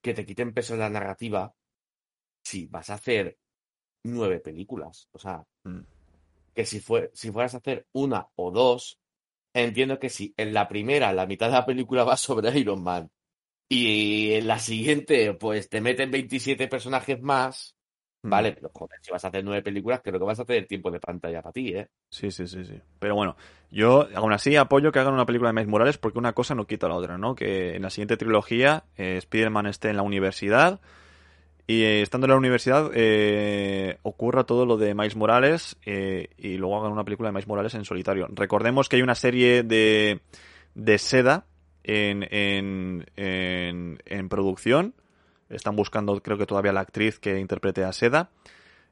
[0.01, 1.53] que te quiten peso en la narrativa
[2.43, 3.37] si vas a hacer
[4.03, 5.07] nueve películas.
[5.11, 5.79] O sea, Mm.
[6.53, 8.99] Que si fue, si fueras a hacer una o dos,
[9.53, 13.09] entiendo que si en la primera, la mitad de la película va sobre Iron Man
[13.69, 17.75] y en la siguiente, pues te meten 27 personajes más,
[18.25, 18.29] Mm.
[18.29, 20.89] vale, pero joder, si vas a hacer nueve películas, creo que vas a tener tiempo
[20.89, 21.89] de pantalla para ti, ¿eh?
[22.09, 22.79] Sí, sí, sí, sí.
[22.99, 23.35] Pero bueno,
[23.69, 26.65] yo aún así apoyo que hagan una película de Miles Morales porque una cosa no
[26.65, 27.35] quita la otra, ¿no?
[27.35, 30.79] Que en la siguiente trilogía eh, Spider-Man esté en la universidad
[31.67, 36.57] y eh, estando en la universidad eh, ocurra todo lo de Miles Morales eh, y
[36.57, 38.27] luego hagan una película de Miles Morales en solitario.
[38.31, 40.21] Recordemos que hay una serie de,
[40.75, 41.45] de seda
[41.83, 44.93] en, en, en, en producción.
[45.49, 48.31] Están buscando, creo que todavía la actriz que interprete a Seda.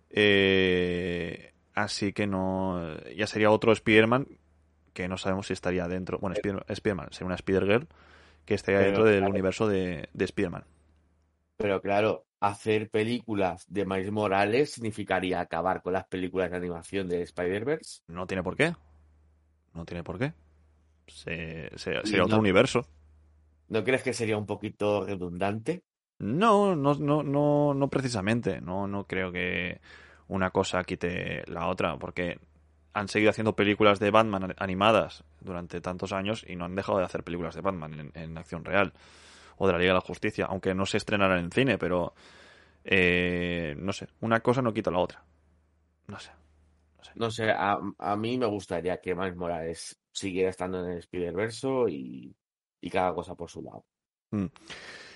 [0.10, 2.96] Eh, así que no.
[3.16, 4.28] Ya sería otro Spider-Man
[4.94, 6.20] que no sabemos si estaría dentro.
[6.20, 7.88] Bueno, Spider- Spider-Man, sería una Spider-Girl
[8.46, 10.66] que estaría Pero, dentro del universo de, de Spider-Man.
[11.58, 17.22] Pero claro, hacer películas de Miles Morales significaría acabar con las películas de animación de
[17.22, 18.02] Spider-Verse.
[18.08, 18.76] No tiene por qué.
[19.74, 20.34] No tiene por qué.
[21.08, 22.86] Se- se- Y sería otro universo.
[23.70, 25.84] ¿No crees que sería un poquito redundante?
[26.20, 28.60] No, no, no, no, no precisamente.
[28.60, 29.80] No, no creo que
[30.28, 32.40] una cosa quite la otra, porque
[32.94, 37.06] han seguido haciendo películas de Batman animadas durante tantos años y no han dejado de
[37.06, 38.94] hacer películas de Batman en, en acción real
[39.62, 42.16] o de la Liga de la Justicia, aunque no se estrenaran en cine, pero
[42.84, 45.24] eh, no sé, una cosa no quita la otra.
[46.08, 46.32] No sé.
[47.14, 51.68] No sé, a, a mí me gustaría que Miles Morales siguiera estando en el Spider-Verse
[51.90, 52.36] y,
[52.82, 53.86] y cada cosa por su lado.
[54.32, 54.46] Mm.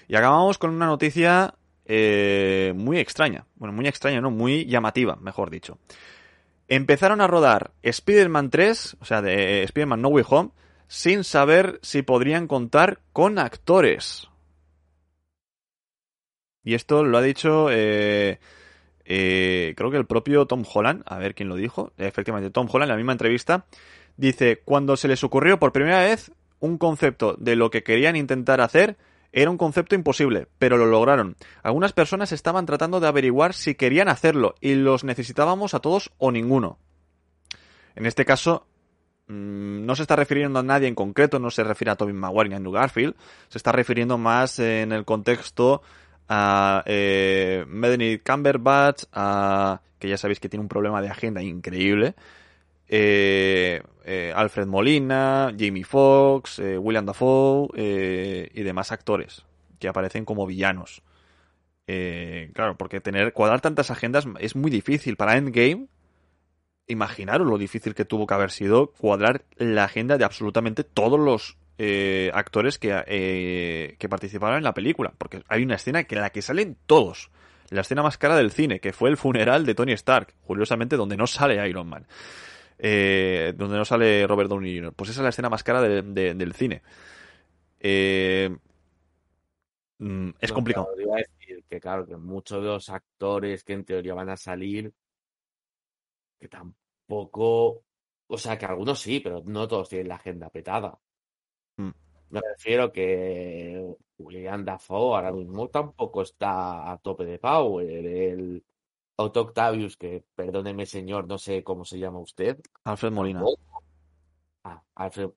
[0.09, 3.47] Y acabamos con una noticia eh, muy extraña.
[3.55, 4.29] Bueno, muy extraña, ¿no?
[4.29, 5.79] Muy llamativa, mejor dicho.
[6.67, 10.51] Empezaron a rodar Spider-Man 3, o sea, de Spider-Man No Way Home,
[10.87, 14.29] sin saber si podrían contar con actores.
[16.65, 18.39] Y esto lo ha dicho, eh,
[19.05, 22.89] eh, creo que el propio Tom Holland, a ver quién lo dijo, efectivamente Tom Holland
[22.89, 23.65] en la misma entrevista,
[24.17, 28.61] dice, cuando se les ocurrió por primera vez un concepto de lo que querían intentar
[28.61, 28.97] hacer
[29.31, 31.35] era un concepto imposible, pero lo lograron.
[31.61, 36.31] Algunas personas estaban tratando de averiguar si querían hacerlo y los necesitábamos a todos o
[36.31, 36.79] ninguno.
[37.95, 38.65] En este caso,
[39.27, 42.49] mm, no se está refiriendo a nadie en concreto, no se refiere a Tobin Maguire
[42.49, 43.13] ni a Andrew Garfield,
[43.49, 45.81] se está refiriendo más en el contexto
[46.27, 47.65] a eh,
[48.25, 52.15] Cumberbatch, a, que ya sabéis que tiene un problema de agenda increíble,
[52.87, 59.43] eh, eh, Alfred Molina, Jamie Foxx, eh, William Dafoe eh, y demás actores
[59.79, 61.01] que aparecen como villanos.
[62.53, 65.87] Claro, porque tener cuadrar tantas agendas es muy difícil para Endgame.
[66.87, 71.57] Imaginaros lo difícil que tuvo que haber sido cuadrar la agenda de absolutamente todos los
[71.77, 75.13] eh, actores que, eh, que participaron en la película.
[75.17, 77.31] Porque hay una escena que en la que salen todos.
[77.69, 80.33] La escena más cara del cine, que fue el funeral de Tony Stark.
[80.45, 82.05] Curiosamente, donde no sale Iron Man.
[82.77, 84.93] Eh, donde no sale Robert Downey Jr.
[84.93, 86.81] Pues esa es la escena más cara de- de- del cine.
[87.79, 88.55] Eh,
[89.99, 90.87] mm, es No, complicado.
[90.87, 94.29] claro, iba a decir que claro, que muchos de los actores que en teoría van
[94.29, 94.93] a salir,
[96.39, 97.83] que tampoco,
[98.27, 100.97] o sea, que algunos sí, pero no todos tienen la agenda petada.
[101.77, 101.91] Mm.
[102.29, 107.87] Me refiero que William Dafoe ahora mismo tampoco está a tope de power.
[107.89, 108.63] El
[109.17, 112.59] Otto Octavius, que perdóneme señor, no sé cómo se llama usted.
[112.83, 113.43] Alfred Molina.
[114.63, 115.29] Ah, Alfred.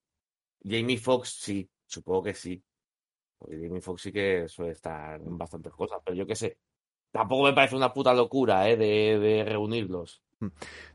[0.65, 2.62] Jamie Foxx sí, supongo que sí.
[3.39, 6.59] Porque Jamie Foxx sí que suele estar en bastantes cosas, pero yo qué sé.
[7.12, 8.77] Tampoco me parece una puta locura, ¿eh?
[8.77, 10.23] De, de reunirlos.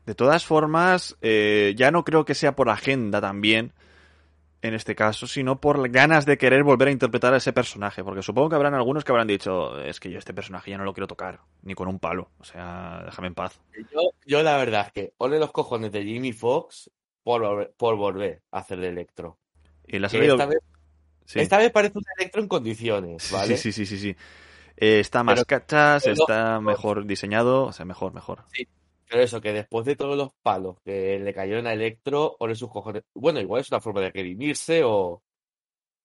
[0.06, 3.72] De todas formas, eh, ya no creo que sea por agenda también,
[4.66, 8.02] en este caso, sino por ganas de querer volver a interpretar a ese personaje.
[8.02, 10.84] Porque supongo que habrán algunos que habrán dicho, es que yo este personaje ya no
[10.84, 12.30] lo quiero tocar, ni con un palo.
[12.38, 13.60] O sea, déjame en paz.
[13.92, 16.90] Yo, yo la verdad es que ole los cojones de Jamie Foxx
[17.22, 19.38] por, volver- por volver a hacer de Electro.
[19.86, 20.34] Y salido...
[20.34, 20.58] esta, vez,
[21.26, 21.40] sí.
[21.40, 23.56] esta vez parece un Electro en condiciones, Sí, ¿vale?
[23.58, 24.16] sí, sí, sí, sí.
[24.76, 28.44] Eh, está más Pero- cachas, pero- está mejor diseñado, o sea, mejor, mejor.
[29.08, 32.70] Pero eso, que después de todos los palos que le cayeron a Electro, ole sus
[32.70, 33.04] cojones.
[33.14, 35.22] Bueno, igual es una forma de redimirse o.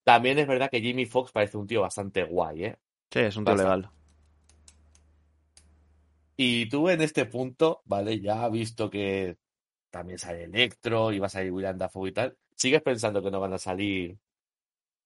[0.03, 2.77] También es verdad que Jamie Foxx parece un tío bastante guay, ¿eh?
[3.11, 3.89] Sí, es un tío legal.
[6.35, 8.19] Y tú en este punto, ¿vale?
[8.19, 9.37] Ya has visto que
[9.89, 12.37] también sale Electro y va a salir William Dafoe y tal.
[12.55, 14.17] ¿Sigues pensando que no van a salir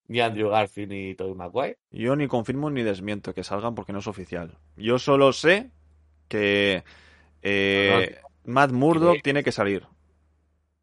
[0.07, 1.79] ni Andrew Garfield ni Tobey Maguire?
[1.91, 4.57] Yo ni confirmo ni desmiento que salgan porque no es oficial.
[4.75, 5.71] Yo solo sé
[6.27, 6.83] que
[7.43, 9.85] eh, Matt Murdock tiene que salir.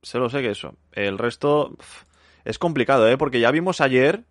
[0.03, 0.77] Solo sé que eso.
[0.93, 1.77] El resto
[2.45, 3.19] es complicado, ¿eh?
[3.19, 4.25] Porque ya vimos ayer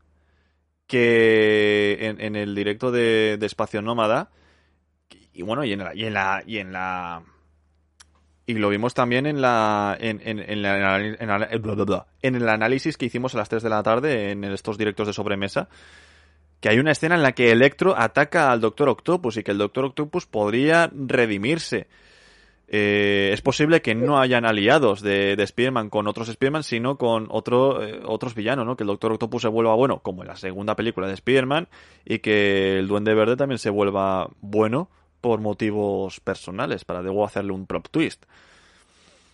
[0.88, 4.32] que en, en el directo de, de Espacio Nómada
[5.34, 7.24] y bueno, y en la, y en la y en la
[8.48, 10.98] y lo vimos también en la en, en, en la-
[12.22, 15.14] en el análisis que hicimos a las 3 de la tarde en estos directos de
[15.14, 15.70] sobremesa
[16.60, 19.60] que hay una escena en la que Electro ataca al Doctor Octopus y que el
[19.60, 21.88] Doctor Octopus podría redimirse.
[22.72, 27.28] Eh, es posible que no hayan aliados de, de Spider-Man con otros Spider-Man, sino con
[27.32, 28.76] otro, eh, otros villanos, ¿no?
[28.78, 31.68] Que el Doctor Octopus se vuelva bueno, como en la segunda película de Spider-Man,
[32.06, 34.90] y que el Duende Verde también se vuelva bueno
[35.20, 38.24] por motivos personales, para luego hacerle un prop twist.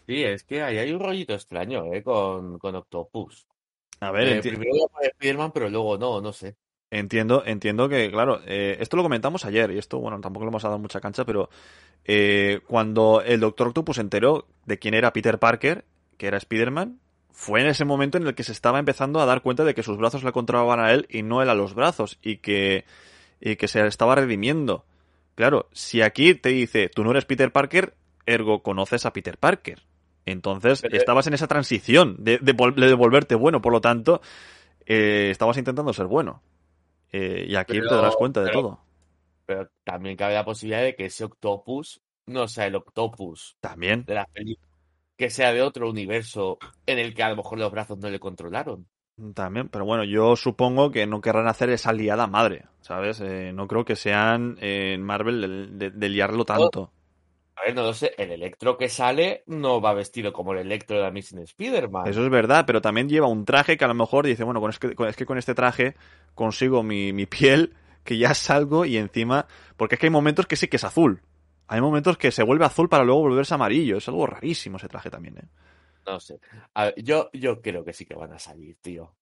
[0.08, 2.04] Sí, es que ahí hay un rollito extraño, ¿eh?
[2.04, 3.48] Con, con Octopus.
[4.00, 6.56] A ver, Eh, primero poner Spider-Man, pero luego no, no sé.
[6.98, 10.64] Entiendo, entiendo que, claro, eh, esto lo comentamos ayer y esto, bueno, tampoco le hemos
[10.64, 11.50] dado mucha cancha, pero
[12.06, 15.84] eh, cuando el Doctor Octopus se enteró de quién era Peter Parker,
[16.18, 17.00] que era Spider-Man,
[17.32, 19.84] fue en ese momento en el que se estaba empezando a dar cuenta de que
[19.84, 22.86] sus brazos le controlaban a él y no él a los brazos y que,
[23.42, 24.86] y que se estaba redimiendo.
[25.36, 27.94] Claro, si aquí te dice, tú no eres Peter Parker,
[28.26, 29.82] ergo conoces a Peter Parker.
[30.26, 34.22] Entonces, Pero- estabas en esa transición de, de, vol- de volverte bueno, por lo tanto,
[34.86, 36.42] eh, estabas intentando ser bueno.
[37.18, 38.80] Eh, y aquí Pero- te darás cuenta de pero- todo.
[39.46, 44.04] Pero también cabe la posibilidad de que ese Octopus no sea el Octopus También.
[44.06, 44.72] de las películas,
[45.18, 48.20] que sea de otro universo en el que a lo mejor los brazos no le
[48.20, 48.88] controlaron.
[49.34, 53.22] También, pero bueno, yo supongo que no querrán hacer esa liada madre, ¿sabes?
[53.22, 55.40] Eh, no creo que sean eh, en Marvel
[55.78, 56.92] de, de- de liarlo tanto.
[57.58, 60.98] A ver, no lo sé, el Electro que sale no va vestido como el Electro
[61.00, 62.08] de Amazing Spider-Man.
[62.08, 64.70] Eso es verdad, pero también lleva un traje que a lo mejor dice, bueno, con
[64.72, 65.96] es, que, con- es que con este traje
[66.34, 67.74] consigo mi, mi piel,
[68.04, 69.48] que ya salgo y encima...
[69.78, 71.22] Porque es que hay momentos que sí que es azul.
[71.68, 73.98] Hay momentos que se vuelve azul para luego volverse amarillo.
[73.98, 75.48] Es algo rarísimo ese traje también, ¿eh?
[76.06, 76.40] No sé.
[76.76, 79.16] A ver, yo, yo creo que sí que van a salir, tío.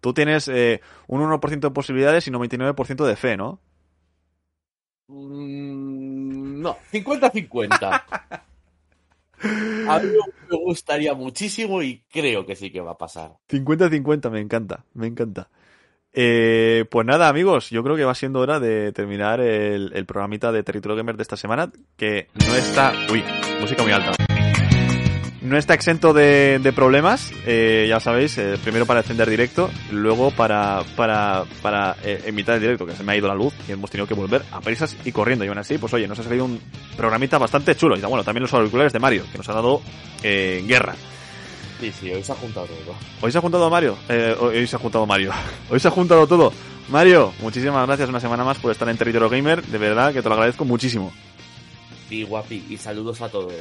[0.00, 3.60] Tú tienes eh, un 1% de posibilidades y 99% de fe, ¿no?
[5.10, 8.04] Mm, no, 50-50.
[9.88, 10.08] A mí
[10.50, 13.32] me gustaría muchísimo y creo que sí que va a pasar.
[13.48, 15.48] 50-50, me encanta, me encanta.
[16.12, 20.52] Eh, pues nada, amigos, yo creo que va siendo hora de terminar el, el programita
[20.52, 22.92] de Territorio Gamer de esta semana, que no está...
[23.10, 23.24] Uy,
[23.60, 24.29] música muy alta.
[25.42, 30.30] No está exento de, de problemas, eh, ya sabéis, eh, primero para encender directo, luego
[30.32, 33.72] para, para, para eh, emitir el directo, que se me ha ido la luz y
[33.72, 35.42] hemos tenido que volver a prisas y corriendo.
[35.46, 36.60] Y aún así, pues oye, nos ha salido un
[36.94, 37.96] programita bastante chulo.
[37.96, 39.80] Y bueno, también los auriculares de Mario, que nos ha dado
[40.22, 40.94] eh, guerra.
[41.80, 42.94] Sí, sí, hoy se ha juntado todo.
[43.22, 43.96] Hoy se ha juntado Mario.
[44.10, 45.32] Eh, hoy se ha juntado Mario.
[45.70, 46.52] Hoy se ha juntado todo.
[46.90, 49.62] Mario, muchísimas gracias una semana más por estar en Territorio Gamer.
[49.62, 51.10] De verdad que te lo agradezco muchísimo.
[52.10, 53.54] Y guapi, y saludos a todos.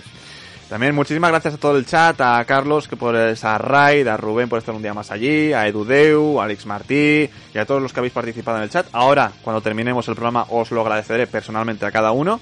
[0.69, 4.47] También muchísimas gracias a todo el chat, a Carlos que por esa raid, a Rubén
[4.47, 7.91] por estar un día más allí, a Edudeu, a Alex Martí y a todos los
[7.91, 8.85] que habéis participado en el chat.
[8.91, 12.39] Ahora, cuando terminemos el programa, os lo agradeceré personalmente a cada uno.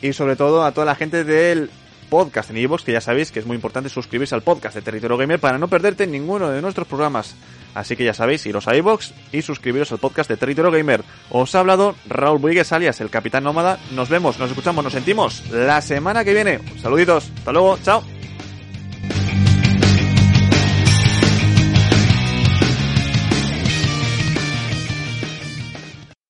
[0.00, 1.70] Y sobre todo a toda la gente del
[2.08, 5.16] podcast en iVoox, que ya sabéis que es muy importante suscribirse al podcast de Territorio
[5.16, 7.34] Gamer para no perderte ninguno de nuestros programas.
[7.74, 11.02] Así que ya sabéis, iros a iVoox y suscribiros al podcast de Territorio Gamer.
[11.30, 13.78] Os ha hablado Raúl Buigues alias el Capitán Nómada.
[13.92, 16.60] Nos vemos, nos escuchamos, nos sentimos la semana que viene.
[16.80, 18.19] Saluditos, hasta luego, chao.